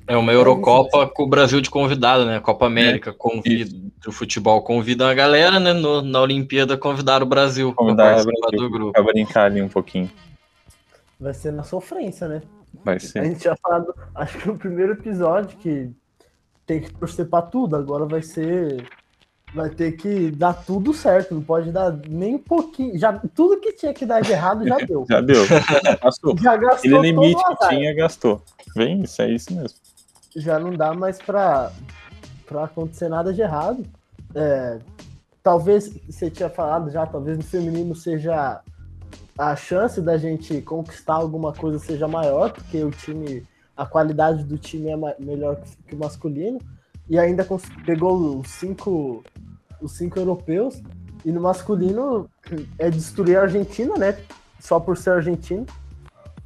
É 0.06 0.16
uma 0.16 0.32
Eurocopa 0.32 1.06
com 1.06 1.22
o 1.22 1.26
Brasil 1.28 1.60
de 1.62 1.70
convidado, 1.70 2.26
né? 2.26 2.38
Copa 2.38 2.66
América 2.66 3.12
convida 3.12 3.74
o 4.06 4.12
futebol 4.12 4.60
convida 4.62 5.08
a 5.08 5.14
galera, 5.14 5.58
né? 5.58 5.72
No- 5.72 6.02
na 6.02 6.20
Olimpíada 6.20 6.76
convidaram 6.76 7.24
o 7.24 7.28
Brasil 7.28 7.68
para 7.72 7.76
Convidar 7.84 8.04
o 8.04 8.06
participar 8.08 8.40
Brasil 8.50 8.58
do 8.60 8.70
grupo. 8.70 8.92
para 8.92 9.02
brincar 9.02 9.44
ali 9.46 9.62
um 9.62 9.68
pouquinho. 9.68 10.10
Vai 11.18 11.32
ser 11.32 11.52
na 11.52 11.62
sofrência, 11.62 12.28
né? 12.28 12.42
Vai 12.84 12.96
A 12.96 13.00
ser. 13.00 13.24
gente 13.24 13.44
já 13.44 13.56
falado, 13.56 13.94
acho 14.14 14.36
que 14.38 14.46
no 14.48 14.58
primeiro 14.58 14.92
episódio, 14.92 15.56
que 15.58 15.90
tem 16.66 16.80
que 16.82 16.92
torcer 16.92 17.26
pra 17.26 17.40
tudo. 17.40 17.74
Agora 17.76 18.04
vai 18.04 18.20
ser. 18.20 18.86
Vai 19.54 19.70
ter 19.70 19.92
que 19.92 20.32
dar 20.32 20.52
tudo 20.52 20.92
certo. 20.92 21.32
Não 21.34 21.40
pode 21.40 21.70
dar 21.70 21.96
nem 22.08 22.34
um 22.34 22.38
pouquinho. 22.38 22.98
Já, 22.98 23.12
tudo 23.12 23.60
que 23.60 23.72
tinha 23.72 23.94
que 23.94 24.04
dar 24.04 24.20
de 24.20 24.32
errado 24.32 24.66
já 24.66 24.76
deu. 24.84 25.06
Já 25.08 25.20
deu. 25.20 25.46
Já 25.46 25.96
passou. 25.96 26.36
Já 26.36 26.56
gastou 26.56 26.76
Aquele 26.76 26.94
todo 26.94 27.02
limite 27.24 27.42
que 27.44 27.68
tinha, 27.68 27.94
gastou. 27.94 28.42
Vem, 28.76 29.02
isso 29.02 29.22
é 29.22 29.30
isso 29.30 29.54
mesmo. 29.54 29.78
Já 30.36 30.58
não 30.58 30.72
dá 30.72 30.92
mais 30.92 31.18
pra 31.18 31.70
acontecer 32.62 33.08
nada 33.08 33.32
de 33.32 33.40
errado. 33.40 33.84
É, 34.34 34.78
talvez, 35.42 35.92
você 36.08 36.30
tinha 36.30 36.50
falado 36.50 36.90
já, 36.90 37.06
talvez 37.06 37.36
no 37.36 37.44
feminino 37.44 37.94
seja 37.94 38.60
a 39.38 39.56
chance 39.56 40.00
da 40.00 40.16
gente 40.16 40.60
conquistar 40.62 41.14
alguma 41.14 41.52
coisa 41.52 41.78
seja 41.78 42.06
maior, 42.06 42.52
porque 42.52 42.82
o 42.82 42.90
time, 42.90 43.46
a 43.76 43.84
qualidade 43.84 44.44
do 44.44 44.56
time 44.56 44.90
é 44.90 44.96
melhor 45.18 45.60
que- 45.86 45.94
o 45.94 45.98
masculino, 45.98 46.58
e 47.08 47.18
ainda 47.18 47.46
pegou 47.84 48.38
os 48.40 48.48
cinco, 48.48 49.24
os 49.80 49.92
cinco 49.92 50.18
europeus, 50.18 50.80
e 51.24 51.32
no 51.32 51.40
masculino 51.40 52.28
é 52.78 52.90
destruir 52.90 53.36
a 53.38 53.42
Argentina, 53.42 53.96
né? 53.96 54.16
Só 54.60 54.78
por 54.78 54.96
ser 54.96 55.10
argentino. 55.10 55.66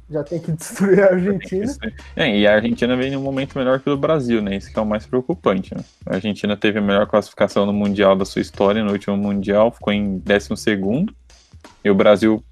Já 0.09 0.23
tem 0.23 0.39
que 0.39 0.51
destruir 0.53 1.01
a 1.01 1.13
Argentina. 1.13 1.75
É, 2.15 2.37
e 2.37 2.47
a 2.47 2.55
Argentina 2.55 2.95
vem 2.95 3.11
num 3.11 3.21
momento 3.21 3.57
melhor 3.57 3.79
que 3.79 3.89
o 3.89 3.97
Brasil, 3.97 4.41
né? 4.41 4.57
Isso 4.57 4.71
que 4.71 4.79
é 4.79 4.81
o 4.81 4.85
mais 4.85 5.05
preocupante. 5.05 5.75
Né? 5.75 5.83
A 6.05 6.15
Argentina 6.15 6.57
teve 6.57 6.79
a 6.79 6.81
melhor 6.81 7.05
classificação 7.07 7.65
no 7.65 7.73
Mundial 7.73 8.15
da 8.15 8.25
sua 8.25 8.41
história, 8.41 8.83
no 8.83 8.91
último 8.91 9.15
Mundial, 9.15 9.71
ficou 9.71 9.93
em 9.93 10.19
12 10.19 10.49
e 11.83 11.89
o 11.89 11.95
Brasil 11.95 12.43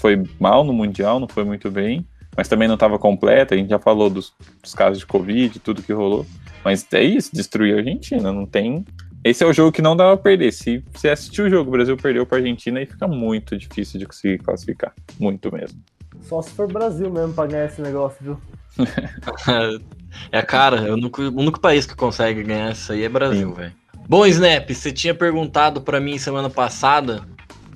foi 0.00 0.22
mal 0.38 0.64
no 0.64 0.72
Mundial, 0.72 1.18
não 1.18 1.28
foi 1.28 1.44
muito 1.44 1.70
bem, 1.70 2.06
mas 2.36 2.48
também 2.48 2.68
não 2.68 2.74
estava 2.74 2.98
completa. 2.98 3.54
A 3.54 3.58
gente 3.58 3.70
já 3.70 3.78
falou 3.78 4.10
dos, 4.10 4.32
dos 4.62 4.74
casos 4.74 4.98
de 4.98 5.06
Covid, 5.06 5.58
tudo 5.60 5.82
que 5.82 5.92
rolou. 5.92 6.26
Mas 6.64 6.86
é 6.92 7.02
isso, 7.02 7.30
destruir 7.32 7.74
a 7.74 7.78
Argentina, 7.78 8.32
não 8.32 8.46
tem. 8.46 8.84
Esse 9.24 9.42
é 9.42 9.46
o 9.46 9.52
jogo 9.52 9.72
que 9.72 9.82
não 9.82 9.96
dava 9.96 10.16
pra 10.16 10.30
perder. 10.30 10.52
Se 10.52 10.82
você 10.92 11.08
assistiu 11.08 11.46
o 11.46 11.50
jogo, 11.50 11.68
o 11.68 11.72
Brasil 11.72 11.96
perdeu 11.96 12.24
pra 12.24 12.38
Argentina 12.38 12.80
e 12.80 12.86
fica 12.86 13.06
muito 13.08 13.56
difícil 13.56 13.98
de 13.98 14.06
conseguir 14.06 14.38
classificar. 14.38 14.94
Muito 15.18 15.52
mesmo. 15.52 15.80
Só 16.22 16.42
se 16.42 16.50
for 16.50 16.70
Brasil 16.70 17.10
mesmo 17.10 17.32
pra 17.32 17.46
ganhar 17.46 17.66
esse 17.66 17.80
negócio, 17.80 18.16
viu? 18.20 18.38
É, 20.32 20.42
cara, 20.42 20.88
é 20.88 20.90
o 20.90 20.94
único, 20.94 21.22
o 21.22 21.38
único 21.40 21.60
país 21.60 21.86
que 21.86 21.94
consegue 21.94 22.42
ganhar 22.42 22.72
isso 22.72 22.92
aí 22.92 23.04
é 23.04 23.08
Brasil, 23.08 23.52
velho. 23.54 23.72
Bom, 24.08 24.24
Snap, 24.26 24.68
você 24.70 24.90
tinha 24.90 25.14
perguntado 25.14 25.82
pra 25.82 26.00
mim 26.00 26.18
semana 26.18 26.48
passada 26.48 27.22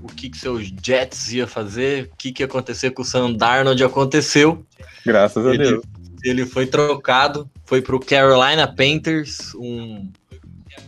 o 0.03 0.07
que, 0.07 0.28
que 0.30 0.38
seus 0.38 0.72
Jets 0.82 1.32
ia 1.32 1.47
fazer, 1.47 2.11
o 2.12 2.16
que, 2.16 2.32
que 2.32 2.43
ia 2.43 2.47
acontecer 2.47 2.90
com 2.90 3.03
o 3.03 3.05
Sam 3.05 3.34
Darnold 3.34 3.84
aconteceu. 3.84 4.64
Graças 5.05 5.47
a 5.47 5.51
Ele- 5.51 5.59
Deus. 5.68 5.84
Ele 6.24 6.47
foi 6.47 6.66
trocado, 6.66 7.51
foi 7.66 7.82
pro 7.82 8.01
Carolina 8.01 8.66
Panthers. 8.66 9.55
Um, 9.57 10.09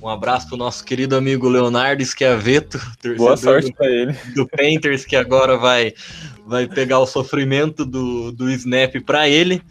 um 0.01 0.09
abraço 0.09 0.49
pro 0.49 0.57
nosso 0.57 0.85
querido 0.85 1.17
amigo 1.17 1.49
Leonardo 1.49 2.05
Schiavetto, 2.05 2.79
torcedor 3.01 3.17
Boa 3.17 3.37
sorte 3.37 3.73
pra 3.73 3.87
ele. 3.87 4.13
do 4.35 4.47
Panthers, 4.47 5.05
que 5.05 5.17
agora 5.17 5.57
vai, 5.57 5.95
vai 6.47 6.67
pegar 6.67 6.99
o 6.99 7.07
sofrimento 7.07 7.85
do, 7.85 8.33
do 8.33 8.51
snap 8.51 8.95
para 9.05 9.29
ele. 9.29 9.63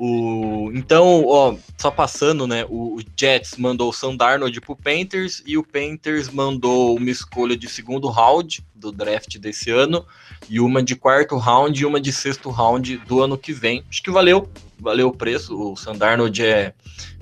O, 0.00 0.70
então, 0.74 1.24
ó, 1.26 1.56
só 1.76 1.90
passando, 1.90 2.46
né? 2.46 2.64
O, 2.68 3.00
Jets 3.18 3.56
mandou 3.56 3.88
o 3.90 3.92
Sam 3.92 4.14
Darnold 4.14 4.60
pro 4.60 4.76
Panthers 4.76 5.42
e 5.44 5.58
o 5.58 5.64
Panthers 5.64 6.28
mandou 6.28 6.96
uma 6.96 7.10
escolha 7.10 7.56
de 7.56 7.68
segundo 7.68 8.08
round 8.08 8.64
do 8.76 8.92
draft 8.92 9.38
desse 9.38 9.72
ano 9.72 10.06
e 10.48 10.60
uma 10.60 10.80
de 10.84 10.94
quarto 10.94 11.36
round 11.36 11.80
e 11.80 11.84
uma 11.84 12.00
de 12.00 12.12
sexto 12.12 12.48
round 12.48 12.98
do 12.98 13.20
ano 13.20 13.36
que 13.36 13.52
vem. 13.52 13.82
Acho 13.90 14.00
que 14.00 14.10
valeu, 14.10 14.48
valeu 14.78 15.08
o 15.08 15.16
preço. 15.16 15.60
O 15.60 15.76
Sam 15.76 15.96
Darnold 15.96 16.44
é, 16.44 16.74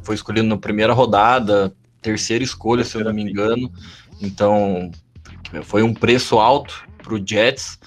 foi 0.03 0.15
escolhido 0.15 0.47
na 0.47 0.59
primeira 0.59 0.93
rodada, 0.93 1.75
terceira 2.07 2.45
escolha, 2.45 2.85
se 2.85 2.97
eu 2.97 3.03
não 3.03 3.13
me 3.13 3.23
engano. 3.23 3.69
Então, 4.23 4.93
foi 5.65 5.83
um 5.83 5.93
preço 5.93 6.39
alto 6.39 6.87
pro 7.03 7.21
Jets. 7.25 7.81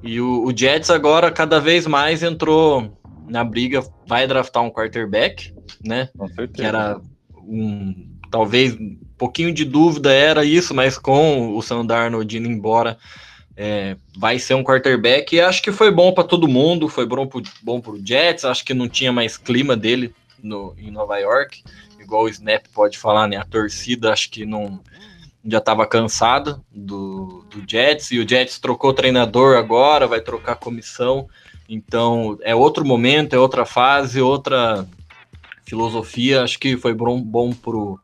E 0.00 0.20
o, 0.20 0.44
o 0.44 0.56
Jets 0.56 0.90
agora 0.90 1.30
cada 1.32 1.58
vez 1.58 1.84
mais 1.84 2.22
entrou 2.22 2.96
na 3.28 3.42
briga, 3.42 3.82
vai 4.06 4.28
draftar 4.28 4.62
um 4.62 4.70
quarterback, 4.70 5.52
né? 5.84 6.08
Com 6.16 6.28
certeza. 6.28 6.52
Que 6.52 6.62
era 6.62 7.00
um 7.36 8.14
talvez 8.30 8.74
um 8.74 8.96
pouquinho 9.16 9.52
de 9.52 9.64
dúvida 9.64 10.12
era 10.12 10.44
isso, 10.44 10.74
mas 10.74 10.98
com 10.98 11.56
o 11.56 11.62
Sam 11.62 11.86
Darnold 11.86 12.36
indo 12.36 12.48
embora, 12.48 12.98
é, 13.56 13.96
vai 14.16 14.38
ser 14.38 14.54
um 14.54 14.64
quarterback. 14.64 15.34
E 15.34 15.40
acho 15.40 15.62
que 15.62 15.72
foi 15.72 15.90
bom 15.90 16.12
para 16.12 16.24
todo 16.24 16.48
mundo, 16.48 16.88
foi 16.88 17.06
bom 17.06 17.28
bom 17.62 17.80
pro 17.80 18.00
Jets. 18.04 18.44
Acho 18.44 18.64
que 18.64 18.74
não 18.74 18.88
tinha 18.88 19.12
mais 19.12 19.36
clima 19.36 19.76
dele 19.76 20.14
no, 20.42 20.74
em 20.76 20.90
Nova 20.90 21.18
York, 21.18 21.64
igual 22.04 22.24
o 22.24 22.28
Snap 22.28 22.66
pode 22.72 22.98
falar, 22.98 23.26
né? 23.26 23.36
A 23.36 23.44
torcida 23.44 24.12
acho 24.12 24.30
que 24.30 24.44
não 24.46 24.80
já 25.46 25.58
estava 25.58 25.86
cansada 25.86 26.60
do, 26.72 27.44
do 27.50 27.62
Jets 27.68 28.10
e 28.10 28.18
o 28.18 28.28
Jets 28.28 28.58
trocou 28.58 28.94
treinador 28.94 29.58
agora, 29.58 30.06
vai 30.06 30.20
trocar 30.20 30.56
comissão. 30.56 31.28
Então 31.68 32.38
é 32.42 32.54
outro 32.54 32.84
momento, 32.84 33.34
é 33.34 33.38
outra 33.38 33.66
fase, 33.66 34.20
outra 34.20 34.86
filosofia. 35.64 36.42
Acho 36.42 36.58
que 36.58 36.76
foi 36.76 36.94
bom, 36.94 37.20
bom 37.20 37.52
pro, 37.52 38.00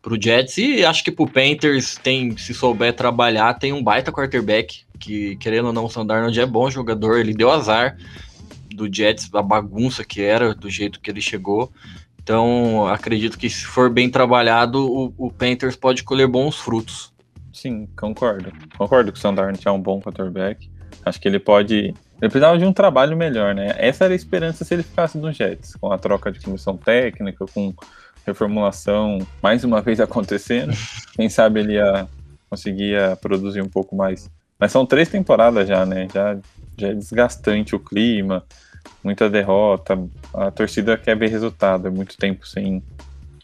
pro 0.00 0.20
Jets 0.20 0.58
e 0.58 0.84
acho 0.84 1.02
que 1.02 1.10
pro 1.10 1.26
Panthers 1.26 1.96
tem, 1.96 2.36
se 2.36 2.54
souber 2.54 2.94
trabalhar, 2.94 3.54
tem 3.54 3.72
um 3.72 3.82
baita 3.82 4.12
quarterback 4.12 4.84
que 4.98 5.36
querendo 5.36 5.66
ou 5.66 5.72
não, 5.72 5.86
o 5.86 5.90
Sam 5.90 6.06
Darnold 6.06 6.38
é 6.38 6.46
bom 6.46 6.70
jogador. 6.70 7.18
Ele 7.18 7.34
deu 7.34 7.50
azar 7.50 7.96
do 8.72 8.92
Jets, 8.92 9.28
a 9.34 9.42
bagunça 9.42 10.04
que 10.04 10.22
era, 10.22 10.54
do 10.54 10.70
jeito 10.70 11.00
que 11.00 11.10
ele 11.10 11.20
chegou. 11.20 11.72
Então, 12.28 12.86
acredito 12.86 13.38
que 13.38 13.48
se 13.48 13.64
for 13.64 13.88
bem 13.88 14.10
trabalhado, 14.10 14.84
o, 14.86 15.14
o 15.16 15.32
Panthers 15.32 15.74
pode 15.74 16.04
colher 16.04 16.28
bons 16.28 16.58
frutos. 16.58 17.10
Sim, 17.50 17.88
concordo. 17.98 18.52
Concordo 18.76 19.10
que 19.10 19.18
o 19.18 19.20
Sandarno 19.20 19.58
é 19.64 19.70
um 19.70 19.80
bom 19.80 19.98
quarterback. 19.98 20.70
Acho 21.06 21.18
que 21.18 21.26
ele 21.26 21.38
pode. 21.38 21.74
Ele 21.74 21.94
precisava 22.20 22.58
de 22.58 22.66
um 22.66 22.72
trabalho 22.72 23.16
melhor, 23.16 23.54
né? 23.54 23.74
Essa 23.78 24.04
era 24.04 24.12
a 24.12 24.14
esperança 24.14 24.62
se 24.62 24.74
ele 24.74 24.82
ficasse 24.82 25.16
no 25.16 25.32
Jets, 25.32 25.74
com 25.76 25.90
a 25.90 25.96
troca 25.96 26.30
de 26.30 26.38
comissão 26.38 26.76
técnica, 26.76 27.46
com 27.46 27.72
reformulação 28.26 29.26
mais 29.42 29.64
uma 29.64 29.80
vez 29.80 29.98
acontecendo. 29.98 30.74
Quem 31.16 31.30
sabe 31.30 31.60
ele 31.60 31.72
ia 31.76 32.06
conseguir 32.50 32.90
ia 32.90 33.16
produzir 33.16 33.62
um 33.62 33.70
pouco 33.70 33.96
mais. 33.96 34.30
Mas 34.58 34.70
são 34.70 34.84
três 34.84 35.08
temporadas 35.08 35.66
já, 35.66 35.86
né? 35.86 36.06
Já, 36.12 36.36
já 36.76 36.88
é 36.88 36.94
desgastante 36.94 37.74
o 37.74 37.80
clima, 37.80 38.44
muita 39.02 39.28
derrota. 39.28 39.98
A 40.34 40.50
torcida 40.50 40.96
quer 40.96 41.16
ver 41.16 41.28
resultado, 41.28 41.88
é 41.88 41.90
muito 41.90 42.16
tempo 42.16 42.46
sem. 42.46 42.82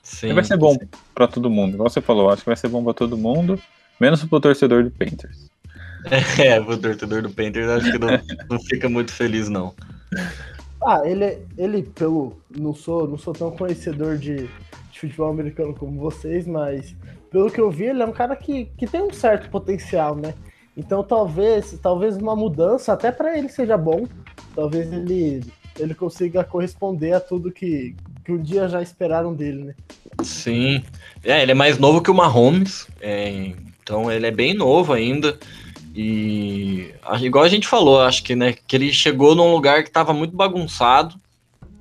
Sim, 0.03 0.35
vai 0.35 0.45
ser 0.45 0.59
bom 0.59 0.77
pra 1.15 1.27
todo 1.27 1.49
mundo, 1.49 1.75
igual 1.75 1.89
você 1.89 2.01
falou, 2.01 2.29
acho 2.29 2.43
que 2.43 2.49
vai 2.49 2.57
ser 2.57 2.69
bom 2.69 2.85
pra 2.85 2.93
todo 2.93 3.17
mundo, 3.17 3.59
menos 3.99 4.23
pro 4.23 4.41
torcedor 4.41 4.85
do 4.85 4.91
Panthers. 4.91 5.53
É, 6.39 6.61
o 6.61 6.77
torcedor 6.77 7.23
do 7.23 7.31
Panthers 7.31 7.67
acho 7.67 7.91
que 7.91 7.99
não, 7.99 8.09
não 8.51 8.61
fica 8.61 8.91
muito 8.91 9.11
feliz, 9.11 9.49
não. 9.49 9.75
Ah, 10.85 11.01
ele, 11.05 11.39
ele 11.57 11.83
pelo. 11.83 12.37
Não 12.55 12.75
sou, 12.75 13.09
não 13.09 13.17
sou 13.17 13.33
tão 13.33 13.51
conhecedor 13.51 14.19
de, 14.19 14.49
de 14.93 15.01
futebol 15.01 15.31
americano 15.31 15.75
como 15.75 15.99
vocês, 15.99 16.47
mas 16.47 16.95
pelo 17.31 17.51
que 17.51 17.61
eu 17.61 17.71
vi, 17.71 17.85
ele 17.85 18.03
é 18.03 18.07
um 18.07 18.13
cara 18.13 18.37
que, 18.37 18.67
que 18.77 18.87
tem 18.87 19.03
um 19.03 19.13
certo 19.13 19.49
potencial, 19.49 20.15
né? 20.15 20.35
Então 20.77 21.03
talvez, 21.03 21.79
talvez 21.83 22.17
uma 22.17 22.37
mudança 22.37 22.93
até 22.93 23.11
para 23.11 23.37
ele 23.39 23.49
seja 23.49 23.77
bom. 23.77 24.07
Talvez 24.55 24.93
ele, 24.93 25.43
ele 25.79 25.95
consiga 25.95 26.45
corresponder 26.45 27.13
a 27.13 27.21
tudo 27.21 27.51
que, 27.51 27.95
que 28.25 28.33
um 28.33 28.41
dia 28.41 28.69
já 28.69 28.81
esperaram 28.81 29.35
dele, 29.35 29.65
né? 29.65 29.75
Sim. 30.23 30.83
É, 31.23 31.43
ele 31.43 31.53
é 31.53 31.55
mais 31.55 31.79
novo 31.79 32.01
que 32.01 32.11
o 32.11 32.15
Mahomes, 32.15 32.87
é, 33.01 33.53
então 33.83 34.11
ele 34.11 34.27
é 34.27 34.31
bem 34.31 34.55
novo 34.55 34.93
ainda. 34.93 35.39
E 35.95 36.93
igual 37.21 37.45
a 37.45 37.49
gente 37.49 37.69
falou, 37.69 38.01
acho 38.01 38.23
que, 38.23 38.35
né, 38.35 38.53
que 38.53 38.77
ele 38.77 38.93
chegou 38.93 39.35
num 39.35 39.53
lugar 39.53 39.83
que 39.83 39.89
estava 39.89 40.13
muito 40.13 40.37
bagunçado 40.37 41.21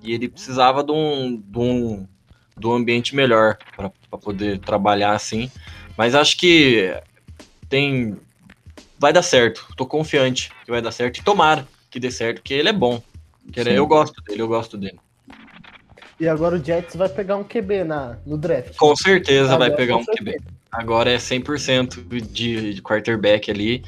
e 0.04 0.14
ele 0.14 0.28
precisava 0.28 0.84
de 0.84 0.92
um, 0.92 1.42
de 1.44 1.60
um, 1.60 2.08
de 2.58 2.68
um 2.68 2.74
ambiente 2.74 3.16
melhor 3.16 3.58
para 3.76 4.20
poder 4.20 4.60
trabalhar 4.60 5.14
assim. 5.14 5.50
Mas 5.98 6.14
acho 6.14 6.38
que 6.38 6.94
tem. 7.70 8.18
Vai 9.00 9.12
dar 9.12 9.24
certo. 9.24 9.68
Tô 9.76 9.86
confiante 9.86 10.52
que 10.64 10.72
vai 10.72 10.82
dar 10.82 10.92
certo. 10.92 11.18
E 11.18 11.24
tomara 11.24 11.68
que 11.94 12.00
dê 12.00 12.10
certo, 12.10 12.38
porque 12.38 12.56
ele 12.56 12.70
é 12.70 12.74
bom. 12.74 13.00
Sim. 13.56 13.70
Eu 13.70 13.86
gosto 13.86 14.20
dele, 14.24 14.42
eu 14.42 14.48
gosto 14.48 14.78
dele. 14.78 15.00
E 16.20 16.28
agora 16.28 16.56
o 16.56 16.64
Jets 16.64 16.96
vai 16.96 17.08
pegar 17.08 17.38
um 17.38 17.44
QB 17.44 17.84
na, 17.84 18.18
no 18.26 18.36
draft. 18.36 18.76
Com 18.78 18.96
certeza 18.96 19.56
vai 19.58 19.68
Agora, 19.68 19.76
pegar 19.76 19.94
com 19.96 20.02
um 20.02 20.06
QB. 20.06 20.42
Agora 20.72 21.12
é 21.12 21.18
100% 21.18 22.04
de, 22.32 22.74
de 22.74 22.82
quarterback 22.82 23.52
ali. 23.52 23.84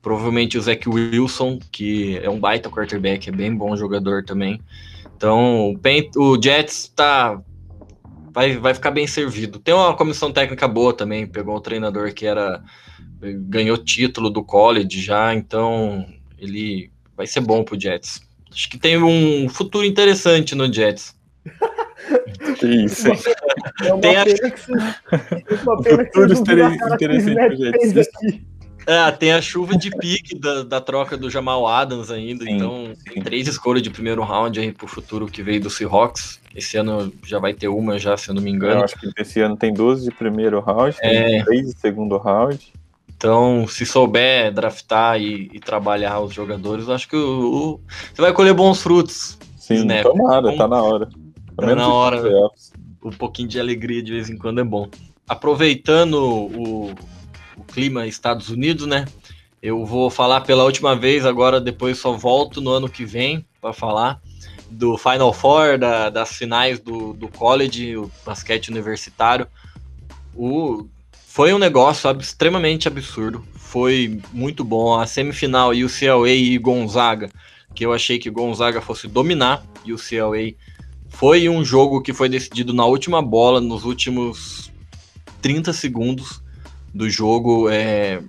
Provavelmente 0.00 0.56
o 0.56 0.62
Zach 0.62 0.88
Wilson, 0.88 1.58
que 1.70 2.18
é 2.22 2.30
um 2.30 2.40
baita 2.40 2.70
quarterback, 2.70 3.28
é 3.28 3.32
bem 3.32 3.54
bom 3.54 3.76
jogador 3.76 4.24
também. 4.24 4.60
Então, 5.14 5.70
o, 5.70 5.78
Pen- 5.78 6.10
o 6.16 6.40
Jets 6.42 6.90
tá, 6.96 7.38
vai, 8.32 8.56
vai 8.56 8.72
ficar 8.72 8.90
bem 8.90 9.06
servido. 9.06 9.58
Tem 9.58 9.74
uma 9.74 9.94
comissão 9.94 10.32
técnica 10.32 10.66
boa 10.66 10.94
também, 10.94 11.26
pegou 11.26 11.56
um 11.56 11.60
treinador 11.60 12.14
que 12.14 12.24
era 12.24 12.62
ganhou 13.20 13.76
título 13.76 14.30
do 14.30 14.42
college 14.42 15.00
já, 15.00 15.32
então 15.34 16.06
ele 16.38 16.90
vai 17.16 17.26
ser 17.26 17.40
bom 17.40 17.62
pro 17.64 17.78
Jets. 17.80 18.20
Acho 18.52 18.68
que 18.68 18.78
tem 18.78 19.02
um 19.02 19.48
futuro 19.48 19.84
interessante 19.84 20.54
no 20.54 20.70
Jets. 20.72 21.14
Isso. 22.62 23.08
É 23.84 23.92
uma 23.92 24.00
Tem 24.00 24.16
a- 24.16 24.24
pena 24.24 24.50
que 24.50 24.60
você, 24.60 24.72
é 24.72 25.62
uma 25.62 25.82
pena 25.82 26.04
que 26.04 26.12
vocês 26.18 26.58
não 26.58 26.90
o 26.90 26.94
interessante 26.94 27.46
pro 27.46 27.56
Jets. 27.56 28.08
É, 28.84 29.10
tem 29.12 29.32
a 29.32 29.40
chuva 29.40 29.76
de 29.76 29.90
pique 29.90 30.36
da, 30.36 30.64
da 30.64 30.80
troca 30.80 31.16
do 31.16 31.30
Jamal 31.30 31.68
Adams 31.68 32.10
ainda, 32.10 32.44
Sim, 32.44 32.56
então 32.56 32.86
sim. 32.96 33.12
tem 33.14 33.22
três 33.22 33.46
escolhas 33.46 33.80
de 33.80 33.90
primeiro 33.90 34.22
round 34.24 34.58
aí 34.58 34.72
pro 34.72 34.88
futuro 34.88 35.26
que 35.28 35.40
veio 35.40 35.60
do 35.60 35.70
Seahawks. 35.70 36.40
Esse 36.54 36.76
ano 36.76 37.12
já 37.24 37.38
vai 37.38 37.54
ter 37.54 37.68
uma 37.68 37.96
já, 37.96 38.16
se 38.16 38.28
eu 38.28 38.34
não 38.34 38.42
me 38.42 38.50
Eu 38.50 38.56
engano. 38.56 38.82
acho 38.82 38.98
que 38.98 39.08
esse 39.16 39.40
ano 39.40 39.56
tem 39.56 39.72
12 39.72 40.04
de 40.04 40.10
primeiro 40.10 40.58
round, 40.60 40.96
tem 40.98 41.38
É. 41.38 41.44
3 41.44 41.66
de 41.72 41.78
segundo 41.80 42.16
round. 42.18 42.72
Então, 43.22 43.68
se 43.68 43.86
souber 43.86 44.52
draftar 44.52 45.20
e, 45.20 45.48
e 45.52 45.60
trabalhar 45.60 46.18
os 46.18 46.34
jogadores, 46.34 46.88
acho 46.88 47.08
que 47.08 47.14
o, 47.14 47.74
o- 47.76 47.80
você 48.12 48.20
vai 48.20 48.32
colher 48.32 48.52
bons 48.52 48.82
frutos. 48.82 49.38
Sim, 49.56 49.76
Snap. 49.76 50.02
tomara, 50.02 50.56
tá 50.56 50.66
na 50.66 50.82
hora. 50.82 51.06
Tá 51.56 51.66
menos 51.66 51.86
na 51.86 51.94
hora. 51.94 52.20
playoffs. 52.20 52.72
Um 53.00 53.10
pouquinho 53.10 53.46
de 53.46 53.60
alegria 53.60 54.02
de 54.02 54.10
vez 54.10 54.28
em 54.28 54.36
quando 54.36 54.60
é 54.60 54.64
bom. 54.64 54.88
Aproveitando 55.28 56.14
o, 56.14 56.90
o 57.56 57.62
clima 57.72 58.08
Estados 58.08 58.48
Unidos, 58.48 58.88
né? 58.88 59.04
Eu 59.62 59.84
vou 59.86 60.10
falar 60.10 60.40
pela 60.40 60.64
última 60.64 60.96
vez, 60.96 61.24
agora 61.24 61.60
depois 61.60 61.98
só 61.98 62.10
volto 62.14 62.60
no 62.60 62.70
ano 62.72 62.88
que 62.88 63.04
vem 63.04 63.46
para 63.60 63.72
falar 63.72 64.20
do 64.68 64.98
Final 64.98 65.32
Four, 65.32 65.78
da- 65.78 66.10
das 66.10 66.32
finais 66.32 66.80
do, 66.80 67.12
do 67.12 67.28
college, 67.28 67.96
o 67.96 68.10
basquete 68.26 68.68
universitário. 68.68 69.46
O, 70.34 70.86
foi 71.32 71.54
um 71.54 71.58
negócio 71.58 72.10
extremamente 72.20 72.86
absurdo. 72.86 73.42
Foi 73.54 74.20
muito 74.34 74.62
bom. 74.62 75.00
A 75.00 75.06
semifinal 75.06 75.70
UCLA 75.70 76.28
e 76.28 76.58
Gonzaga, 76.58 77.30
que 77.74 77.86
eu 77.86 77.92
achei 77.94 78.18
que 78.18 78.28
Gonzaga 78.28 78.82
fosse 78.82 79.08
dominar, 79.08 79.64
e 79.82 79.94
o 79.94 79.96
UCLA 79.96 80.52
foi 81.08 81.48
um 81.48 81.64
jogo 81.64 82.02
que 82.02 82.12
foi 82.12 82.28
decidido 82.28 82.74
na 82.74 82.84
última 82.84 83.22
bola, 83.22 83.62
nos 83.62 83.86
últimos 83.86 84.70
30 85.40 85.72
segundos 85.72 86.42
do 86.92 87.08
jogo. 87.08 87.70
É, 87.70 88.22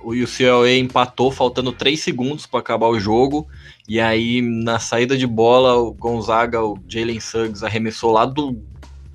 o 0.00 0.12
UCLA 0.12 0.70
empatou, 0.76 1.32
faltando 1.32 1.72
3 1.72 1.98
segundos 1.98 2.46
para 2.46 2.60
acabar 2.60 2.86
o 2.86 3.00
jogo. 3.00 3.48
E 3.88 3.98
aí, 3.98 4.40
na 4.40 4.78
saída 4.78 5.18
de 5.18 5.26
bola, 5.26 5.74
o 5.74 5.92
Gonzaga, 5.92 6.64
o 6.64 6.78
Jalen 6.86 7.18
Suggs, 7.18 7.64
arremessou 7.64 8.12
lá 8.12 8.24
do, 8.24 8.56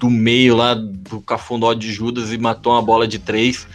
do 0.02 0.10
meio, 0.10 0.56
lá 0.56 0.74
do 0.74 1.22
cafundó 1.22 1.76
de 1.76 1.93
Judas 1.93 2.34
e 2.34 2.38
matou 2.39 2.74
uma 2.74 2.82
bola 2.82 3.08
de 3.08 3.20
3. 3.20 3.68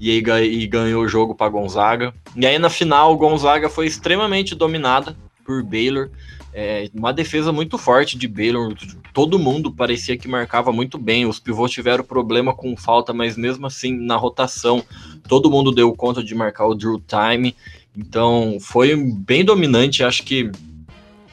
e 0.00 0.10
aí 0.10 0.62
e 0.62 0.66
ganhou 0.66 1.04
o 1.04 1.08
jogo 1.08 1.32
para 1.32 1.48
Gonzaga. 1.48 2.12
E 2.34 2.44
aí 2.44 2.58
na 2.58 2.68
final, 2.68 3.16
Gonzaga 3.16 3.70
foi 3.70 3.86
extremamente 3.86 4.56
dominada 4.56 5.16
por 5.46 5.62
Baylor. 5.62 6.10
É, 6.52 6.90
uma 6.92 7.12
defesa 7.12 7.52
muito 7.52 7.78
forte 7.78 8.18
de 8.18 8.26
Baylor. 8.26 8.74
Todo 9.14 9.38
mundo 9.38 9.70
parecia 9.70 10.16
que 10.16 10.26
marcava 10.26 10.72
muito 10.72 10.98
bem. 10.98 11.24
Os 11.24 11.38
pivôs 11.38 11.70
tiveram 11.70 12.02
problema 12.02 12.52
com 12.52 12.76
falta, 12.76 13.12
mas 13.12 13.36
mesmo 13.36 13.64
assim, 13.68 13.92
na 13.96 14.16
rotação, 14.16 14.82
todo 15.28 15.50
mundo 15.50 15.70
deu 15.70 15.94
conta 15.94 16.24
de 16.24 16.34
marcar 16.34 16.66
o 16.66 16.74
Drew 16.74 17.00
Time. 17.00 17.54
Então 17.96 18.58
foi 18.60 18.96
bem 18.96 19.44
dominante. 19.44 20.02
Acho 20.02 20.24
que 20.24 20.50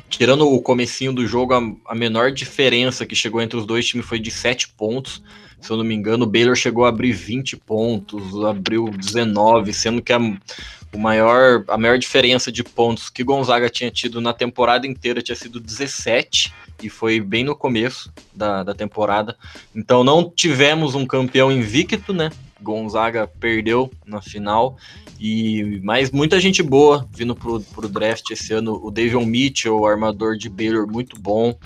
tirando 0.10 0.48
o 0.48 0.62
comecinho 0.62 1.14
do 1.14 1.26
jogo, 1.28 1.54
a, 1.54 1.62
a, 1.92 1.96
menor 1.96 2.32
diferença 2.32 3.06
que 3.06 3.16
chegou 3.16 3.42
entre 3.42 3.58
os 3.58 3.66
dois 3.66 3.86
times 3.86 4.06
foi 4.06 4.20
de 4.20 4.32
7 4.32 4.70
pontos. 4.70 5.22
Se 5.60 5.72
eu 5.72 5.78
não 5.78 5.84
me 5.84 5.96
engano, 5.96 6.26
o 6.26 6.30
Baylor 6.30 6.56
chegou 6.56 6.86
a 6.86 6.90
abrir 6.90 7.14
20 7.14 7.58
pontos, 7.58 8.44
abriu 8.46 8.90
19, 8.90 9.74
sendo 9.74 10.02
que 10.02 10.14
a, 10.14 10.20
o 10.20 10.98
maior, 10.98 11.64
a 11.68 11.78
maior 11.78 11.98
diferença 11.98 12.52
de 12.52 12.64
pontos 12.64 13.10
que 13.10 13.24
Gonzaga 13.24 13.70
tinha 13.70 13.90
tido 13.90 14.22
na 14.22 14.34
temporada 14.34 14.86
inteira 14.86 15.22
tinha 15.22 15.36
sido 15.36 15.60
17, 15.60 16.54
e 16.82 16.90
foi 16.90 17.20
bem 17.20 17.44
no 17.44 17.56
começo 17.56 18.12
da, 18.34 18.64
da 18.64 18.74
temporada. 18.74 19.36
Então 19.76 20.04
não 20.04 20.30
tivemos 20.30 20.96
um 20.96 21.06
campeão 21.06 21.52
invicto, 21.52 22.14
né? 22.14 22.30
Gonzaga 22.62 23.28
perdeu 23.28 23.92
na 24.06 24.22
final. 24.22 24.78
E 25.20 25.80
mais 25.84 26.12
muita 26.12 26.40
gente 26.40 26.62
boa 26.62 27.08
vindo 27.12 27.36
pro, 27.36 27.60
pro 27.62 27.90
draft 27.90 28.30
esse 28.32 28.54
ano. 28.54 28.80
O 28.84 28.92
Davion 28.92 29.26
Mitchell, 29.26 29.86
armador 29.86 30.38
de 30.38 30.50
Baylor, 30.50 30.88
muito 30.88 31.20
bom. 31.20 31.58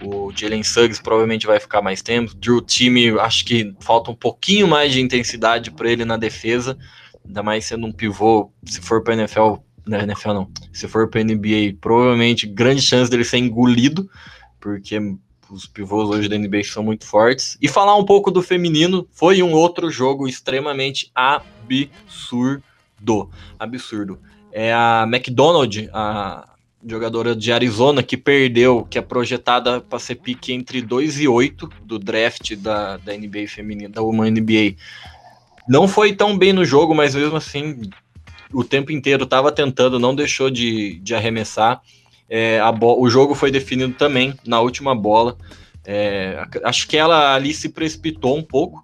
O 0.00 0.32
Jalen 0.34 0.62
Suggs 0.62 1.02
provavelmente 1.02 1.46
vai 1.46 1.58
ficar 1.58 1.82
mais 1.82 2.02
tempo. 2.02 2.34
Drew 2.34 2.60
Time, 2.60 3.18
acho 3.18 3.44
que 3.44 3.74
falta 3.80 4.10
um 4.10 4.14
pouquinho 4.14 4.68
mais 4.68 4.92
de 4.92 5.00
intensidade 5.00 5.70
para 5.70 5.90
ele 5.90 6.04
na 6.04 6.16
defesa. 6.16 6.78
Ainda 7.26 7.42
mais 7.42 7.64
sendo 7.64 7.86
um 7.86 7.92
pivô, 7.92 8.50
se 8.64 8.80
for 8.80 9.02
para 9.02 9.14
NFL, 9.14 9.56
né, 9.86 10.02
NFL 10.02 10.32
não, 10.32 10.50
se 10.72 10.86
for 10.86 11.08
para 11.08 11.22
NBA, 11.22 11.76
provavelmente 11.80 12.46
grande 12.46 12.80
chance 12.80 13.10
dele 13.10 13.24
ser 13.24 13.38
engolido, 13.38 14.08
porque 14.60 14.98
os 15.50 15.66
pivôs 15.66 16.08
hoje 16.08 16.28
da 16.28 16.36
NBA 16.36 16.64
são 16.64 16.82
muito 16.82 17.06
fortes. 17.06 17.56
E 17.60 17.68
falar 17.68 17.96
um 17.96 18.04
pouco 18.04 18.30
do 18.30 18.42
feminino, 18.42 19.06
foi 19.12 19.42
um 19.42 19.52
outro 19.52 19.90
jogo 19.90 20.28
extremamente 20.28 21.10
absurdo 21.14 22.62
do 23.00 23.28
absurdo. 23.58 24.18
É 24.52 24.72
a 24.72 25.04
McDonald, 25.06 25.88
a 25.92 26.48
jogadora 26.86 27.34
de 27.34 27.52
Arizona, 27.52 28.02
que 28.02 28.16
perdeu, 28.16 28.86
que 28.88 28.98
é 28.98 29.02
projetada 29.02 29.80
para 29.80 29.98
ser 29.98 30.16
pique 30.16 30.52
entre 30.52 30.80
2 30.80 31.20
e 31.20 31.28
8 31.28 31.68
do 31.84 31.98
draft 31.98 32.54
da, 32.56 32.96
da 32.96 33.16
NBA 33.16 33.46
feminina, 33.48 33.90
da 33.90 34.02
Woman 34.02 34.30
NBA. 34.30 34.76
Não 35.68 35.86
foi 35.86 36.14
tão 36.14 36.36
bem 36.36 36.52
no 36.52 36.64
jogo, 36.64 36.94
mas 36.94 37.14
mesmo 37.14 37.36
assim, 37.36 37.90
o 38.52 38.64
tempo 38.64 38.90
inteiro 38.90 39.24
estava 39.24 39.52
tentando, 39.52 39.98
não 39.98 40.14
deixou 40.14 40.50
de, 40.50 40.98
de 41.00 41.14
arremessar. 41.14 41.82
É, 42.28 42.60
o 42.80 43.08
jogo 43.08 43.34
foi 43.34 43.50
definido 43.50 43.94
também 43.94 44.34
na 44.46 44.60
última 44.60 44.94
bola. 44.94 45.36
É, 45.84 46.44
acho 46.64 46.86
que 46.86 46.96
ela 46.96 47.34
ali 47.34 47.54
se 47.54 47.70
precipitou 47.70 48.36
um 48.36 48.42
pouco, 48.42 48.82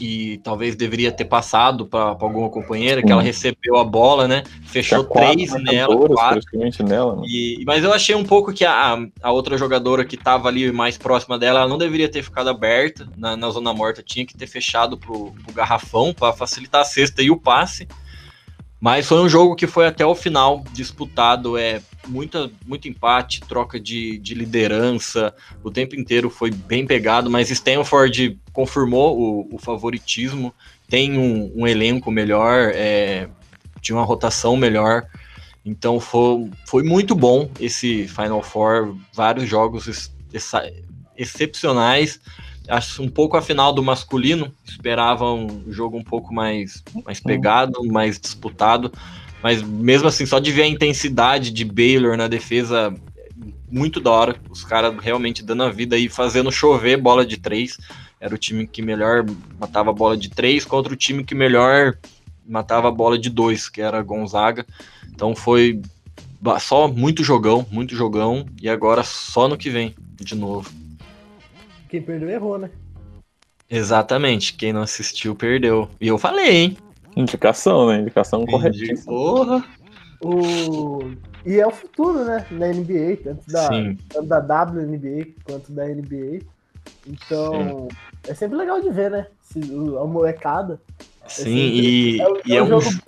e 0.00 0.38
talvez 0.38 0.74
deveria 0.74 1.12
ter 1.12 1.26
passado 1.26 1.84
para 1.84 2.02
alguma 2.02 2.48
companheira, 2.48 3.02
que 3.02 3.12
ela 3.12 3.20
recebeu 3.22 3.76
a 3.76 3.84
bola, 3.84 4.26
né? 4.26 4.42
Fechou 4.64 5.04
três 5.04 5.52
nela, 5.62 6.08
quatro. 6.08 6.40
Nela, 6.84 7.16
né? 7.16 7.22
e, 7.26 7.62
mas 7.66 7.84
eu 7.84 7.92
achei 7.92 8.14
um 8.14 8.24
pouco 8.24 8.52
que 8.52 8.64
a, 8.64 8.98
a 9.22 9.30
outra 9.30 9.58
jogadora 9.58 10.04
que 10.04 10.16
estava 10.16 10.48
ali 10.48 10.72
mais 10.72 10.96
próxima 10.96 11.38
dela, 11.38 11.60
ela 11.60 11.68
não 11.68 11.76
deveria 11.76 12.08
ter 12.08 12.22
ficado 12.22 12.48
aberta 12.48 13.06
na, 13.16 13.36
na 13.36 13.50
zona 13.50 13.74
morta, 13.74 14.02
tinha 14.02 14.24
que 14.24 14.36
ter 14.36 14.46
fechado 14.46 14.96
pro, 14.96 15.32
pro 15.44 15.54
garrafão 15.54 16.14
para 16.14 16.32
facilitar 16.32 16.80
a 16.80 16.84
cesta 16.84 17.22
e 17.22 17.30
o 17.30 17.36
passe. 17.36 17.86
Mas 18.80 19.06
foi 19.06 19.20
um 19.20 19.28
jogo 19.28 19.54
que 19.54 19.66
foi 19.66 19.86
até 19.86 20.06
o 20.06 20.14
final 20.14 20.64
disputado, 20.72 21.58
é 21.58 21.82
muita, 22.08 22.50
muito 22.66 22.88
empate, 22.88 23.40
troca 23.40 23.78
de, 23.78 24.16
de 24.18 24.34
liderança, 24.34 25.34
o 25.62 25.70
tempo 25.70 25.94
inteiro 25.94 26.30
foi 26.30 26.50
bem 26.50 26.86
pegado, 26.86 27.30
mas 27.30 27.50
Stanford 27.50 28.40
confirmou 28.54 29.20
o, 29.20 29.54
o 29.54 29.58
favoritismo, 29.58 30.54
tem 30.88 31.18
um, 31.18 31.52
um 31.54 31.66
elenco 31.66 32.10
melhor, 32.10 32.72
é, 32.74 33.28
tinha 33.82 33.96
uma 33.96 34.04
rotação 34.04 34.56
melhor, 34.56 35.06
então 35.64 36.00
foi, 36.00 36.50
foi 36.66 36.82
muito 36.82 37.14
bom 37.14 37.50
esse 37.60 38.08
Final 38.08 38.42
Four, 38.42 38.96
vários 39.12 39.46
jogos 39.46 39.86
ex, 39.86 40.10
ex, 40.32 40.52
excepcionais, 41.18 42.18
um 42.98 43.08
pouco 43.08 43.36
a 43.36 43.42
final 43.42 43.72
do 43.72 43.82
masculino, 43.82 44.52
esperava 44.64 45.32
um 45.32 45.64
jogo 45.68 45.96
um 45.96 46.04
pouco 46.04 46.32
mais, 46.32 46.82
mais 47.04 47.20
pegado, 47.20 47.84
mais 47.86 48.18
disputado, 48.18 48.92
mas 49.42 49.62
mesmo 49.62 50.08
assim, 50.08 50.26
só 50.26 50.38
de 50.38 50.52
ver 50.52 50.62
a 50.62 50.68
intensidade 50.68 51.50
de 51.50 51.64
Baylor 51.64 52.16
na 52.16 52.28
defesa, 52.28 52.94
muito 53.70 54.00
da 54.00 54.10
hora, 54.10 54.36
os 54.50 54.64
caras 54.64 54.94
realmente 55.02 55.42
dando 55.42 55.64
a 55.64 55.70
vida 55.70 55.96
e 55.96 56.08
fazendo 56.08 56.52
chover 56.52 56.96
bola 56.96 57.24
de 57.24 57.38
três, 57.38 57.78
era 58.20 58.34
o 58.34 58.38
time 58.38 58.66
que 58.66 58.82
melhor 58.82 59.24
matava 59.58 59.92
bola 59.92 60.16
de 60.16 60.28
três 60.28 60.64
contra 60.64 60.92
o 60.92 60.96
time 60.96 61.24
que 61.24 61.34
melhor 61.34 61.96
matava 62.46 62.88
a 62.88 62.92
bola 62.92 63.18
de 63.18 63.30
dois, 63.30 63.68
que 63.68 63.80
era 63.80 64.02
Gonzaga, 64.02 64.66
então 65.10 65.34
foi 65.34 65.80
só 66.60 66.88
muito 66.88 67.24
jogão, 67.24 67.66
muito 67.70 67.94
jogão, 67.94 68.46
e 68.60 68.68
agora 68.68 69.02
só 69.02 69.48
no 69.48 69.56
que 69.56 69.70
vem, 69.70 69.94
de 70.16 70.34
novo. 70.34 70.79
Quem 71.90 72.00
perdeu 72.00 72.30
errou, 72.30 72.56
né? 72.56 72.70
Exatamente. 73.68 74.54
Quem 74.54 74.72
não 74.72 74.82
assistiu 74.82 75.34
perdeu. 75.34 75.88
E 76.00 76.06
eu 76.06 76.16
falei, 76.16 76.48
hein? 76.48 76.76
Indicação, 77.16 77.88
né? 77.88 77.98
Indicação 77.98 78.46
corretíssima. 78.46 79.12
Porra! 79.12 79.64
O... 80.20 81.00
E 81.44 81.58
é 81.58 81.66
o 81.66 81.70
futuro, 81.70 82.24
né? 82.24 82.46
Na 82.52 82.68
NBA, 82.68 83.16
tanto 83.24 83.44
da, 83.48 83.68
tanto 84.08 84.26
da 84.26 84.38
WNBA 84.38 85.32
quanto 85.44 85.72
da 85.72 85.86
NBA. 85.86 86.44
Então, 87.06 87.88
Sim. 87.90 87.96
é 88.28 88.34
sempre 88.34 88.56
legal 88.56 88.80
de 88.80 88.90
ver, 88.90 89.10
né? 89.10 89.26
A 90.00 90.06
molecada. 90.06 90.80
É 91.24 91.28
Sim, 91.28 91.42
é 91.42 91.44
sempre... 91.44 91.80
e 91.80 92.20
é, 92.20 92.26
e 92.46 92.52
é, 92.52 92.56
é 92.56 92.62
um, 92.62 92.66
jogo 92.68 93.02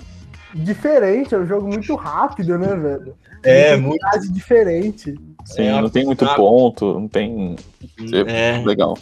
diferente, 0.55 1.35
é 1.35 1.39
um 1.39 1.47
jogo 1.47 1.69
muito 1.69 1.95
rápido, 1.95 2.59
né, 2.59 2.75
velho? 2.75 3.15
É, 3.45 3.77
muito 3.77 4.33
diferente. 4.33 5.15
Sim, 5.45 5.63
é, 5.63 5.81
não 5.81 5.91
tem 5.91 6.05
muito 6.05 6.27
ponto, 6.35 6.95
não 6.95 7.09
tem. 7.09 7.57
É, 8.27 8.59
é 8.59 8.65
legal. 8.65 8.97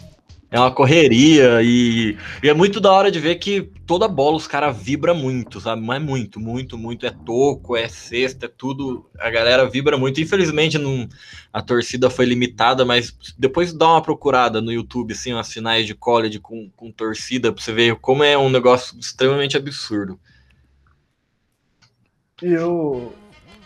É 0.53 0.59
uma 0.59 0.69
correria 0.69 1.63
e, 1.63 2.17
e, 2.43 2.49
é 2.49 2.53
muito 2.53 2.81
da 2.81 2.91
hora 2.91 3.09
de 3.09 3.21
ver 3.21 3.35
que 3.35 3.71
toda 3.87 4.05
bola 4.05 4.35
os 4.35 4.47
caras 4.47 4.77
vibra 4.77 5.13
muito, 5.13 5.61
sabe? 5.61 5.81
Mas 5.81 6.03
muito, 6.03 6.41
muito, 6.41 6.77
muito. 6.77 7.05
É 7.05 7.09
toco, 7.09 7.77
é 7.77 7.87
cesta, 7.87 8.47
é 8.47 8.49
tudo. 8.49 9.09
A 9.17 9.29
galera 9.29 9.69
vibra 9.69 9.97
muito. 9.97 10.19
Infelizmente 10.19 10.77
não, 10.77 11.07
a 11.53 11.61
torcida 11.61 12.09
foi 12.09 12.25
limitada, 12.25 12.83
mas 12.83 13.15
depois 13.37 13.71
dá 13.71 13.91
uma 13.91 14.01
procurada 14.01 14.61
no 14.61 14.73
YouTube, 14.73 15.13
assim, 15.13 15.31
as 15.31 15.53
finais 15.53 15.87
de 15.87 15.95
college 15.95 16.37
com, 16.39 16.69
com 16.75 16.91
torcida, 16.91 17.53
pra 17.53 17.63
você 17.63 17.71
ver 17.71 17.95
como 17.95 18.21
é 18.21 18.37
um 18.37 18.49
negócio 18.49 18.99
extremamente 18.99 19.55
absurdo. 19.55 20.19
E 22.43 22.47
eu. 22.47 23.15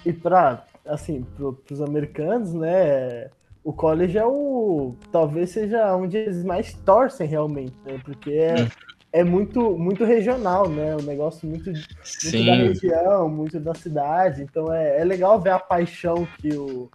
E 0.06 0.14
pra 0.14 0.64
assim, 0.86 1.26
para 1.36 1.74
os 1.74 1.82
americanos, 1.82 2.54
né? 2.54 3.30
O 3.64 3.74
college 3.74 4.18
é 4.18 4.26
o. 4.26 4.96
Talvez 5.12 5.50
seja 5.50 5.96
onde 5.96 6.18
eles 6.18 6.44
mais 6.44 6.74
torcem 6.74 7.28
realmente, 7.28 7.76
né? 7.84 8.00
Porque 8.04 8.32
é, 8.32 8.62
hum. 8.62 8.68
é 9.12 9.24
muito, 9.24 9.78
muito 9.78 10.06
regional, 10.06 10.70
né? 10.70 10.96
Um 10.96 11.02
negócio 11.04 11.48
muito, 11.48 11.72
muito 11.72 12.46
da 12.46 12.56
região, 12.56 13.30
muito 13.30 13.60
da 13.60 13.74
cidade. 13.74 14.44
Então 14.44 14.72
é, 14.72 15.02
é 15.02 15.04
legal 15.04 15.42
ver 15.42 15.52
a 15.52 15.60
paixão 15.60 16.28
que, 16.38 16.56
o, 16.56 16.90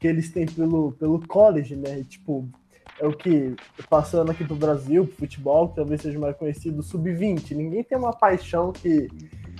que 0.00 0.06
eles 0.06 0.30
têm 0.30 0.46
pelo, 0.46 0.92
pelo 0.92 1.20
college, 1.26 1.76
né? 1.76 2.02
Tipo, 2.08 2.48
é 2.98 3.06
o 3.06 3.12
que, 3.12 3.54
passando 3.90 4.30
aqui 4.30 4.44
pro 4.44 4.56
Brasil, 4.56 5.06
pro 5.06 5.16
futebol, 5.16 5.68
que 5.68 5.76
talvez 5.76 6.00
seja 6.00 6.18
mais 6.18 6.36
conhecido, 6.36 6.82
sub-20. 6.82 7.50
Ninguém 7.50 7.82
tem 7.82 7.98
uma 7.98 8.12
paixão 8.12 8.72
que, 8.72 9.08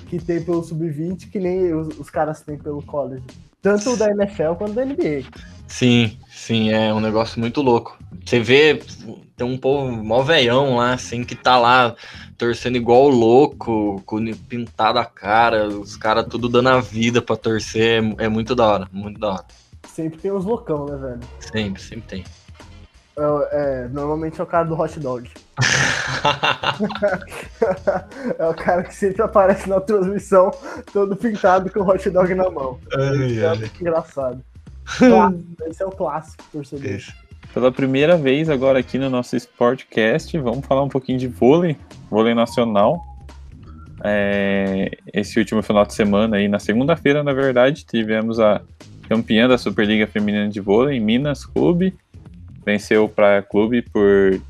que 0.09 0.19
tem 0.19 0.43
pelo 0.43 0.63
sub-20 0.63 1.31
que 1.31 1.39
nem 1.39 1.75
os, 1.75 1.99
os 1.99 2.09
caras 2.09 2.41
têm 2.43 2.57
pelo 2.57 2.83
college. 2.83 3.25
Tanto 3.65 3.97
da 3.97 4.11
NFL 4.11 4.53
quanto 4.59 4.75
da 4.75 4.85
NBA. 4.85 5.25
Sim, 5.67 6.19
sim, 6.29 6.71
é 6.71 6.93
um 6.93 7.01
negócio 7.01 7.41
muito 7.41 7.63
louco. 7.63 7.97
Você 8.23 8.39
vê, 8.39 8.79
tem 9.35 9.47
um 9.47 9.57
povo 9.57 9.91
mó 9.91 10.23
veião 10.23 10.77
lá, 10.77 10.93
assim, 10.93 11.25
que 11.25 11.35
tá 11.35 11.59
lá 11.59 11.97
torcendo 12.37 12.77
igual 12.77 13.09
louco, 13.09 14.03
com 14.05 14.23
pintado 14.35 14.99
a 14.99 15.05
cara, 15.07 15.67
os 15.67 15.97
caras 15.97 16.27
tudo 16.29 16.47
dando 16.47 16.69
a 16.69 16.81
vida 16.83 17.23
pra 17.23 17.37
torcer, 17.37 18.05
é, 18.19 18.25
é, 18.27 18.29
muito 18.29 18.55
da 18.55 18.67
hora, 18.67 18.89
muito 18.93 19.19
da 19.19 19.33
hora. 19.33 19.45
Sempre 19.89 20.19
tem 20.19 20.31
uns 20.31 20.45
loucão, 20.45 20.85
né, 20.85 20.97
velho? 20.99 21.21
Sempre, 21.41 21.83
sempre 21.83 22.07
tem. 22.07 22.25
É, 23.17 23.23
é, 23.53 23.89
normalmente 23.89 24.41
é 24.41 24.45
o 24.45 24.47
cara 24.47 24.65
do 24.65 24.79
hot 24.79 24.99
dog. 24.99 25.31
é 28.39 28.47
o 28.47 28.55
cara 28.55 28.83
que 28.83 28.95
sempre 28.95 29.23
aparece 29.23 29.69
na 29.69 29.81
transmissão, 29.81 30.51
todo 30.93 31.15
pintado 31.15 31.71
com 31.71 31.81
o 31.81 31.89
hot 31.89 32.11
dog 32.11 32.35
na 32.35 32.51
mão. 32.51 32.79
Ai, 32.93 33.39
é 33.39 33.47
ai. 33.47 33.71
engraçado. 33.81 34.43
Esse 35.67 35.83
é 35.83 35.87
o 35.87 35.91
clássico, 35.91 36.43
torcedor. 36.51 37.01
Pela 37.53 37.71
primeira 37.71 38.17
vez 38.17 38.51
agora 38.51 38.81
aqui 38.81 38.99
no 38.99 39.09
nosso 39.09 39.37
Sportcast, 39.37 40.37
vamos 40.39 40.67
falar 40.67 40.83
um 40.83 40.89
pouquinho 40.89 41.19
de 41.19 41.29
vôlei, 41.29 41.77
vôlei 42.11 42.35
nacional. 42.35 43.01
é, 44.03 44.91
esse 45.13 45.39
último 45.39 45.63
final 45.63 45.87
de 45.87 45.95
semana 45.95 46.37
aí, 46.37 46.49
na 46.49 46.59
segunda-feira, 46.59 47.23
na 47.23 47.33
verdade, 47.33 47.87
tivemos 47.87 48.41
a 48.41 48.61
campeã 49.09 49.47
da 49.47 49.57
Superliga 49.57 50.07
Feminina 50.07 50.49
de 50.49 50.61
Vôlei, 50.61 50.99
Minas 50.99 51.45
Clube, 51.45 51.95
venceu 52.65 53.05
o 53.05 53.09
Praia 53.09 53.43
Clube 53.43 53.83
por 53.83 54.41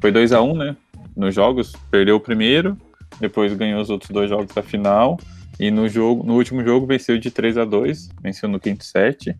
foi 0.00 0.10
2 0.10 0.32
a 0.32 0.40
1 0.40 0.50
um, 0.50 0.56
né? 0.56 0.76
Nos 1.14 1.34
jogos, 1.34 1.74
perdeu 1.90 2.16
o 2.16 2.20
primeiro, 2.20 2.76
depois 3.20 3.52
ganhou 3.52 3.80
os 3.80 3.90
outros 3.90 4.10
dois 4.10 4.30
jogos 4.30 4.54
da 4.54 4.62
final 4.62 5.18
e 5.58 5.70
no 5.70 5.88
jogo, 5.88 6.24
no 6.24 6.36
último 6.36 6.64
jogo 6.64 6.86
venceu 6.86 7.18
de 7.18 7.30
3 7.30 7.58
a 7.58 7.64
2, 7.66 8.08
venceu 8.22 8.48
no 8.48 8.58
quinto 8.58 8.82
set. 8.82 9.36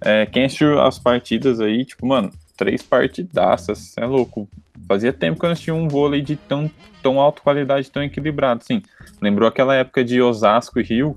É, 0.00 0.26
quem 0.26 0.44
assistiu 0.44 0.80
as 0.80 0.98
partidas 0.98 1.60
aí, 1.60 1.84
tipo, 1.84 2.04
mano, 2.04 2.32
três 2.56 2.82
partidaças, 2.82 3.96
é 3.96 4.04
louco. 4.04 4.48
Fazia 4.88 5.12
tempo 5.12 5.38
que 5.38 5.46
eu 5.46 5.50
não 5.50 5.56
tinha 5.56 5.74
um 5.74 5.86
vôlei 5.86 6.20
de 6.20 6.34
tão, 6.34 6.68
tão 7.00 7.20
alta 7.20 7.40
qualidade, 7.40 7.88
tão 7.90 8.02
equilibrado, 8.02 8.62
assim. 8.64 8.82
Lembrou 9.20 9.48
aquela 9.48 9.76
época 9.76 10.04
de 10.04 10.20
Osasco 10.20 10.80
e 10.80 10.82
Rio, 10.82 11.14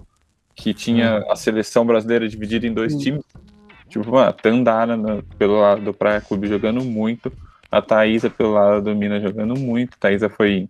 que 0.55 0.75
tinha 0.75 1.25
a 1.29 1.35
seleção 1.35 1.83
brasileira 1.83 2.29
dividida 2.29 2.67
em 2.67 2.73
dois 2.73 2.95
times. 2.95 3.23
Tipo, 3.95 4.17
a 4.17 4.33
Tandara 4.33 4.97
no, 4.97 5.23
pelo 5.37 5.61
lado 5.61 5.81
do 5.81 5.93
Praia 5.93 6.19
Clube 6.19 6.49
jogando 6.49 6.83
muito, 6.83 7.31
a 7.71 7.81
Thaisa 7.81 8.29
pelo 8.29 8.51
lado 8.51 8.81
do 8.81 8.93
Minas 8.93 9.23
jogando 9.23 9.57
muito. 9.57 9.93
A 9.93 9.97
Thaisa 10.01 10.27
foi 10.27 10.67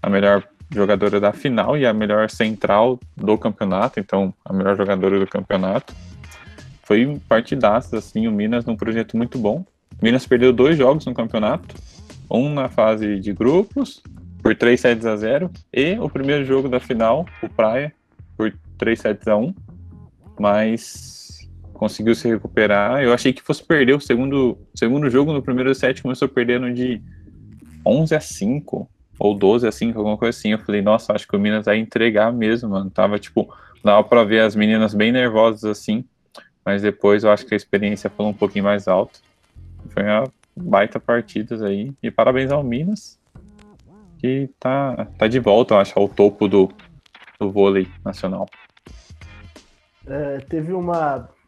a 0.00 0.08
melhor 0.08 0.46
jogadora 0.72 1.18
da 1.18 1.32
final 1.32 1.76
e 1.76 1.84
a 1.84 1.92
melhor 1.92 2.30
central 2.30 3.00
do 3.16 3.36
campeonato, 3.36 3.98
então 3.98 4.32
a 4.44 4.52
melhor 4.52 4.76
jogadora 4.76 5.18
do 5.18 5.26
campeonato. 5.26 5.92
Foi 6.84 7.20
partidaço, 7.28 7.96
assim, 7.96 8.28
o 8.28 8.32
Minas 8.32 8.64
num 8.64 8.76
projeto 8.76 9.16
muito 9.16 9.36
bom. 9.36 9.64
O 10.00 10.04
Minas 10.04 10.24
perdeu 10.24 10.52
dois 10.52 10.78
jogos 10.78 11.04
no 11.06 11.12
campeonato, 11.12 11.74
um 12.30 12.54
na 12.54 12.68
fase 12.68 13.18
de 13.18 13.32
grupos, 13.32 14.00
por 14.40 14.54
3 14.54 14.80
sets 14.80 15.06
a 15.06 15.16
0, 15.16 15.50
e 15.72 15.98
o 15.98 16.08
primeiro 16.08 16.44
jogo 16.44 16.68
da 16.68 16.78
final, 16.78 17.26
o 17.42 17.48
Praia, 17.48 17.92
por 18.36 18.54
3 18.78 19.00
sets 19.00 19.26
a 19.26 19.36
1, 19.36 19.52
mas 20.38 21.19
conseguiu 21.80 22.14
se 22.14 22.28
recuperar. 22.28 23.02
Eu 23.02 23.14
achei 23.14 23.32
que 23.32 23.40
fosse 23.40 23.64
perder 23.64 23.94
o 23.94 24.00
segundo, 24.00 24.58
segundo 24.74 25.08
jogo 25.08 25.32
no 25.32 25.42
primeiro 25.42 25.74
set, 25.74 26.02
começou 26.02 26.28
perdendo 26.28 26.70
de 26.74 27.00
11 27.86 28.14
a 28.14 28.20
5, 28.20 28.86
ou 29.18 29.34
12 29.34 29.66
a 29.66 29.72
5, 29.72 29.98
alguma 29.98 30.18
coisa 30.18 30.38
assim. 30.38 30.50
Eu 30.50 30.58
falei, 30.58 30.82
nossa, 30.82 31.14
acho 31.14 31.26
que 31.26 31.34
o 31.34 31.40
Minas 31.40 31.64
vai 31.64 31.78
entregar 31.78 32.30
mesmo, 32.34 32.68
mano. 32.68 32.90
Tava, 32.90 33.18
tipo, 33.18 33.50
dava 33.82 34.04
pra 34.04 34.24
ver 34.24 34.40
as 34.40 34.54
meninas 34.54 34.92
bem 34.92 35.10
nervosas 35.10 35.64
assim, 35.64 36.04
mas 36.62 36.82
depois 36.82 37.24
eu 37.24 37.30
acho 37.30 37.46
que 37.46 37.54
a 37.54 37.56
experiência 37.56 38.10
falou 38.10 38.30
um 38.30 38.36
pouquinho 38.36 38.64
mais 38.64 38.86
alto. 38.86 39.18
Foi 39.88 40.02
uma 40.02 40.24
baita 40.54 41.00
partidas 41.00 41.62
aí. 41.62 41.94
E 42.02 42.10
parabéns 42.10 42.52
ao 42.52 42.62
Minas, 42.62 43.18
que 44.18 44.50
tá, 44.60 45.06
tá 45.16 45.26
de 45.26 45.40
volta, 45.40 45.72
eu 45.72 45.78
acho, 45.78 45.98
ao 45.98 46.10
topo 46.10 46.46
do, 46.46 46.68
do 47.40 47.50
vôlei 47.50 47.88
nacional. 48.04 48.46
É, 50.06 50.40
teve 50.40 50.74
uma. 50.74 51.39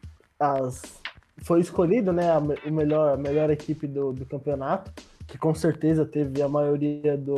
As, 0.42 1.00
foi 1.42 1.60
escolhido 1.60 2.12
né, 2.12 2.30
a, 2.30 2.38
o 2.38 2.72
melhor, 2.72 3.14
a 3.14 3.16
melhor 3.16 3.50
equipe 3.50 3.86
do, 3.86 4.12
do 4.12 4.26
campeonato, 4.26 4.92
que 5.26 5.38
com 5.38 5.54
certeza 5.54 6.04
teve 6.04 6.42
a 6.42 6.48
maioria 6.48 7.16
do, 7.16 7.36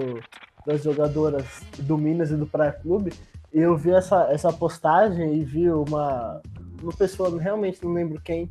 das 0.66 0.82
jogadoras 0.82 1.44
do 1.78 1.96
Minas 1.98 2.30
e 2.30 2.36
do 2.36 2.46
Praia 2.46 2.72
Clube. 2.72 3.12
E 3.52 3.60
eu 3.60 3.76
vi 3.76 3.90
essa, 3.90 4.28
essa 4.30 4.52
postagem 4.52 5.34
e 5.34 5.44
vi 5.44 5.70
uma, 5.70 6.40
uma 6.82 6.92
pessoa, 6.92 7.40
realmente 7.40 7.84
não 7.84 7.92
lembro 7.92 8.20
quem, 8.20 8.48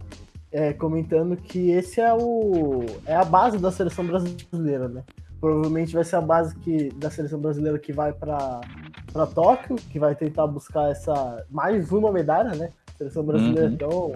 é, 0.51 0.72
comentando 0.72 1.36
que 1.36 1.72
esse 1.72 1.99
é 1.99 2.14
o 2.14 2.86
é 3.06 3.16
a 3.16 3.26
base 3.26 3.58
da 3.58 3.72
seleção 3.72 4.06
brasileira, 4.06 4.88
né? 4.88 5.04
Provavelmente 5.41 5.93
vai 5.93 6.06
ser 6.06 6.16
a 6.16 6.22
base 6.22 6.56
que, 6.60 6.89
da 6.91 7.10
seleção 7.10 7.39
brasileira 7.39 7.78
que 7.78 7.91
vai 7.91 8.14
para 8.14 8.62
para 9.12 9.28
Tóquio, 9.28 9.76
que 9.76 9.99
vai 9.99 10.16
tentar 10.16 10.47
buscar 10.47 10.89
essa 10.89 11.45
mais 11.51 11.91
uma 11.91 12.12
medalha, 12.12 12.56
né? 12.56 12.72
A 12.88 12.97
seleção 12.97 13.24
brasileira 13.24 13.70
uhum. 13.70 13.78
tão 13.78 14.16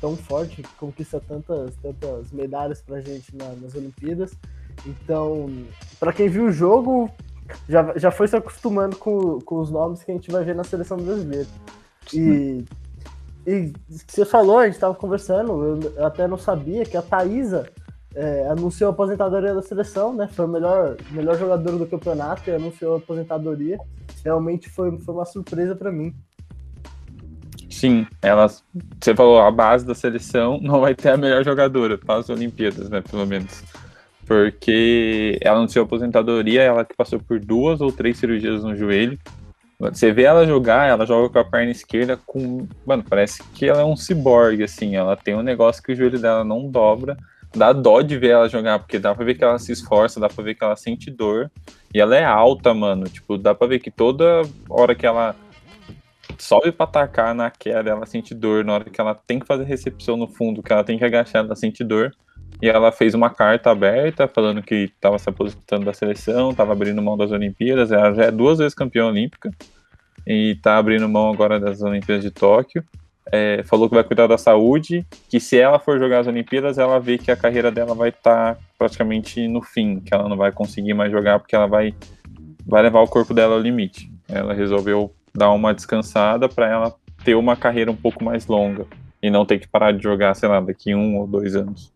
tão 0.00 0.16
forte 0.16 0.62
que 0.62 0.68
conquista 0.76 1.20
tantas 1.20 1.74
tantas 1.76 2.30
medalhas 2.32 2.80
para 2.80 3.00
gente 3.00 3.34
na, 3.36 3.52
nas 3.54 3.74
Olimpíadas. 3.74 4.32
Então, 4.86 5.50
para 5.98 6.12
quem 6.12 6.28
viu 6.28 6.46
o 6.46 6.52
jogo, 6.52 7.10
já, 7.68 7.96
já 7.96 8.10
foi 8.10 8.28
se 8.28 8.36
acostumando 8.36 8.96
com, 8.96 9.40
com 9.40 9.60
os 9.60 9.70
nomes 9.70 10.02
que 10.02 10.10
a 10.10 10.14
gente 10.14 10.30
vai 10.30 10.44
ver 10.44 10.54
na 10.54 10.64
seleção 10.64 10.96
brasileira. 10.96 11.48
E 12.12 12.64
e 13.48 13.72
você 13.88 14.26
falou, 14.26 14.58
a 14.58 14.66
gente 14.66 14.74
estava 14.74 14.94
conversando, 14.94 15.80
eu 15.96 16.04
até 16.04 16.28
não 16.28 16.36
sabia 16.36 16.84
que 16.84 16.98
a 16.98 17.00
Thaisa 17.00 17.66
é, 18.14 18.46
anunciou 18.46 18.90
a 18.90 18.92
aposentadoria 18.92 19.54
da 19.54 19.62
seleção, 19.62 20.12
né? 20.12 20.28
Foi 20.30 20.44
a 20.44 20.48
melhor, 20.48 20.98
melhor 21.10 21.38
jogadora 21.38 21.78
do 21.78 21.86
campeonato 21.86 22.50
e 22.50 22.52
anunciou 22.52 22.96
a 22.96 22.98
aposentadoria. 22.98 23.78
Realmente 24.22 24.68
foi, 24.68 24.98
foi 24.98 25.14
uma 25.14 25.24
surpresa 25.24 25.74
para 25.74 25.90
mim. 25.90 26.14
Sim, 27.78 28.08
ela, 28.20 28.48
você 29.00 29.14
falou, 29.14 29.40
a 29.40 29.52
base 29.52 29.86
da 29.86 29.94
seleção 29.94 30.58
não 30.62 30.80
vai 30.80 30.96
ter 30.96 31.10
a 31.10 31.16
melhor 31.16 31.44
jogadora 31.44 31.96
para 31.96 32.16
as 32.16 32.28
Olimpíadas, 32.28 32.90
né? 32.90 33.00
Pelo 33.08 33.24
menos. 33.24 33.62
Porque 34.26 35.38
ela 35.40 35.58
anunciou 35.58 35.84
aposentadoria, 35.84 36.60
ela 36.60 36.84
que 36.84 36.96
passou 36.96 37.20
por 37.20 37.38
duas 37.38 37.80
ou 37.80 37.92
três 37.92 38.18
cirurgias 38.18 38.64
no 38.64 38.74
joelho, 38.74 39.16
você 39.78 40.10
vê 40.10 40.24
ela 40.24 40.44
jogar, 40.44 40.88
ela 40.88 41.06
joga 41.06 41.28
com 41.28 41.38
a 41.38 41.44
perna 41.44 41.70
esquerda 41.70 42.18
com. 42.26 42.66
Mano, 42.84 43.04
parece 43.08 43.44
que 43.54 43.66
ela 43.66 43.82
é 43.82 43.84
um 43.84 43.94
ciborgue, 43.94 44.64
assim. 44.64 44.96
Ela 44.96 45.16
tem 45.16 45.36
um 45.36 45.42
negócio 45.42 45.80
que 45.80 45.92
o 45.92 45.94
joelho 45.94 46.18
dela 46.18 46.42
não 46.42 46.68
dobra. 46.68 47.16
Dá 47.54 47.72
dó 47.72 48.02
de 48.02 48.18
ver 48.18 48.30
ela 48.30 48.48
jogar, 48.48 48.80
porque 48.80 48.98
dá 48.98 49.14
pra 49.14 49.24
ver 49.24 49.36
que 49.36 49.44
ela 49.44 49.58
se 49.58 49.70
esforça, 49.70 50.18
dá 50.18 50.28
pra 50.28 50.42
ver 50.42 50.56
que 50.56 50.64
ela 50.64 50.74
sente 50.74 51.12
dor. 51.12 51.48
E 51.94 52.00
ela 52.00 52.16
é 52.16 52.24
alta, 52.24 52.74
mano. 52.74 53.08
Tipo, 53.08 53.38
dá 53.38 53.54
pra 53.54 53.68
ver 53.68 53.78
que 53.78 53.90
toda 53.90 54.42
hora 54.68 54.96
que 54.96 55.06
ela 55.06 55.36
sobe 56.38 56.72
pra 56.72 56.84
atacar 56.84 57.34
na 57.34 57.50
queda, 57.50 57.90
ela 57.90 58.06
sente 58.06 58.34
dor. 58.34 58.64
Na 58.64 58.74
hora 58.74 58.84
que 58.84 59.00
ela 59.00 59.14
tem 59.14 59.38
que 59.38 59.46
fazer 59.46 59.64
recepção 59.64 60.16
no 60.16 60.28
fundo, 60.28 60.62
que 60.62 60.72
ela 60.72 60.84
tem 60.84 60.98
que 60.98 61.04
agachar, 61.04 61.44
ela 61.44 61.56
sente 61.56 61.84
dor. 61.84 62.12
E 62.62 62.68
ela 62.68 62.90
fez 62.90 63.14
uma 63.14 63.30
carta 63.30 63.70
aberta 63.70 64.26
falando 64.26 64.62
que 64.62 64.74
estava 64.74 65.18
se 65.18 65.28
aposentando 65.28 65.84
da 65.84 65.92
seleção, 65.92 66.50
estava 66.50 66.72
abrindo 66.72 67.02
mão 67.02 67.16
das 67.16 67.30
Olimpíadas. 67.30 67.92
Ela 67.92 68.14
já 68.14 68.24
é 68.24 68.30
duas 68.30 68.58
vezes 68.58 68.74
campeã 68.74 69.06
olímpica 69.06 69.50
e 70.26 70.52
está 70.52 70.76
abrindo 70.76 71.08
mão 71.08 71.30
agora 71.30 71.60
das 71.60 71.82
Olimpíadas 71.82 72.24
de 72.24 72.30
Tóquio. 72.30 72.84
É, 73.30 73.62
falou 73.64 73.88
que 73.88 73.94
vai 73.94 74.02
cuidar 74.02 74.26
da 74.26 74.38
saúde, 74.38 75.06
que 75.28 75.38
se 75.38 75.58
ela 75.58 75.78
for 75.78 75.98
jogar 75.98 76.20
as 76.20 76.26
Olimpíadas, 76.26 76.78
ela 76.78 76.98
vê 76.98 77.18
que 77.18 77.30
a 77.30 77.36
carreira 77.36 77.70
dela 77.70 77.94
vai 77.94 78.08
estar 78.08 78.54
tá 78.54 78.60
praticamente 78.78 79.46
no 79.46 79.60
fim, 79.60 80.00
que 80.00 80.14
ela 80.14 80.28
não 80.28 80.36
vai 80.36 80.50
conseguir 80.50 80.94
mais 80.94 81.12
jogar 81.12 81.38
porque 81.38 81.54
ela 81.54 81.66
vai, 81.66 81.94
vai 82.66 82.82
levar 82.82 83.02
o 83.02 83.06
corpo 83.06 83.34
dela 83.34 83.54
ao 83.54 83.60
limite. 83.60 84.10
Ela 84.26 84.54
resolveu 84.54 85.12
dar 85.34 85.50
uma 85.52 85.74
descansada 85.74 86.48
para 86.48 86.68
ela 86.68 86.94
ter 87.24 87.34
uma 87.34 87.56
carreira 87.56 87.90
um 87.90 87.96
pouco 87.96 88.22
mais 88.24 88.46
longa 88.46 88.86
e 89.22 89.30
não 89.30 89.44
ter 89.44 89.58
que 89.58 89.68
parar 89.68 89.92
de 89.92 90.02
jogar, 90.02 90.34
sei 90.34 90.48
lá, 90.48 90.60
daqui 90.60 90.94
um 90.94 91.18
ou 91.18 91.26
dois 91.26 91.56
anos. 91.56 91.92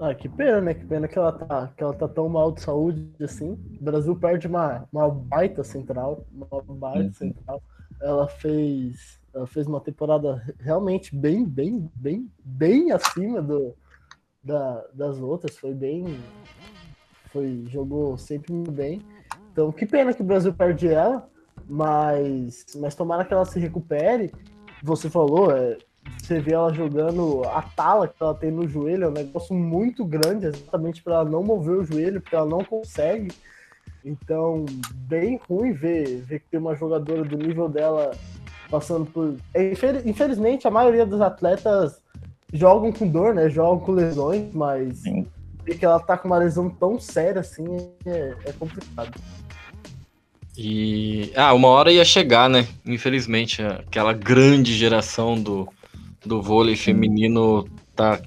Ah, 0.00 0.14
que 0.14 0.30
pena, 0.30 0.62
né? 0.62 0.72
Que 0.74 0.84
pena 0.86 1.06
que 1.06 1.18
ela 1.18 1.30
tá, 1.30 1.70
que 1.76 1.82
ela 1.82 1.92
tá 1.92 2.08
tão 2.08 2.26
mal 2.26 2.50
de 2.52 2.62
saúde 2.62 3.06
assim. 3.20 3.52
O 3.78 3.84
Brasil 3.84 4.16
perde 4.16 4.46
uma, 4.46 4.88
uma 4.90 5.10
baita 5.10 5.62
central, 5.62 6.24
uma 6.32 6.46
baita 6.62 7.00
uhum. 7.00 7.12
central. 7.12 7.62
Ela 8.00 8.26
fez, 8.26 9.20
ela 9.34 9.46
fez 9.46 9.66
uma 9.66 9.80
temporada 9.80 10.42
realmente 10.58 11.14
bem, 11.14 11.44
bem, 11.44 11.90
bem, 11.94 12.30
bem 12.42 12.92
acima 12.92 13.42
do, 13.42 13.74
da, 14.42 14.86
das 14.94 15.18
outras. 15.18 15.58
Foi 15.58 15.74
bem, 15.74 16.18
foi 17.30 17.66
jogou 17.68 18.16
sempre 18.16 18.54
muito 18.54 18.72
bem. 18.72 19.02
Então, 19.52 19.70
que 19.70 19.84
pena 19.84 20.14
que 20.14 20.22
o 20.22 20.26
Brasil 20.26 20.54
perde 20.54 20.88
ela, 20.88 21.28
mas, 21.68 22.66
mas 22.76 22.94
tomara 22.94 23.24
que 23.24 23.32
ela 23.32 23.44
se 23.44 23.58
recupere. 23.58 24.32
Você 24.82 25.10
falou, 25.10 25.52
é, 25.52 25.76
você 26.18 26.40
vê 26.40 26.52
ela 26.52 26.72
jogando 26.72 27.42
a 27.44 27.62
tala 27.62 28.08
que 28.08 28.22
ela 28.22 28.34
tem 28.34 28.50
no 28.50 28.68
joelho, 28.68 29.04
é 29.04 29.08
um 29.08 29.12
negócio 29.12 29.54
muito 29.54 30.04
grande, 30.04 30.46
exatamente 30.46 31.02
para 31.02 31.16
ela 31.16 31.24
não 31.24 31.42
mover 31.42 31.76
o 31.76 31.84
joelho, 31.84 32.20
porque 32.20 32.36
ela 32.36 32.46
não 32.46 32.64
consegue. 32.64 33.32
Então, 34.04 34.64
bem 34.94 35.40
ruim 35.48 35.72
ver, 35.72 36.22
ver 36.22 36.40
que 36.40 36.48
tem 36.50 36.60
uma 36.60 36.74
jogadora 36.74 37.22
do 37.24 37.36
nível 37.36 37.68
dela 37.68 38.12
passando 38.70 39.04
por. 39.04 39.36
É, 39.52 39.72
infelizmente, 40.04 40.66
a 40.66 40.70
maioria 40.70 41.04
dos 41.04 41.20
atletas 41.20 42.00
jogam 42.52 42.92
com 42.92 43.06
dor, 43.06 43.34
né? 43.34 43.48
Jogam 43.50 43.80
com 43.80 43.92
lesões, 43.92 44.52
mas 44.54 44.98
Sim. 44.98 45.26
ver 45.64 45.78
que 45.78 45.84
ela 45.84 46.00
tá 46.00 46.16
com 46.16 46.28
uma 46.28 46.38
lesão 46.38 46.70
tão 46.70 46.98
séria 46.98 47.40
assim 47.40 47.64
é, 48.06 48.34
é 48.46 48.52
complicado. 48.52 49.12
E. 50.56 51.32
Ah, 51.34 51.54
uma 51.54 51.68
hora 51.68 51.92
ia 51.92 52.04
chegar, 52.04 52.48
né? 52.48 52.66
Infelizmente, 52.84 53.62
aquela 53.62 54.12
grande 54.12 54.74
geração 54.74 55.40
do 55.40 55.68
do 56.24 56.42
vôlei 56.42 56.76
feminino 56.76 57.66
tá 57.96 58.20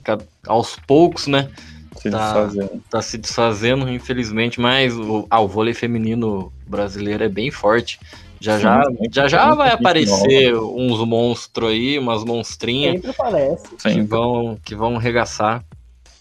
aos 0.48 0.76
poucos, 0.88 1.28
né? 1.28 1.50
Se 1.98 2.10
tá, 2.10 2.18
desfazendo. 2.18 2.84
tá 2.90 3.02
se 3.02 3.18
desfazendo, 3.18 3.90
infelizmente, 3.90 4.60
mas 4.60 4.98
o, 4.98 5.26
ah, 5.30 5.40
o 5.40 5.48
vôlei 5.48 5.74
feminino 5.74 6.52
brasileiro 6.68 7.24
é 7.24 7.30
bem 7.30 7.52
forte. 7.52 8.00
Já 8.40 8.58
Sim, 8.58 8.64
já, 9.10 9.22
já, 9.22 9.28
já 9.28 9.56
vai 9.56 9.72
aparecer 9.72 10.52
nova. 10.52 10.68
uns 10.76 11.08
monstros 11.08 11.70
aí, 11.70 11.98
umas 11.98 12.26
monstrinhas. 12.26 12.96
Sempre 12.96 13.12
aparece. 13.12 13.76
Que 13.78 14.02
vão, 14.02 14.58
que 14.66 14.76
vão 14.76 14.98
regaçar. 14.98 15.64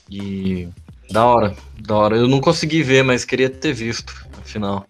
E 0.09 0.69
da 1.11 1.25
hora, 1.27 1.57
da 1.81 1.97
hora. 1.97 2.17
Eu 2.17 2.29
não 2.29 2.41
consegui 2.41 2.83
ver, 2.83 3.03
mas 3.03 3.25
queria 3.25 3.51
ter 3.51 3.73
visto, 3.73 4.15
afinal. 4.41 4.87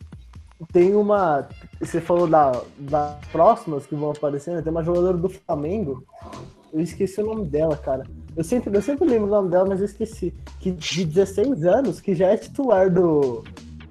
Tem 0.70 0.94
uma. 0.94 1.48
você 1.80 2.00
falou 2.00 2.26
da, 2.26 2.60
das 2.78 3.18
próximas 3.26 3.86
que 3.86 3.94
vão 3.94 4.10
aparecendo, 4.10 4.62
tem 4.62 4.70
uma 4.70 4.84
jogadora 4.84 5.16
do 5.16 5.28
Flamengo, 5.28 6.04
eu 6.72 6.80
esqueci 6.80 7.20
o 7.20 7.26
nome 7.26 7.46
dela, 7.46 7.76
cara. 7.76 8.04
Eu 8.34 8.42
sempre, 8.42 8.74
eu 8.74 8.80
sempre 8.80 9.06
lembro 9.06 9.26
o 9.26 9.30
nome 9.30 9.50
dela, 9.50 9.66
mas 9.68 9.80
eu 9.80 9.86
esqueci. 9.86 10.32
Que 10.58 10.70
de 10.70 11.04
16 11.04 11.64
anos, 11.64 12.00
que 12.00 12.14
já 12.14 12.28
é 12.28 12.36
titular 12.36 12.90
do, 12.90 13.44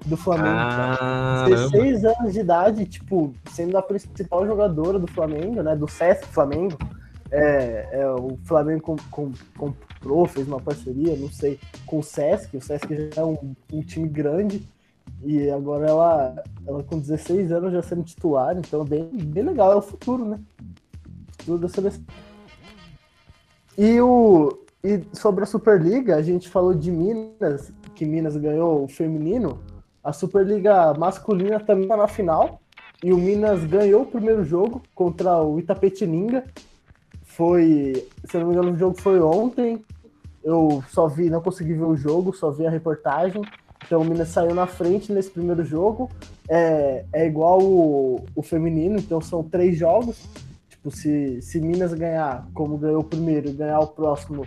do 0.04 0.16
Flamengo. 0.16 0.48
Ah, 0.48 1.46
16 1.48 2.04
anos 2.04 2.32
de 2.32 2.40
idade, 2.40 2.84
tipo, 2.86 3.32
sendo 3.50 3.78
a 3.78 3.82
principal 3.82 4.46
jogadora 4.46 4.98
do 4.98 5.06
Flamengo, 5.06 5.62
né? 5.62 5.76
Do 5.76 5.86
Sesc 5.86 6.26
Flamengo. 6.26 6.76
É, 7.30 7.88
é, 7.92 8.10
o 8.10 8.36
Flamengo 8.44 8.82
com, 8.82 8.96
com, 9.10 9.32
comprou, 9.56 10.26
fez 10.26 10.46
uma 10.46 10.60
parceria, 10.60 11.16
não 11.16 11.30
sei, 11.30 11.58
com 11.86 12.00
o 12.00 12.02
Sesc. 12.02 12.56
O 12.56 12.60
Sesc 12.60 13.10
já 13.14 13.22
é 13.22 13.24
um, 13.24 13.54
um 13.72 13.80
time 13.80 14.08
grande. 14.08 14.68
E 15.24 15.50
agora 15.50 15.88
ela, 15.88 16.42
ela 16.66 16.82
com 16.82 16.98
16 16.98 17.52
anos 17.52 17.72
já 17.72 17.82
sendo 17.82 18.02
titular, 18.02 18.56
então 18.58 18.84
bem, 18.84 19.04
bem 19.04 19.44
legal, 19.44 19.72
é 19.72 19.76
o 19.76 19.82
futuro, 19.82 20.24
né? 20.24 20.40
O 20.60 21.36
futuro 21.38 21.58
da 21.58 21.68
seleção. 21.68 22.02
E, 23.78 24.00
o, 24.00 24.58
e 24.82 25.02
sobre 25.12 25.44
a 25.44 25.46
Superliga, 25.46 26.16
a 26.16 26.22
gente 26.22 26.48
falou 26.48 26.74
de 26.74 26.90
Minas, 26.90 27.72
que 27.94 28.04
Minas 28.04 28.36
ganhou 28.36 28.84
o 28.84 28.88
feminino. 28.88 29.60
A 30.02 30.12
Superliga 30.12 30.92
masculina 30.94 31.60
também 31.60 31.84
está 31.84 31.96
na 31.96 32.08
final. 32.08 32.60
E 33.02 33.12
o 33.12 33.18
Minas 33.18 33.64
ganhou 33.64 34.02
o 34.02 34.06
primeiro 34.06 34.44
jogo 34.44 34.82
contra 34.94 35.42
o 35.42 35.58
Itapetininga. 35.58 36.44
Foi, 37.24 38.06
se 38.24 38.38
não 38.38 38.46
me 38.46 38.52
engano, 38.52 38.72
o 38.72 38.76
jogo 38.76 39.00
foi 39.00 39.20
ontem. 39.20 39.84
Eu 40.44 40.82
só 40.88 41.08
vi, 41.08 41.30
não 41.30 41.40
consegui 41.40 41.74
ver 41.74 41.84
o 41.84 41.96
jogo, 41.96 42.32
só 42.32 42.50
vi 42.50 42.66
a 42.66 42.70
reportagem. 42.70 43.42
Então 43.92 44.00
o 44.00 44.04
Minas 44.06 44.28
saiu 44.28 44.54
na 44.54 44.66
frente 44.66 45.12
nesse 45.12 45.30
primeiro 45.30 45.62
jogo. 45.62 46.10
É, 46.48 47.04
é 47.12 47.26
igual 47.26 47.62
o, 47.62 48.24
o 48.34 48.42
feminino, 48.42 48.98
então 48.98 49.20
são 49.20 49.44
três 49.44 49.76
jogos. 49.76 50.26
Tipo, 50.70 50.90
se, 50.90 51.42
se 51.42 51.60
Minas 51.60 51.92
ganhar, 51.92 52.48
como 52.54 52.78
ganhou 52.78 53.02
o 53.02 53.04
primeiro, 53.04 53.50
e 53.50 53.52
ganhar 53.52 53.80
o 53.80 53.88
próximo, 53.88 54.46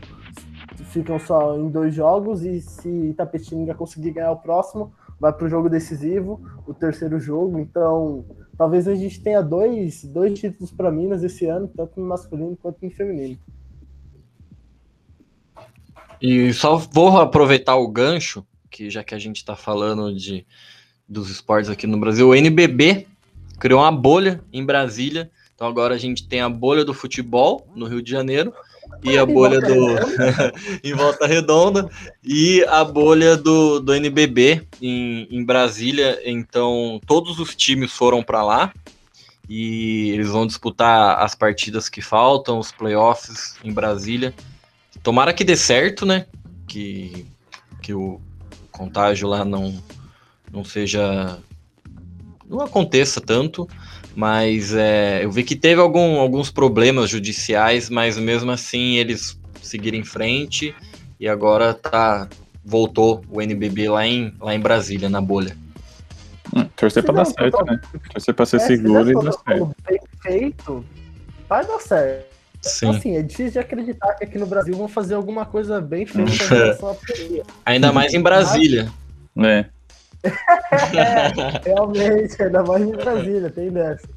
ficam 0.86 1.20
só 1.20 1.56
em 1.60 1.70
dois 1.70 1.94
jogos. 1.94 2.44
E 2.44 2.60
se 2.60 2.90
Itapetininga 2.90 3.76
conseguir 3.76 4.14
ganhar 4.14 4.32
o 4.32 4.38
próximo, 4.38 4.92
vai 5.20 5.32
para 5.32 5.46
o 5.46 5.50
jogo 5.50 5.70
decisivo, 5.70 6.42
o 6.66 6.74
terceiro 6.74 7.20
jogo. 7.20 7.60
Então, 7.60 8.26
talvez 8.58 8.88
a 8.88 8.96
gente 8.96 9.22
tenha 9.22 9.44
dois, 9.44 10.04
dois 10.06 10.40
títulos 10.40 10.72
para 10.72 10.90
Minas 10.90 11.24
esse 11.24 11.46
ano, 11.46 11.68
tanto 11.68 12.00
no 12.00 12.08
masculino 12.08 12.58
quanto 12.60 12.84
no 12.84 12.90
feminino. 12.90 13.38
E 16.20 16.52
só 16.52 16.78
vou 16.78 17.20
aproveitar 17.20 17.76
o 17.76 17.88
gancho, 17.88 18.44
que 18.76 18.90
já 18.90 19.04
que 19.04 19.16
a 19.16 19.20
gente 19.20 19.38
está 19.38 19.56
falando 19.56 20.14
de, 20.14 20.46
dos 21.08 21.30
esportes 21.30 21.70
aqui 21.70 21.88
no 21.88 21.98
Brasil, 21.98 22.28
o 22.28 22.36
NBB 22.36 23.08
criou 23.60 23.82
uma 23.82 23.92
bolha 23.92 24.44
em 24.52 24.66
Brasília 24.66 25.32
então 25.56 25.68
agora 25.68 25.96
a 25.96 25.98
gente 25.98 26.28
tem 26.28 26.42
a 26.42 26.50
bolha 26.50 26.84
do 26.84 26.94
futebol 26.94 27.66
no 27.74 27.88
Rio 27.88 28.02
de 28.02 28.12
Janeiro 28.12 28.54
e 29.02 29.18
a 29.18 29.26
bolha 29.26 29.62
do 29.62 29.96
em 30.84 30.94
Volta 30.94 31.26
Redonda 31.26 31.90
e 32.22 32.64
a 32.66 32.84
bolha 32.84 33.38
do, 33.38 33.80
do 33.80 33.94
NBB 33.94 34.68
em, 34.82 35.28
em 35.32 35.46
Brasília. 35.46 36.20
Então 36.26 37.00
todos 37.08 37.40
os 37.40 37.56
times 37.56 37.94
foram 37.94 38.22
para 38.22 38.44
lá 38.44 38.74
e 39.48 40.10
eles 40.10 40.28
vão 40.28 40.46
disputar 40.46 41.24
as 41.24 41.34
partidas 41.34 41.88
que 41.88 42.02
faltam, 42.02 42.60
os 42.60 42.74
playoffs 42.74 43.56
em 43.64 43.72
Brasília. 43.72 44.34
Tomara 45.02 45.34
que 45.34 45.46
dê 45.46 45.56
certo, 45.56 46.06
né? 46.06 46.26
Que, 46.68 47.26
que 47.82 47.94
o 47.94 48.20
contágio 48.78 49.28
lá 49.28 49.44
não, 49.44 49.74
não 50.52 50.64
seja. 50.64 51.40
não 52.48 52.62
aconteça 52.62 53.20
tanto. 53.22 53.68
Mas 54.16 54.74
é, 54.74 55.26
eu 55.26 55.32
vi 55.32 55.44
que 55.44 55.58
teve 55.58 55.82
algum, 55.82 56.20
alguns 56.20 56.50
problemas 56.50 57.10
judiciais, 57.10 57.90
mas 57.90 58.18
mesmo 58.18 58.50
assim 58.50 58.96
eles 58.96 59.38
seguiram 59.62 59.98
em 59.98 60.06
frente 60.06 60.74
e 61.20 61.28
agora 61.28 61.74
tá 61.74 62.30
voltou 62.64 63.24
o 63.30 63.42
NBB 63.42 63.90
lá 63.90 64.08
em, 64.08 64.34
lá 64.40 64.56
em 64.56 64.60
Brasília, 64.60 65.10
na 65.10 65.22
bolha. 65.22 65.56
Hum, 66.56 66.66
torcer 66.76 67.04
para 67.04 67.14
dar 67.14 67.26
certo, 67.26 67.66
né? 67.66 67.80
Torcer 68.12 68.34
para 68.34 68.46
ser 68.46 68.58
é, 68.58 68.60
seguro 68.60 69.12
e 69.12 69.14
dar 69.14 69.32
certo. 69.34 69.76
Bem 69.88 70.00
feito, 70.22 70.86
vai 71.50 71.66
dar 71.66 71.80
certo. 71.80 72.35
Sim. 72.66 72.90
Assim, 72.90 73.16
é 73.16 73.22
difícil 73.22 73.52
de 73.52 73.60
acreditar 73.60 74.16
que 74.16 74.24
aqui 74.24 74.40
no 74.40 74.48
Brasil 74.48 74.76
vão 74.76 74.88
fazer 74.88 75.14
alguma 75.14 75.46
coisa 75.46 75.80
bem 75.80 76.06
feita 76.06 76.32
em 76.32 76.36
relação 76.50 76.90
à 76.90 76.96
Ainda 77.66 77.94
mais 77.94 78.14
em 78.14 78.22
Brasília. 78.22 78.92
É. 79.38 79.66
é, 80.24 80.32
realmente, 81.64 82.42
ainda 82.42 82.64
mais 82.64 82.82
em 82.82 82.92
Brasília, 82.92 83.50
tem 83.52 83.70
dessa. 83.70 84.08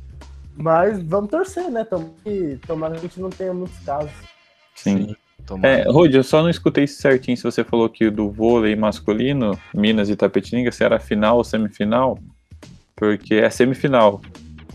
Mas 0.56 1.00
vamos 1.02 1.30
torcer, 1.30 1.70
né? 1.70 1.86
Tomara 2.66 2.94
que 2.94 2.98
a 2.98 3.02
gente 3.02 3.20
não 3.20 3.30
tenha 3.30 3.52
muitos 3.52 3.78
casos. 3.80 4.10
Sim. 4.74 5.14
É, 5.62 5.82
Rod, 5.90 6.14
eu 6.14 6.24
só 6.24 6.42
não 6.42 6.50
escutei 6.50 6.86
certinho 6.86 7.36
se 7.36 7.42
você 7.42 7.62
falou 7.62 7.88
que 7.88 8.10
do 8.10 8.30
vôlei 8.30 8.74
masculino, 8.74 9.58
Minas 9.74 10.10
e 10.10 10.16
Tapetininga, 10.16 10.72
se 10.72 10.84
era 10.84 10.98
final 10.98 11.36
ou 11.36 11.44
semifinal, 11.44 12.18
porque 12.96 13.34
é 13.34 13.48
semifinal. 13.50 14.20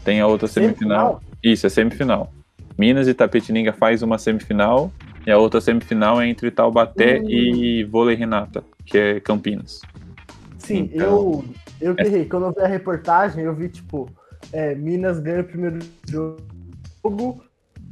Tem 0.04 0.22
a 0.22 0.28
outra 0.28 0.48
semifinal. 0.48 1.20
semifinal. 1.20 1.34
Isso, 1.44 1.68
é 1.68 1.70
semifinal. 1.70 2.32
Minas 2.78 3.08
e 3.08 3.14
Tapetininga 3.14 3.74
faz 3.74 4.02
uma 4.02 4.18
semifinal 4.18 4.92
e 5.26 5.32
a 5.32 5.38
outra 5.38 5.62
semifinal 5.62 6.22
é 6.22 6.28
entre 6.28 6.52
Taubaté 6.52 7.20
hum. 7.20 7.30
e 7.30 7.84
Vôlei 7.84 8.16
Renata, 8.16 8.64
que 8.86 8.98
é 8.98 9.20
Campinas. 9.20 9.82
Sim, 10.58 10.90
então, 10.94 11.44
eu, 11.80 11.90
eu 11.90 11.96
que 11.96 12.04
errei. 12.04 12.26
Quando 12.26 12.46
eu 12.46 12.54
vi 12.54 12.62
a 12.62 12.68
reportagem, 12.68 13.44
eu 13.44 13.54
vi, 13.54 13.70
tipo, 13.70 14.10
é, 14.52 14.76
Minas 14.76 15.20
ganha 15.20 15.42
o 15.42 15.46
primeiro 15.46 15.80
jogo, 16.08 17.44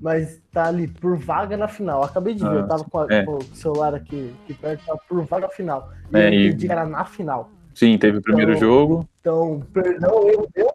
mas 0.01 0.41
tá 0.51 0.67
ali 0.67 0.87
por 0.87 1.17
vaga 1.17 1.55
na 1.55 1.67
final. 1.67 2.03
Acabei 2.03 2.33
de 2.33 2.43
ver, 2.43 2.55
eu 2.55 2.67
tava 2.67 2.83
com, 2.83 2.99
a, 2.99 3.07
é. 3.09 3.23
com, 3.23 3.37
o 3.37 3.43
celular 3.55 3.93
aqui, 3.93 4.33
aqui 4.43 4.53
perto, 4.53 4.85
tava 4.85 4.99
por 5.07 5.23
vaga 5.25 5.49
final. 5.49 5.91
E 6.13 6.17
é, 6.17 6.27
eu 6.27 6.57
e... 6.57 6.67
era 6.69 6.85
na 6.85 7.05
final. 7.05 7.49
Sim, 7.73 7.97
teve 7.97 8.17
o 8.17 8.21
primeiro 8.21 8.51
então, 8.51 8.61
jogo. 8.61 9.09
Então, 9.21 9.63
perdão, 9.73 10.27
eu 10.27 10.47
meu. 10.55 10.73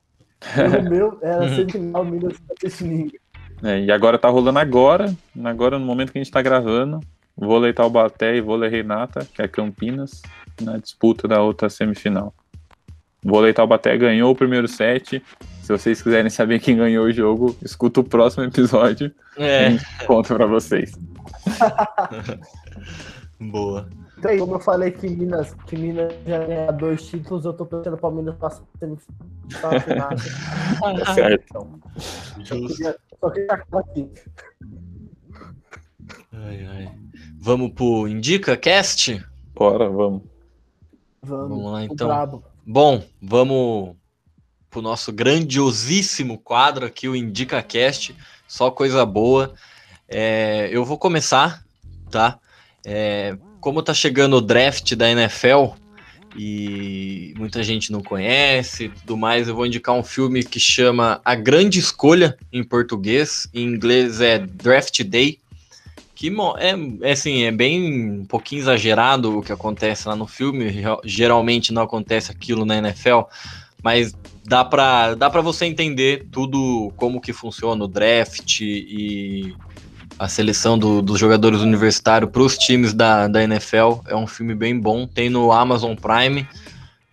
O 0.78 0.82
meu 0.88 1.18
era 1.22 1.42
uhum. 1.42 1.57
semifinal 1.57 2.04
Minas 2.04 2.36
e 2.62 3.11
é, 3.62 3.80
E 3.80 3.90
agora 3.90 4.18
tá 4.18 4.28
rolando 4.28 4.59
agora, 4.59 5.14
agora 5.44 5.78
no 5.78 5.84
momento 5.84 6.12
que 6.12 6.18
a 6.18 6.22
gente 6.22 6.32
tá 6.32 6.42
gravando. 6.42 7.00
Vôlei 7.36 7.72
Taubaté 7.72 8.36
e 8.36 8.40
Vôlei 8.40 8.70
Renata, 8.70 9.26
que 9.34 9.42
é 9.42 9.48
Campinas, 9.48 10.22
na 10.61 10.78
disputa 10.78 11.28
da 11.28 11.42
outra 11.42 11.68
semifinal. 11.68 12.34
Vôlei 13.22 13.52
Taubaté 13.52 13.96
ganhou 13.96 14.32
o 14.32 14.36
primeiro 14.36 14.66
set. 14.66 15.22
Se 15.62 15.72
vocês 15.72 16.00
quiserem 16.00 16.30
saber 16.30 16.61
quem 16.61 16.76
ganhou 16.76 17.07
o 17.07 17.12
jogo, 17.12 17.57
escuta 17.62 18.00
o 18.00 18.04
próximo 18.04 18.44
episódio 18.44 19.12
é. 19.36 19.72
e 19.72 20.07
conta 20.07 20.34
pra 20.34 20.46
vocês. 20.46 20.92
Boa. 23.40 23.88
Então, 24.18 24.38
como 24.38 24.54
eu 24.54 24.60
falei 24.60 24.90
que 24.90 25.08
Minas, 25.08 25.54
que 25.66 25.76
Minas 25.76 26.12
já 26.26 26.38
ganha 26.38 26.72
dois 26.72 27.06
títulos, 27.06 27.44
eu 27.44 27.52
tô 27.52 27.66
pensando 27.66 27.98
para 27.98 28.10
Minas 28.10 28.34
passar 28.36 28.62
a 29.62 29.80
final. 29.80 30.10
certo. 31.14 31.44
Então, 32.38 32.68
só 33.20 33.30
queria, 33.30 33.64
aqui. 33.72 34.10
Ai, 36.32 36.66
ai. 36.66 36.98
Vamos 37.38 37.72
pro 37.72 38.08
Indica 38.08 38.56
Cast? 38.56 39.22
Bora, 39.54 39.88
vamos. 39.88 40.22
Vamos, 41.22 41.48
vamos 41.48 41.72
lá 41.72 41.84
então. 41.84 42.42
Bom, 42.64 43.02
vamos 43.20 43.96
pro 44.70 44.82
nosso 44.82 45.12
grandiosíssimo 45.12 46.38
quadro 46.38 46.86
aqui, 46.86 47.08
o 47.08 47.16
IndicaCast, 47.16 48.16
só 48.46 48.70
coisa 48.70 49.04
boa. 49.04 49.54
É, 50.08 50.68
eu 50.70 50.84
vou 50.84 50.98
começar, 50.98 51.64
tá? 52.10 52.38
É, 52.84 53.36
como 53.61 53.82
tá 53.82 53.92
chegando 53.94 54.36
o 54.36 54.40
draft 54.40 54.94
da 54.94 55.11
NFL 55.11 55.74
e 56.36 57.34
muita 57.36 57.62
gente 57.62 57.90
não 57.90 58.02
conhece 58.02 58.90
tudo 58.90 59.16
mais, 59.16 59.48
eu 59.48 59.54
vou 59.54 59.66
indicar 59.66 59.94
um 59.94 60.02
filme 60.02 60.44
que 60.44 60.61
chama 60.61 61.20
A 61.24 61.34
Grande 61.34 61.78
Escolha, 61.78 62.36
em 62.52 62.62
português, 62.62 63.48
em 63.54 63.64
inglês 63.64 64.20
é 64.20 64.38
Draft 64.38 65.02
Day, 65.02 65.38
que 66.14 66.32
é, 66.59 67.09
é, 67.09 67.12
assim, 67.12 67.44
é 67.44 67.52
bem 67.52 68.20
um 68.20 68.24
pouquinho 68.24 68.61
exagerado 68.61 69.38
o 69.38 69.42
que 69.42 69.52
acontece 69.52 70.09
lá 70.09 70.16
no 70.16 70.26
filme. 70.26 70.82
Geralmente 71.04 71.74
não 71.74 71.82
acontece 71.82 72.32
aquilo 72.32 72.64
na 72.64 72.78
NFL, 72.78 73.20
mas 73.82 74.14
dá 74.42 74.64
para 74.64 75.14
dá 75.14 75.28
para 75.28 75.42
você 75.42 75.66
entender 75.66 76.26
tudo 76.32 76.90
como 76.96 77.20
que 77.20 77.34
funciona 77.34 77.84
o 77.84 77.88
draft 77.88 78.61
e 78.62 79.54
a 80.18 80.28
seleção 80.28 80.78
do, 80.78 81.02
dos 81.02 81.18
jogadores 81.18 81.60
universitários 81.60 82.30
para 82.30 82.42
os 82.42 82.56
times 82.56 82.94
da, 82.94 83.28
da 83.28 83.42
NFL. 83.42 84.00
É 84.06 84.16
um 84.16 84.26
filme 84.26 84.54
bem 84.54 84.78
bom, 84.78 85.06
tem 85.06 85.28
no 85.28 85.52
Amazon 85.52 85.94
Prime. 85.94 86.46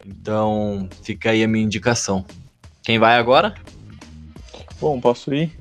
Então 0.05 0.87
fica 1.01 1.31
aí 1.31 1.43
a 1.43 1.47
minha 1.47 1.63
indicação. 1.63 2.25
Quem 2.81 2.99
vai 2.99 3.17
agora? 3.17 3.55
Bom, 4.79 4.99
posso 4.99 5.33
ir. 5.33 5.51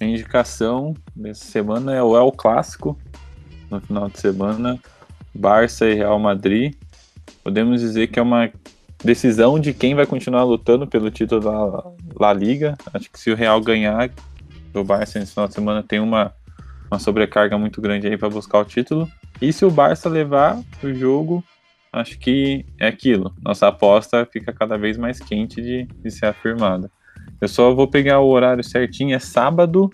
A 0.00 0.04
indicação 0.04 0.94
dessa 1.14 1.44
semana 1.44 1.92
é 1.94 2.02
o 2.02 2.16
El 2.16 2.30
Clássico, 2.30 2.96
no 3.68 3.80
final 3.80 4.08
de 4.08 4.20
semana, 4.20 4.78
Barça 5.34 5.86
e 5.86 5.94
Real 5.94 6.18
Madrid. 6.20 6.74
Podemos 7.42 7.80
dizer 7.80 8.06
que 8.06 8.18
é 8.18 8.22
uma 8.22 8.50
decisão 9.02 9.58
de 9.58 9.74
quem 9.74 9.94
vai 9.94 10.06
continuar 10.06 10.44
lutando 10.44 10.86
pelo 10.86 11.10
título 11.10 11.40
da 11.40 11.84
La 12.18 12.32
Liga. 12.32 12.76
Acho 12.94 13.10
que 13.10 13.18
se 13.18 13.30
o 13.30 13.34
Real 13.34 13.60
ganhar, 13.60 14.10
o 14.72 14.84
Barça 14.84 15.18
nesse 15.18 15.32
final 15.32 15.48
de 15.48 15.54
semana 15.54 15.82
tem 15.82 15.98
uma, 15.98 16.32
uma 16.90 16.98
sobrecarga 16.98 17.58
muito 17.58 17.80
grande 17.80 18.06
aí 18.06 18.16
para 18.16 18.28
buscar 18.28 18.58
o 18.58 18.64
título. 18.64 19.08
E 19.40 19.52
se 19.52 19.64
o 19.64 19.70
Barça 19.70 20.08
levar 20.08 20.60
o 20.82 20.92
jogo, 20.92 21.44
acho 21.92 22.18
que 22.18 22.64
é 22.78 22.88
aquilo. 22.88 23.34
Nossa 23.40 23.68
aposta 23.68 24.26
fica 24.30 24.52
cada 24.52 24.76
vez 24.76 24.96
mais 24.96 25.20
quente 25.20 25.60
de, 25.60 25.84
de 25.84 26.10
ser 26.10 26.26
afirmada. 26.26 26.90
Eu 27.40 27.48
só 27.48 27.72
vou 27.74 27.88
pegar 27.88 28.20
o 28.20 28.28
horário 28.28 28.64
certinho, 28.64 29.14
é 29.14 29.18
sábado. 29.18 29.90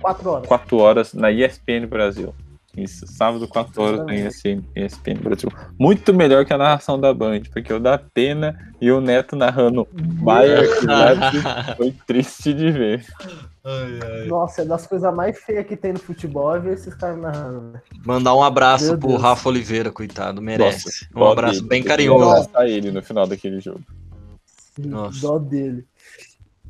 4 0.00 0.30
horas. 0.30 0.46
4 0.46 0.76
horas 0.76 1.14
na 1.14 1.30
ESPN 1.32 1.86
Brasil. 1.88 2.34
Isso, 2.76 3.06
sábado, 3.06 3.48
4 3.48 3.82
horas 3.82 4.06
na 4.06 4.14
ESPN, 4.14 4.62
ESPN 4.74 5.14
Brasil. 5.22 5.50
Muito 5.78 6.12
melhor 6.12 6.44
que 6.44 6.52
a 6.52 6.58
narração 6.58 7.00
da 7.00 7.14
Band, 7.14 7.40
porque 7.50 7.72
o 7.72 7.80
da 7.80 7.96
Pena 7.96 8.74
e 8.78 8.90
o 8.90 9.00
Neto 9.00 9.34
narrando 9.34 9.88
Bayern 9.92 10.68
foi 11.76 11.94
triste 12.06 12.52
de 12.52 12.70
ver. 12.70 13.06
Ai, 13.64 13.98
ai. 14.02 14.26
Nossa, 14.26 14.62
é 14.62 14.64
das 14.66 14.86
coisas 14.86 15.12
mais 15.14 15.38
feias 15.38 15.66
que 15.66 15.74
tem 15.74 15.94
no 15.94 15.98
futebol 15.98 16.54
é 16.54 16.58
ver 16.58 16.74
esses 16.74 16.94
caras 16.94 17.18
narrando. 17.18 17.72
Né? 17.72 17.80
Mandar 18.04 18.34
um 18.34 18.42
abraço 18.42 18.88
Meu 18.88 18.98
pro 18.98 19.08
Deus. 19.08 19.22
Rafa 19.22 19.48
Oliveira, 19.48 19.90
coitado, 19.90 20.42
merece. 20.42 21.08
Nossa, 21.14 21.28
um 21.28 21.32
abraço 21.32 21.54
dele. 21.54 21.68
bem 21.68 21.82
carinhoso. 21.82 22.50
ele 22.60 22.92
no 22.92 23.02
final 23.02 23.26
daquele 23.26 23.58
jogo. 23.58 23.80
Nossa. 24.78 25.20
Dó 25.20 25.38
dele. 25.38 25.86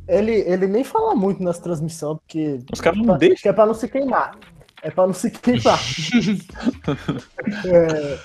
Ele, 0.09 0.33
ele 0.33 0.69
nem 0.69 0.85
fala 0.85 1.17
muito 1.17 1.43
nas 1.43 1.59
transmissões, 1.59 2.19
porque. 2.21 2.61
Os 2.73 2.81
caras 2.81 2.99
não 2.99 3.19
deixam. 3.19 3.43
Que 3.43 3.49
é 3.49 3.53
pra 3.53 3.67
não 3.67 3.75
se 3.75 3.89
queimar. 3.89 4.39
É 4.83 4.91
pra 4.91 5.07
não 5.07 5.15
se 5.15 5.31
queimar. 5.31 5.79
é, 7.67 8.19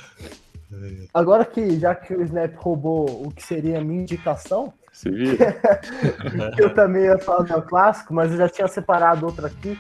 agora 1.14 1.45
que, 1.45 1.80
já 1.80 1.95
que 1.95 2.14
o 2.14 2.22
Snap 2.24 2.56
roubou 2.56 3.26
o 3.26 3.32
que 3.32 3.43
seria 3.43 3.80
a 3.80 3.84
minha 3.84 4.02
indicação, 4.02 4.74
se 4.91 5.10
vira. 5.10 5.60
eu 6.58 6.74
também 6.74 7.04
ia 7.04 7.18
falar 7.20 7.43
do 7.43 7.62
clássico, 7.64 8.14
mas 8.14 8.32
eu 8.32 8.38
já 8.38 8.49
tinha 8.49 8.68
separado 8.68 9.26
outra 9.26 9.47
aqui. 9.47 9.80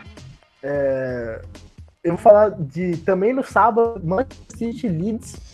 É, 0.63 1.41
eu 2.03 2.13
vou 2.13 2.17
falar 2.17 2.49
de 2.49 2.97
também 2.97 3.33
no 3.33 3.43
sábado, 3.43 4.01
Manchester 4.03 4.57
City 4.57 4.87
Leeds. 4.87 5.51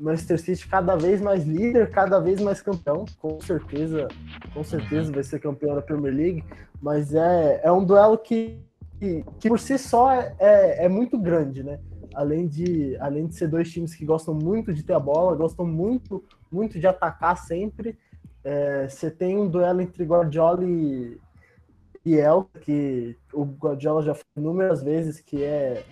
Manchester 0.00 0.40
City 0.40 0.66
cada 0.68 0.96
vez 0.96 1.20
mais 1.20 1.44
líder, 1.44 1.90
cada 1.90 2.18
vez 2.18 2.40
mais 2.40 2.60
campeão, 2.60 3.04
com 3.20 3.40
certeza, 3.40 4.08
com 4.52 4.64
certeza 4.64 5.12
vai 5.12 5.22
ser 5.22 5.38
campeão 5.38 5.74
da 5.74 5.82
Premier 5.82 6.12
League, 6.12 6.44
mas 6.82 7.14
é, 7.14 7.60
é 7.62 7.70
um 7.70 7.84
duelo 7.84 8.18
que 8.18 8.58
que, 9.38 9.48
por 9.48 9.58
si 9.58 9.78
só 9.78 10.12
é, 10.12 10.34
é, 10.38 10.84
é, 10.84 10.88
muito 10.88 11.18
grande, 11.18 11.62
né? 11.62 11.78
Além 12.14 12.46
de, 12.46 12.96
além 12.98 13.26
de 13.26 13.34
ser 13.34 13.48
dois 13.48 13.70
times 13.70 13.94
que 13.94 14.04
gostam 14.04 14.34
muito 14.34 14.72
de 14.72 14.82
ter 14.82 14.94
a 14.94 15.00
bola, 15.00 15.36
gostam 15.36 15.66
muito, 15.66 16.24
muito 16.50 16.78
de 16.78 16.86
atacar 16.86 17.36
sempre. 17.36 17.98
É, 18.42 18.88
você 18.88 19.10
tem 19.10 19.36
um 19.36 19.48
duelo 19.48 19.80
entre 19.80 20.04
Guardiola 20.04 20.64
e, 20.64 21.18
e 22.04 22.14
El, 22.14 22.48
que 22.60 23.16
o 23.32 23.44
Guardiola 23.44 24.02
já 24.02 24.14
falou 24.14 24.26
inúmeras 24.36 24.82
vezes 24.82 25.20
que 25.20 25.42
é, 25.42 25.84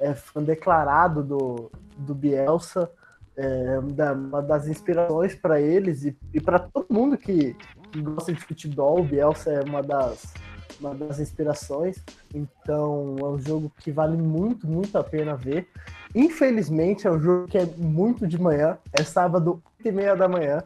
é 0.00 0.14
fã 0.14 0.42
declarado 0.42 1.22
do, 1.22 1.70
do 1.98 2.14
Bielsa, 2.14 2.90
é 3.36 3.78
uma 3.78 4.40
das 4.40 4.66
inspirações 4.66 5.34
para 5.34 5.60
eles 5.60 6.04
e, 6.04 6.16
e 6.32 6.40
para 6.40 6.58
todo 6.58 6.86
mundo 6.90 7.18
que, 7.18 7.54
que 7.92 8.00
gosta 8.00 8.32
de 8.32 8.40
futebol. 8.40 9.00
O 9.00 9.04
Bielsa 9.04 9.50
é 9.52 9.62
uma 9.62 9.82
das 9.82 10.32
uma 10.80 10.94
das 10.94 11.18
inspirações. 11.18 12.02
Então 12.34 13.16
é 13.18 13.24
um 13.24 13.38
jogo 13.38 13.72
que 13.80 13.90
vale 13.90 14.16
muito, 14.16 14.66
muito 14.66 14.96
a 14.96 15.04
pena 15.04 15.36
ver. 15.36 15.68
Infelizmente 16.14 17.06
é 17.06 17.10
um 17.10 17.20
jogo 17.20 17.48
que 17.48 17.58
é 17.58 17.66
muito 17.76 18.26
de 18.26 18.40
manhã, 18.40 18.78
é 18.92 19.02
sábado 19.02 19.62
8 19.80 19.88
e 19.88 19.92
meia 19.92 20.16
da 20.16 20.28
manhã. 20.28 20.62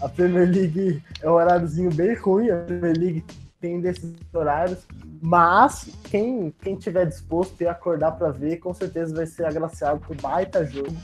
A 0.00 0.08
Premier 0.08 0.48
League 0.48 1.02
é 1.20 1.30
um 1.30 1.34
horáriozinho 1.34 1.92
bem 1.92 2.14
ruim, 2.14 2.50
a 2.50 2.56
Premier 2.58 2.96
League 2.96 3.24
tem 3.60 3.80
desses 3.80 4.14
horários, 4.32 4.86
mas 5.20 5.88
quem, 6.04 6.54
quem 6.62 6.76
tiver 6.76 7.06
disposto 7.06 7.60
e 7.60 7.66
acordar 7.66 8.12
para 8.12 8.30
ver, 8.30 8.58
com 8.58 8.72
certeza 8.72 9.14
vai 9.14 9.26
ser 9.26 9.46
agraciado 9.46 10.00
por 10.00 10.14
baita 10.20 10.64
jogo. 10.64 10.94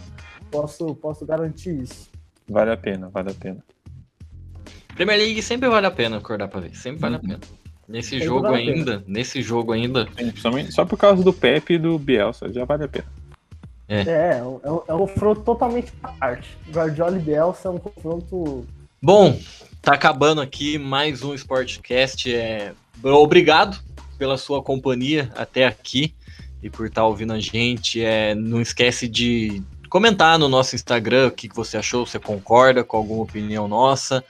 Posso, 0.51 0.95
posso 0.97 1.25
garantir 1.25 1.83
isso. 1.83 2.11
Vale 2.49 2.73
a 2.73 2.77
pena, 2.77 3.09
vale 3.09 3.31
a 3.31 3.35
pena. 3.35 3.65
Premier 4.95 5.19
League 5.19 5.43
sempre 5.43 5.69
vale 5.69 5.87
a 5.87 5.91
pena 5.91 6.19
acordar 6.19 6.49
para 6.49 6.61
ver, 6.61 6.77
sempre 6.77 7.01
vale 7.01 7.17
uhum. 7.17 7.21
a 7.21 7.25
pena. 7.25 7.62
Nesse 7.89 8.19
Tem 8.19 8.21
jogo 8.21 8.47
ainda, 8.47 9.03
nesse 9.07 9.43
jogo 9.43 9.73
ainda. 9.73 10.09
só 10.71 10.85
por 10.85 10.97
causa 10.97 11.23
do 11.23 11.33
Pepe 11.33 11.75
e 11.75 11.79
do 11.79 11.99
Bielsa, 11.99 12.53
já 12.53 12.65
vale 12.65 12.85
a 12.85 12.89
pena. 12.89 13.07
É, 13.89 14.01
é, 14.01 14.39
é, 14.39 14.43
um, 14.43 14.83
é 14.89 14.95
um 14.95 14.99
confronto 14.99 15.43
totalmente 15.43 15.93
à 16.03 16.09
parte. 16.09 16.57
Guardiola 16.71 17.17
e 17.17 17.21
Bielsa 17.21 17.69
é 17.69 17.71
um 17.71 17.79
confronto. 17.79 18.67
Bom, 19.03 19.39
tá 19.83 19.93
acabando 19.93 20.41
aqui 20.41 20.79
mais 20.79 21.23
um 21.23 21.35
Sportcast. 21.35 22.35
É... 22.35 22.73
Obrigado 23.03 23.79
pela 24.17 24.39
sua 24.39 24.63
companhia 24.63 25.31
até 25.35 25.67
aqui 25.67 26.15
e 26.63 26.71
por 26.71 26.87
estar 26.87 27.03
tá 27.03 27.07
ouvindo 27.07 27.35
a 27.35 27.41
gente. 27.41 28.03
É... 28.03 28.35
Não 28.35 28.63
esquece 28.63 29.07
de 29.07 29.63
comentar 29.91 30.39
no 30.39 30.49
nosso 30.49 30.75
Instagram 30.75 31.29
o 31.29 31.31
que, 31.31 31.47
que 31.47 31.57
você 31.57 31.77
achou, 31.77 32.07
você 32.07 32.19
concorda 32.19 32.83
com 32.83 32.97
alguma 32.97 33.25
opinião 33.25 33.69
nossa. 33.69 34.25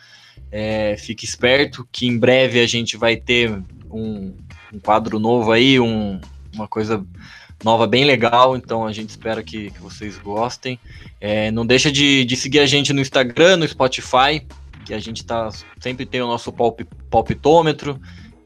É, 0.55 0.97
fique 0.99 1.25
esperto 1.25 1.89
que 1.91 2.07
em 2.07 2.19
breve 2.19 2.61
a 2.61 2.67
gente 2.67 2.99
vai 2.99 3.17
ter 3.17 3.51
um, 3.91 4.35
um 4.71 4.79
quadro 4.79 5.19
novo 5.19 5.51
aí, 5.51 5.81
um, 5.81 6.21
uma 6.55 6.69
coisa 6.69 7.03
nova 7.65 7.87
bem 7.87 8.05
legal, 8.05 8.55
então 8.57 8.87
a 8.87 8.93
gente 8.93 9.09
espera 9.09 9.43
que, 9.43 9.71
que 9.71 9.81
vocês 9.81 10.19
gostem. 10.19 10.79
É, 11.19 11.51
não 11.51 11.65
deixa 11.65 11.91
de, 11.91 12.25
de, 12.25 12.37
seguir 12.37 12.59
a 12.59 12.67
gente 12.67 12.93
no 12.93 13.01
Instagram, 13.01 13.57
no 13.57 13.69
Spotify, 13.69 14.47
que 14.85 14.93
a 14.93 14.99
gente 14.99 15.25
tá 15.25 15.49
sempre 15.81 16.05
tem 16.05 16.21
o 16.21 16.27
nosso 16.27 16.53
palp, 16.53 16.81
palpitômetro, 17.09 17.99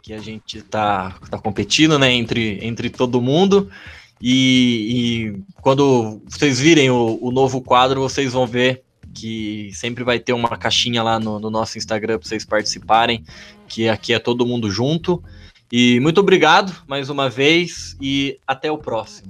que 0.03 0.13
a 0.13 0.19
gente 0.19 0.63
tá, 0.63 1.17
tá 1.29 1.39
competindo 1.39 1.99
né, 1.99 2.13
entre, 2.13 2.59
entre 2.63 2.89
todo 2.89 3.21
mundo. 3.21 3.69
E, 4.21 5.35
e 5.35 5.61
quando 5.61 6.23
vocês 6.29 6.61
virem 6.61 6.91
o, 6.91 7.19
o 7.21 7.31
novo 7.33 7.61
quadro, 7.61 8.01
vocês 8.01 8.33
vão 8.33 8.47
ver 8.47 8.86
que 9.17 9.71
sempre 9.73 10.05
vai 10.05 10.21
ter 10.21 10.35
uma 10.35 10.59
caixinha 10.59 11.03
lá 11.03 11.19
no, 11.19 11.41
no 11.41 11.49
nosso 11.49 11.79
Instagram 11.79 12.19
para 12.19 12.29
vocês 12.29 12.45
participarem, 12.45 13.25
que 13.67 13.89
aqui 13.89 14.13
é 14.13 14.19
todo 14.19 14.47
mundo 14.47 14.71
junto. 14.71 15.23
E 15.73 15.99
muito 16.01 16.21
obrigado 16.21 16.85
mais 16.87 17.09
uma 17.09 17.31
vez 17.31 17.97
e 17.99 18.39
até 18.47 18.71
o 18.71 18.77
próximo. 18.77 19.25